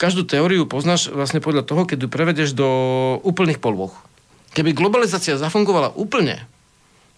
[0.00, 2.64] Každú teóriu poznáš vlastne podľa toho, keď ju prevedeš do
[3.20, 3.92] úplných polôch.
[4.56, 6.48] Keby globalizácia zafungovala úplne,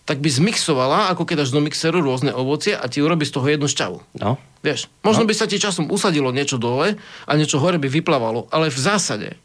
[0.03, 3.47] tak by zmixovala, ako keď dáš do mixeru rôzne ovocie a ti urobí z toho
[3.47, 4.19] jednu šťavu.
[4.19, 4.35] No.
[4.67, 8.67] Vieš, možno by sa ti časom usadilo niečo dole a niečo hore by vyplávalo, ale
[8.67, 9.39] v zásade,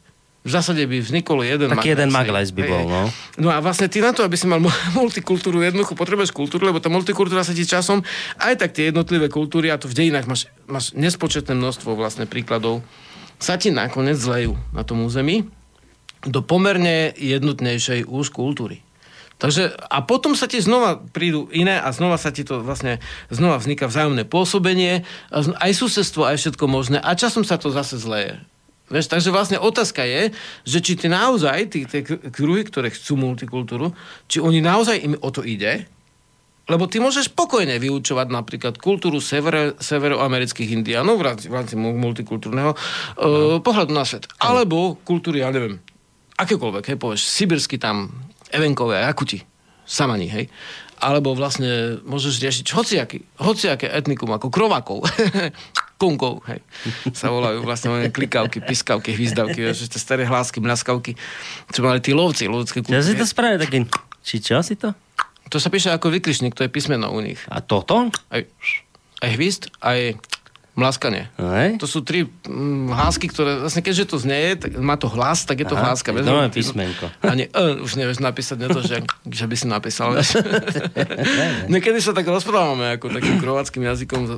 [0.46, 3.02] v zásade by vznikol jeden Taký jeden maglajs, by bol, no.
[3.34, 4.70] No a vlastne ty na to, aby si mal mu-
[5.02, 8.06] multikultúru jednoducho, potrebuješ kultúru, lebo tá multikultúra sa ti časom,
[8.38, 12.86] aj tak tie jednotlivé kultúry, a to v dejinách máš, máš nespočetné množstvo vlastne príkladov,
[13.42, 15.50] sa ti nakoniec zlejú na tom území
[16.22, 18.86] do pomerne jednotnejšej už kultúry.
[19.36, 23.60] Takže, a potom sa ti znova prídu iné a znova sa ti to vlastne, znova
[23.60, 25.04] vzniká vzájomné pôsobenie,
[25.34, 28.40] aj susedstvo, aj všetko možné a časom sa to zase zleje.
[28.86, 30.30] Vieš, takže vlastne otázka je,
[30.62, 33.90] že či ty naozaj, tí, tie kruhy, ktoré chcú multikultúru,
[34.30, 35.90] či oni naozaj im o to ide,
[36.66, 41.94] lebo ty môžeš pokojne vyučovať napríklad kultúru severo, severoamerických indiánov v rámci, v rámci mu-
[41.94, 44.26] multikultúrneho uh, pohľadu na svet.
[44.42, 45.78] Alebo kultúry, ja neviem,
[46.38, 48.10] akékoľvek, hej, povieš, sibirsky tam,
[48.50, 49.42] evenkové, akuti,
[49.86, 50.46] samani, hej.
[50.98, 55.06] Alebo vlastne môžeš riešiť hociaký, hociaké etnikum, ako krovákov,
[55.96, 56.60] kunkov, hej.
[57.16, 61.16] Sa volajú vlastne len klikavky, piskavky, hvízdavky, vieš, tie staré hlásky, mľaskavky,
[61.72, 63.20] čo mali tí lovci, lovecké Ja si kultúry.
[63.20, 63.78] to spravil taký...
[64.20, 64.92] Či čo si to?
[65.48, 67.38] To sa píše ako vykrišník, to je písmeno u nich.
[67.48, 68.10] A toto?
[68.28, 68.42] Aj,
[69.22, 70.18] aj hvist, aj
[70.76, 71.32] mlaskanie.
[71.40, 71.80] Hej?
[71.80, 75.64] To sú tri mm, hlásky, ktoré, vlastne keďže to znieje, tak má to hlas, tak
[75.64, 76.12] je to Aha, hláska.
[76.12, 77.08] to Vieš, ty- písmenko.
[77.24, 80.12] Ani e, už nevieš napísať, ne to, že, že by si napísal.
[80.12, 80.36] Vieš.
[81.72, 84.32] Niekedy sa tak rozprávame ako takým krováckým jazykom z,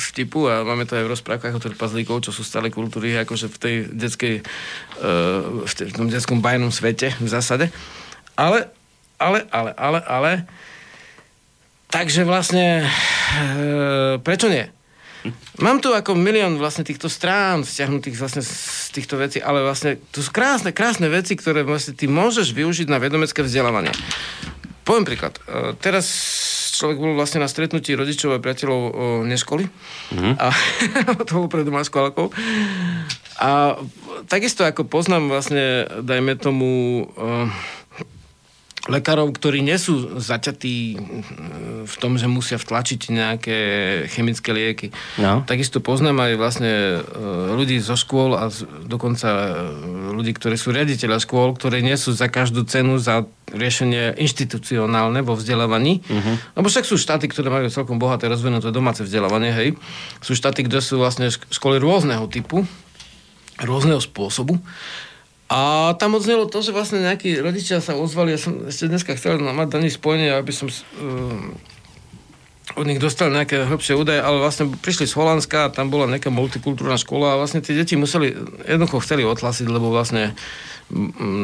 [0.00, 3.52] z vtipu a máme to aj v rozprávkach o trpazlíkov, čo sú stále kultúry, akože
[3.52, 7.68] v tej detskej, uh, v, tej, v tom detskom bajnom svete v zásade.
[8.32, 8.72] Ale,
[9.20, 10.32] ale, ale, ale, ale,
[11.92, 14.79] takže vlastne, uh, prečo nie?
[15.60, 20.24] Mám tu ako milión vlastne týchto strán stiahnutých vlastne z týchto vecí, ale vlastne to
[20.24, 23.92] sú krásne, krásne veci, ktoré vlastne ty môžeš využiť na vedomecké vzdelávanie.
[24.88, 25.36] Poviem príklad.
[25.44, 26.08] E, Teraz
[26.80, 28.90] človek bol vlastne na stretnutí rodičov a priateľov o,
[29.28, 29.68] neškoly.
[30.16, 30.34] Mm-hmm.
[30.40, 30.48] A
[31.28, 32.32] to bolo pred školkou.
[33.40, 33.76] A
[34.28, 37.52] takisto ako poznám vlastne, dajme tomu, e,
[38.90, 43.58] lekárov, ktorí nie sú zaťatí mm, v tom, že musia vtlačiť nejaké
[44.10, 44.86] chemické lieky.
[45.16, 45.46] No.
[45.46, 46.98] Takisto poznám aj vlastne e,
[47.54, 48.50] ľudí zo škôl a
[48.84, 49.50] dokonca e,
[50.18, 55.34] ľudí, ktorí sú riaditeľa škôl, ktorí nie sú za každú cenu za riešenie inštitucionálne vo
[55.34, 56.02] vzdelávaní.
[56.06, 56.34] Uh-huh.
[56.54, 59.68] Lebo však sú štáty, ktoré majú celkom bohaté rozvinuté domáce vzdelávanie, hej.
[60.22, 62.62] Sú štáty, kde sú vlastne šk- školy rôzneho typu,
[63.58, 64.62] rôzneho spôsobu.
[65.50, 69.42] A tam odznelo to, že vlastne nejakí rodičia sa ozvali, ja som ešte dneska chcel
[69.42, 71.58] mať nich spojenie, aby som um,
[72.78, 76.30] od nich dostali nejaké hlbšie údaje, ale vlastne prišli z Holandska a tam bola nejaká
[76.30, 78.30] multikultúrna škola a vlastne tie deti museli,
[78.62, 80.38] jednoducho chceli odhlasiť, lebo vlastne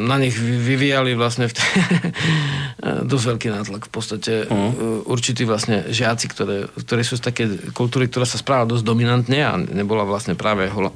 [0.06, 1.62] na nich vy- vyvíjali vlastne v t-
[3.10, 4.68] dosť veľký nátlak v podstate uh
[5.06, 9.55] určití vlastne žiaci, ktoré, ktorí sú z také kultúry, ktorá sa správa dosť dominantne a
[9.55, 10.90] nebola vlastne práve hola,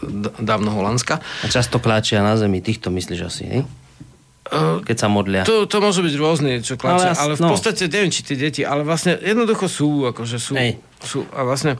[0.00, 1.20] d- dávno holandská.
[1.20, 3.60] A často kláčia na zemi, týchto myslíš asi, hej?
[4.50, 5.42] Uh, Keď sa modlia.
[5.46, 7.50] To, to môže byť rôzne, čo kláča, Ale ale, v no.
[7.54, 10.58] podstate neviem, či tie deti, ale vlastne jednoducho sú, akože sú,
[11.04, 11.78] sú a vlastne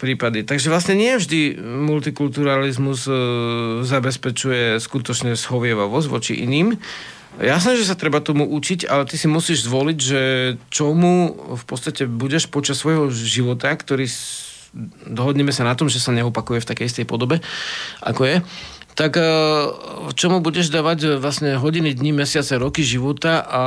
[0.00, 0.40] prípady.
[0.40, 3.16] Takže vlastne nie vždy multikulturalizmus uh,
[3.84, 6.80] zabezpečuje skutočne schovievavosť voči iným.
[7.34, 10.22] Jasné, že sa treba tomu učiť, ale ty si musíš zvoliť, že
[10.70, 14.06] čomu v podstate budeš počas svojho života, ktorý
[15.06, 17.42] dohodneme sa na tom, že sa neopakuje v takej istej podobe,
[18.02, 18.36] ako je,
[18.94, 19.26] tak eh,
[20.14, 23.62] čomu budeš dávať vlastne hodiny, dní, mesiace, roky života a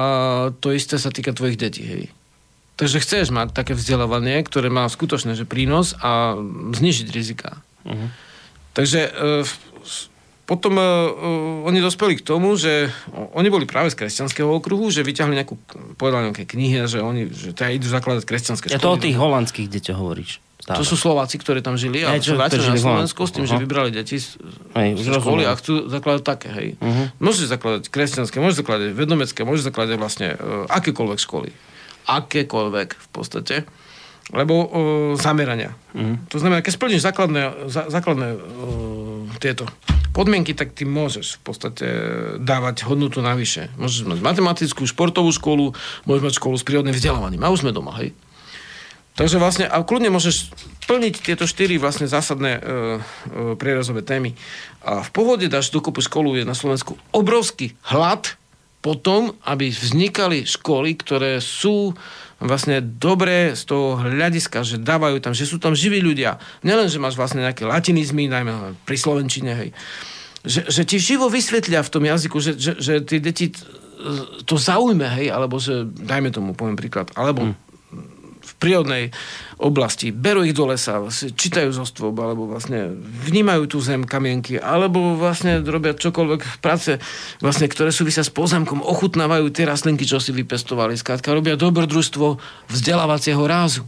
[0.64, 2.04] to isté sa týka tvojich detí, hej.
[2.78, 6.38] Takže chceš mať také vzdelávanie, ktoré má skutočne že prínos a
[6.72, 7.58] znižiť rizika.
[7.84, 8.08] Mhm.
[8.72, 9.42] Takže e,
[10.46, 10.86] potom e,
[11.66, 12.94] oni dospeli k tomu, že
[13.34, 15.58] oni boli práve z kresťanského okruhu, že vyťahli nejakú,
[15.98, 19.04] povedali nejaké knihy, že oni že teda idú zakladať kresťanské Ja to o školy.
[19.10, 20.40] tých holandských deťoch hovoríš.
[20.58, 20.78] Stále.
[20.78, 22.78] To sú Slováci, ktorí tam žili a Hej, čo- vrátili na.
[22.78, 23.62] Slovensku s tým, že Aha.
[23.64, 24.38] vybrali deti z,
[24.78, 25.50] Hej, z školy rozumiem.
[25.50, 26.68] a chcú zakladať také, hej.
[26.78, 27.04] Mhm.
[27.18, 31.50] Môžeš zakladať kresťanské, môžeš zakladať vedomecké, môžeš zakladať vlastne uh, akékoľvek školy.
[32.08, 33.56] Akékoľvek v podstate.
[34.32, 34.68] Lebo uh,
[35.16, 35.76] zamerania.
[35.96, 36.32] Mhm.
[36.32, 38.40] To znamená, keď splníš základné, za, základné uh,
[39.40, 39.68] tieto
[40.18, 41.88] podmienky, tak ty môžeš v podstate
[42.42, 43.70] dávať hodnotu navyše.
[43.78, 45.78] Môžeš mať matematickú, športovú školu,
[46.10, 47.46] môžeš mať školu s prírodným vzdelávaním.
[47.46, 48.18] A už sme doma, hej.
[49.18, 50.54] Takže vlastne, a kľudne môžeš
[50.86, 52.70] plniť tieto štyri vlastne zásadné e, e,
[53.58, 54.38] prierazové témy.
[54.86, 58.37] A v pohode dáš dokopy školu, je na Slovensku obrovský hlad
[58.82, 61.98] po tom, aby vznikali školy, ktoré sú
[62.38, 66.38] vlastne dobré z toho hľadiska, že dávajú tam, že sú tam živí ľudia.
[66.62, 69.70] Nielen, že máš vlastne nejaké latinizmy, najmä pri Slovenčine, hej.
[70.46, 73.50] Že, že ti živo vysvetlia v tom jazyku, že, že, že tie deti
[74.46, 77.67] to zaujme, hej, alebo že, dajme tomu, poviem príklad, alebo v
[78.58, 79.14] prírodnej
[79.58, 82.94] oblasti, berú ich do lesa, vlastne čítajú zo stôb, alebo vlastne
[83.26, 87.02] vnímajú tú zem, kamienky, alebo vlastne robia čokoľvek práce,
[87.42, 90.98] vlastne, ktoré súvisia s pozemkom, ochutnávajú tie rastlinky, čo si vypestovali.
[90.98, 92.38] Skrátka, robia dobrodružstvo
[92.70, 93.86] vzdelávacieho rázu.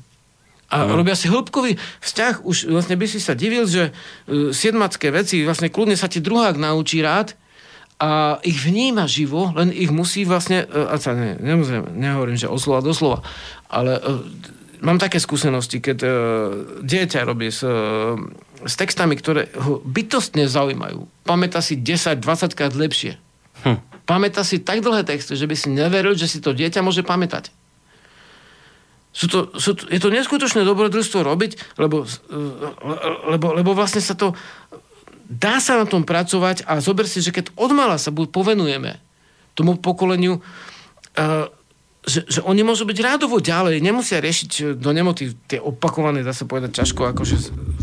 [0.70, 0.90] A mm.
[0.94, 2.46] robia si hĺbkový vzťah.
[2.46, 6.62] Už vlastne by si sa divil, že uh, siedmacké veci, vlastne kľudne sa ti druhák
[6.62, 7.34] naučí rád
[8.00, 12.46] a ich vníma živo, len ich musí vlastne, uh, a sa ne, nemusím, nehovorím, že
[12.46, 13.26] oslova doslova,
[13.66, 14.22] ale uh,
[14.82, 16.12] mám také skúsenosti, keď uh,
[16.84, 18.16] dieťa robí s, uh,
[18.64, 21.08] s textami, ktoré ho bytostne zaujímajú.
[21.24, 23.20] Pamätá si 10-20 krát lepšie.
[23.64, 23.80] Hm.
[24.08, 27.54] Pamätá si tak dlhé texty, že by si neveril, že si to dieťa môže pamätať.
[29.10, 34.14] Sú to, sú to, je to neskutočné dobrodružstvo robiť, lebo, eh, lebo, lebo vlastne sa
[34.14, 34.38] to...
[35.30, 38.98] Dá sa na tom pracovať a zober si, že keď odmala sa povenujeme
[39.54, 41.54] tomu pokoleniu, uh,
[42.10, 46.34] že, že oni môžu byť rádovo ďalej, nemusia riešiť eh, do nemoty tie opakované, dá
[46.34, 47.36] sa povedať ťažko, akože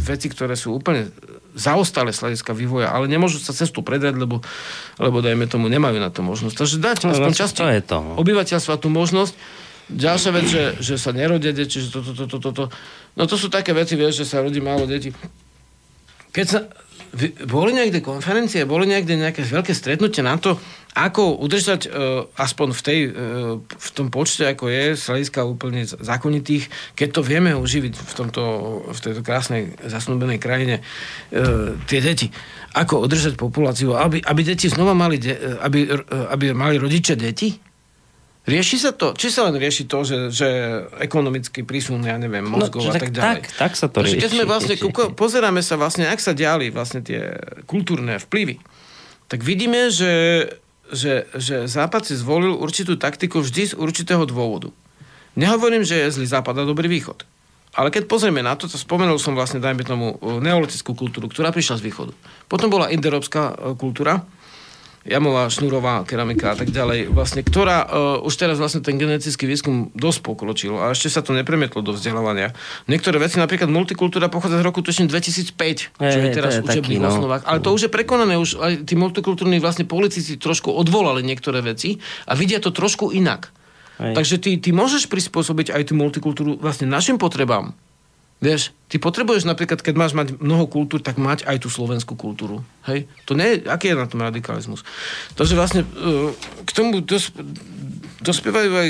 [0.02, 1.14] veci, ktoré sú úplne
[1.56, 4.44] zaostalé z hľadiska vývoja, ale nemôžu sa cestu predať, lebo,
[5.00, 6.54] lebo dajme tomu, nemajú na to možnosť.
[6.58, 8.12] Takže dať No, aspoň časti to je to, no.
[8.20, 9.32] obyvateľstva tú možnosť.
[9.86, 12.50] Ďalšia vec, že, že sa nerodia deti, že toto, toto, toto.
[12.52, 12.64] To.
[13.14, 15.14] No to sú také veci, vieš, že sa rodí málo detí.
[16.34, 16.66] Keď sa...
[17.14, 20.58] vy- Boli niekde konferencie, boli niekde nejaké veľké stretnutie na to,
[20.96, 21.92] ako udržať uh,
[22.34, 23.12] aspoň v, tej, uh,
[23.60, 26.64] v tom počte, ako je, z hľadiska úplne zákonitých,
[26.96, 28.42] keď to vieme uživiť v, tomto,
[28.88, 32.32] v tejto krásnej zasnúbenej krajine, uh, tie deti.
[32.72, 37.52] Ako udržať populáciu, aby, aby deti znova mali, de, aby, uh, aby mali rodičia deti?
[38.46, 39.10] Rieši sa to?
[39.12, 40.48] Či sa len rieši to, že, že
[40.96, 43.36] ekonomický prísun, ja neviem, mozgov No, a tak- tak ďalej?
[43.42, 44.32] tak- tak sa to Takže Keď rieši.
[44.32, 47.36] sme vlastne, kúko- pozeráme sa vlastne, ak sa diali vlastne tie
[47.66, 48.62] kultúrne vplyvy,
[49.26, 50.46] tak vidíme, že,
[50.92, 54.70] že, že Západ si zvolil určitú taktiku vždy z určitého dôvodu.
[55.36, 57.26] Nehovorím, že je zlý Západ a dobrý Východ.
[57.76, 61.52] Ale keď pozrieme na to, to spomenul som vlastne, dajme tomu, e, neolitickú kultúru, ktorá
[61.52, 62.12] prišla z východu.
[62.48, 64.24] Potom bola indoeurópska e, kultúra,
[65.06, 69.94] jamová, šnurová keramika a tak ďalej, vlastne, ktorá uh, už teraz vlastne ten genetický výskum
[69.94, 72.52] dosť pokročil a ešte sa to nepremietlo do vzdelávania.
[72.90, 76.68] Niektoré veci, napríklad multikultúra pochádza z roku tuším 2005, čo Hej, je teraz je v
[76.68, 77.08] učebných no.
[77.08, 77.42] osnovách.
[77.46, 82.02] Ale to už je prekonané, už aj tí multikultúrni vlastne politici trošku odvolali niektoré veci
[82.26, 83.54] a vidia to trošku inak.
[83.96, 84.12] Hej.
[84.12, 87.72] Takže ty, ty môžeš prispôsobiť aj tú multikultúru vlastne našim potrebám.
[88.36, 92.60] Vieš, ty potrebuješ napríklad, keď máš mať mnoho kultúr, tak mať aj tú slovenskú kultúru.
[92.84, 93.08] Hej?
[93.24, 94.84] To nie, aký je na tom radikalizmus?
[95.40, 96.36] Takže vlastne e,
[96.68, 97.32] k tomu dos,
[98.20, 98.88] dospievajú aj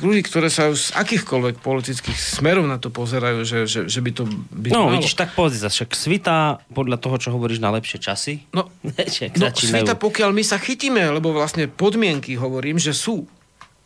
[0.00, 4.24] kruhy, ktoré sa z akýchkoľvek politických smerov na to pozerajú, že, že, že by to
[4.56, 4.96] byť No, malo.
[4.96, 8.48] vidíš, tak pozri sa, však svita podľa toho, čo hovoríš na lepšie časy.
[8.56, 8.72] No,
[9.40, 13.28] no svita, pokiaľ my sa chytíme, lebo vlastne podmienky, hovorím, že sú.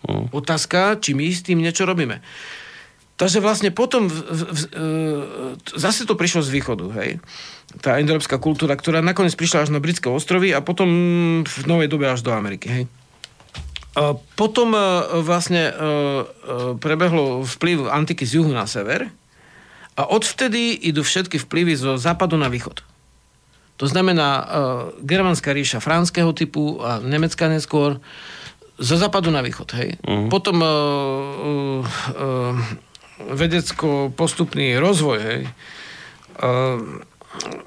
[0.07, 0.31] Hm.
[0.31, 2.23] Otázka, či my s tým niečo robíme.
[3.23, 7.23] Takže vlastne potom v, v, v, e, zase to prišlo z východu, hej.
[7.79, 10.91] Tá indoeurópska kultúra, ktorá nakoniec prišla až na britské ostrovy a potom
[11.47, 12.85] v novej dobe až do Ameriky, hej.
[13.95, 14.83] A potom e,
[15.23, 15.73] vlastne e,
[16.83, 19.07] prebehlo vplyv antiky z juhu na sever
[19.95, 22.83] a odvtedy idú všetky vplyvy zo západu na východ.
[23.81, 24.47] To znamená uh,
[25.03, 27.99] germánska ríša franského typu a nemecká neskôr
[28.79, 29.69] zo západu na východ.
[29.75, 29.99] Hej.
[30.07, 30.31] Uh-huh.
[30.31, 35.19] Potom uh, uh, uh, vedecko-postupný rozvoj.
[35.21, 35.41] Hej.
[36.41, 37.03] Uh,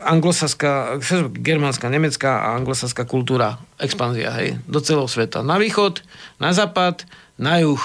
[0.06, 1.02] anglosaská,
[1.34, 5.42] germánska, nemecká a anglosaská kultúra, expanzia, hej, do celého sveta.
[5.42, 6.06] Na východ,
[6.38, 7.10] na západ,
[7.42, 7.82] na juh,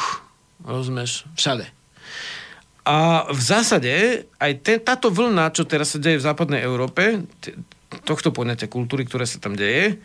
[0.61, 1.65] rozumieš, všade.
[2.85, 7.57] A v zásade aj te, táto vlna, čo teraz sa deje v západnej Európe, t-
[8.05, 10.01] tohto poňatia kultúry, ktoré sa tam deje,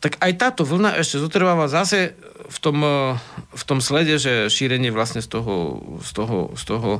[0.00, 2.16] tak aj táto vlna ešte zotrváva zase
[2.48, 3.14] v tom, eh,
[3.52, 6.90] v tom slede, že šírenie vlastne z toho, z toho, z toho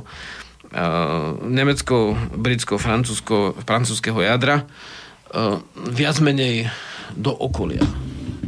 [0.71, 5.59] uh, nemecko, britsko, francúzsko, francúzského jadra uh,
[5.91, 6.71] viac menej
[7.17, 7.83] do okolia.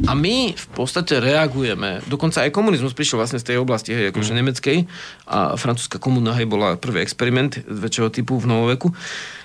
[0.04, 4.32] A my v podstate reagujeme, dokonca aj komunizmus prišiel vlastne z tej oblasti, hej, akože
[4.34, 4.38] mm.
[4.42, 4.78] nemeckej
[5.30, 8.92] a francúzska komuna, hej, bola prvý experiment väčšieho typu v novoveku.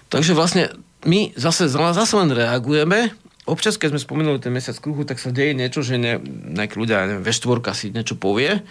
[0.09, 0.73] Takže vlastne
[1.05, 3.13] my zase, zase len reagujeme,
[3.49, 6.21] občas, keď sme spomenuli ten mesiac kruhu, tak sa deje niečo, že ne,
[6.55, 8.61] nejakí ľudia, neviem, V4 si niečo povie,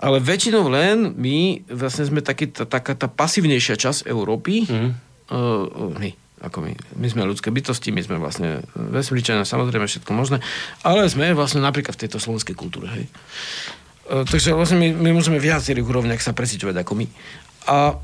[0.00, 4.90] ale väčšinou len my vlastne sme taký, tá, taká tá pasívnejšia časť Európy, mm.
[5.30, 6.10] uh, my,
[6.42, 10.42] ako my, my sme ľudské bytosti, my sme vlastne vesmíčania, samozrejme všetko možné,
[10.82, 13.06] ale sme vlastne napríklad v tejto slovenskej kultúre, hej.
[14.08, 17.06] Uh, takže vlastne my, my môžeme viacerých úrovniach sa presíťovať ako my.
[17.64, 17.96] A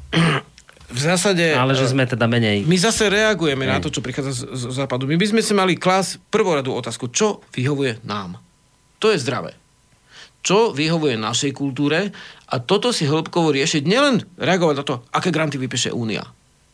[0.91, 1.55] v zásade...
[1.55, 2.67] Ale že sme teda menej...
[2.67, 5.07] My zase reagujeme na to, čo prichádza z, z západu.
[5.07, 8.43] My by sme si mali klas prvoradú otázku, čo vyhovuje nám.
[8.99, 9.55] To je zdravé.
[10.43, 12.11] Čo vyhovuje našej kultúre
[12.51, 16.27] a toto si hĺbkovo riešiť, nielen reagovať na to, aké granty vypíše Únia.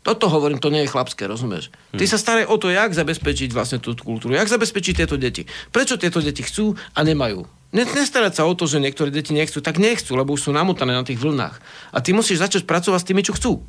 [0.06, 1.74] Toto hovorím, to nie je chlapské, rozumieš?
[1.90, 5.50] Ty sa staraj o to, jak zabezpečiť vlastne tú kultúru, jak zabezpečiť tieto deti.
[5.74, 7.42] Prečo tieto deti chcú a nemajú?
[7.74, 11.02] Nestarať sa o to, že niektoré deti nechcú, tak nechcú, lebo už sú namotané na
[11.02, 11.58] tých vlnách.
[11.90, 13.66] A ty musíš začať pracovať s tými, čo chcú.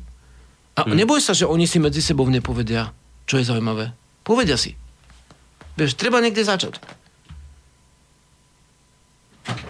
[0.78, 0.94] A hmm.
[0.94, 2.94] neboj sa, že oni si medzi sebou nepovedia,
[3.26, 3.90] čo je zaujímavé.
[4.22, 4.78] Povedia si.
[5.74, 6.78] Vieš, treba niekde začať.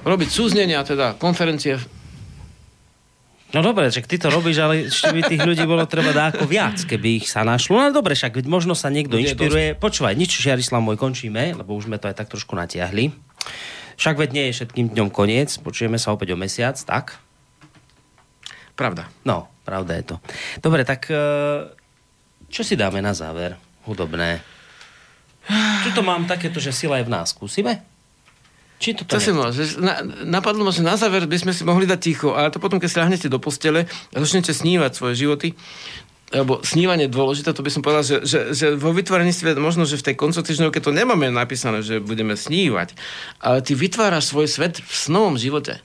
[0.04, 1.80] Robiť súznenia, teda konferencie.
[3.48, 6.84] No dobre, však ty to robíš, ale ešte by tých ľudí bolo treba dáko viac,
[6.84, 7.80] keby ich sa našlo.
[7.80, 9.80] No dobre, však možno sa niekto Bude inšpiruje.
[9.80, 13.08] Počúvaj, nič, Žiarislav môj, končíme, lebo už sme to aj tak trošku natiahli.
[13.96, 17.16] Však veď nie je všetkým dňom koniec, počujeme sa opäť o mesiac, tak?
[18.78, 19.10] Pravda.
[19.26, 20.16] No, pravda je to.
[20.62, 21.66] Dobre, tak eh,
[22.46, 23.58] čo si dáme na záver?
[23.82, 24.38] Hudobné.
[25.82, 27.34] Čo to mám takéto, že sila je v nás?
[27.34, 27.82] Skúsime?
[28.78, 29.82] Či to To si môžeš.
[29.82, 32.78] Na, napadlo ma, že na záver by sme si mohli dať ticho, ale to potom,
[32.78, 35.58] keď sa do postele a začnete snívať svoje životy,
[36.30, 39.98] lebo snívanie je dôležité, to by som povedal, že, že, že vo vytváraní možno, že
[39.98, 42.94] v tej koncotýždňovke to nemáme napísané, že budeme snívať,
[43.40, 45.80] ale ty vytváraš svoj svet v snovom živote.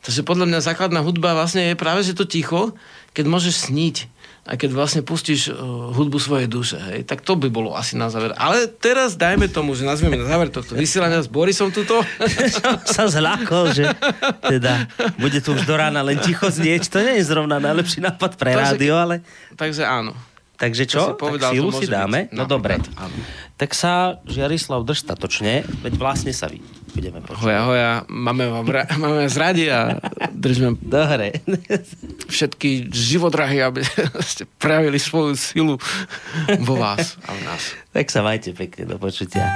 [0.00, 2.72] Takže podľa mňa základná hudba vlastne je práve, že to ticho,
[3.12, 4.08] keď môžeš sníť
[4.48, 8.08] a keď vlastne pustíš uh, hudbu svojej duše, hej, tak to by bolo asi na
[8.08, 8.32] záver.
[8.40, 12.00] Ale teraz dajme tomu, že nazveme na záver tohto vysielania s Borisom tuto.
[12.96, 13.92] sa zľakol, že
[14.40, 14.88] teda
[15.20, 16.88] bude tu už do rána len ticho znieť.
[16.88, 19.14] To nie je zrovna najlepší nápad pre Takže- rádio, ale...
[19.60, 20.16] Takže áno.
[20.56, 21.12] Takže čo?
[21.12, 22.28] si povedal, tak silu si dáme?
[22.28, 22.36] byť.
[22.36, 22.80] No dobre.
[22.96, 23.16] áno.
[23.56, 26.60] Tak sa, Žiarislav, drž statočne, veď vlastne sa vy
[26.92, 27.40] budeme počuť.
[27.42, 29.96] Hoja, hoja, máme, vám ra- máme vás radi a
[30.30, 31.40] držíme Dobre.
[32.28, 33.80] všetky živodrahy, aby
[34.30, 35.74] ste prejavili svoju silu
[36.62, 37.62] vo vás a v nás.
[37.90, 39.48] tak sa majte pekne, do počutia.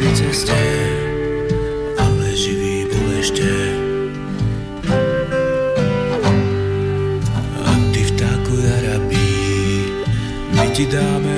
[0.00, 0.64] Pri ceste,
[2.00, 3.52] ale živý bol ešte.
[7.60, 9.36] A ty vtáku zarabí,
[10.56, 11.29] my ti dáme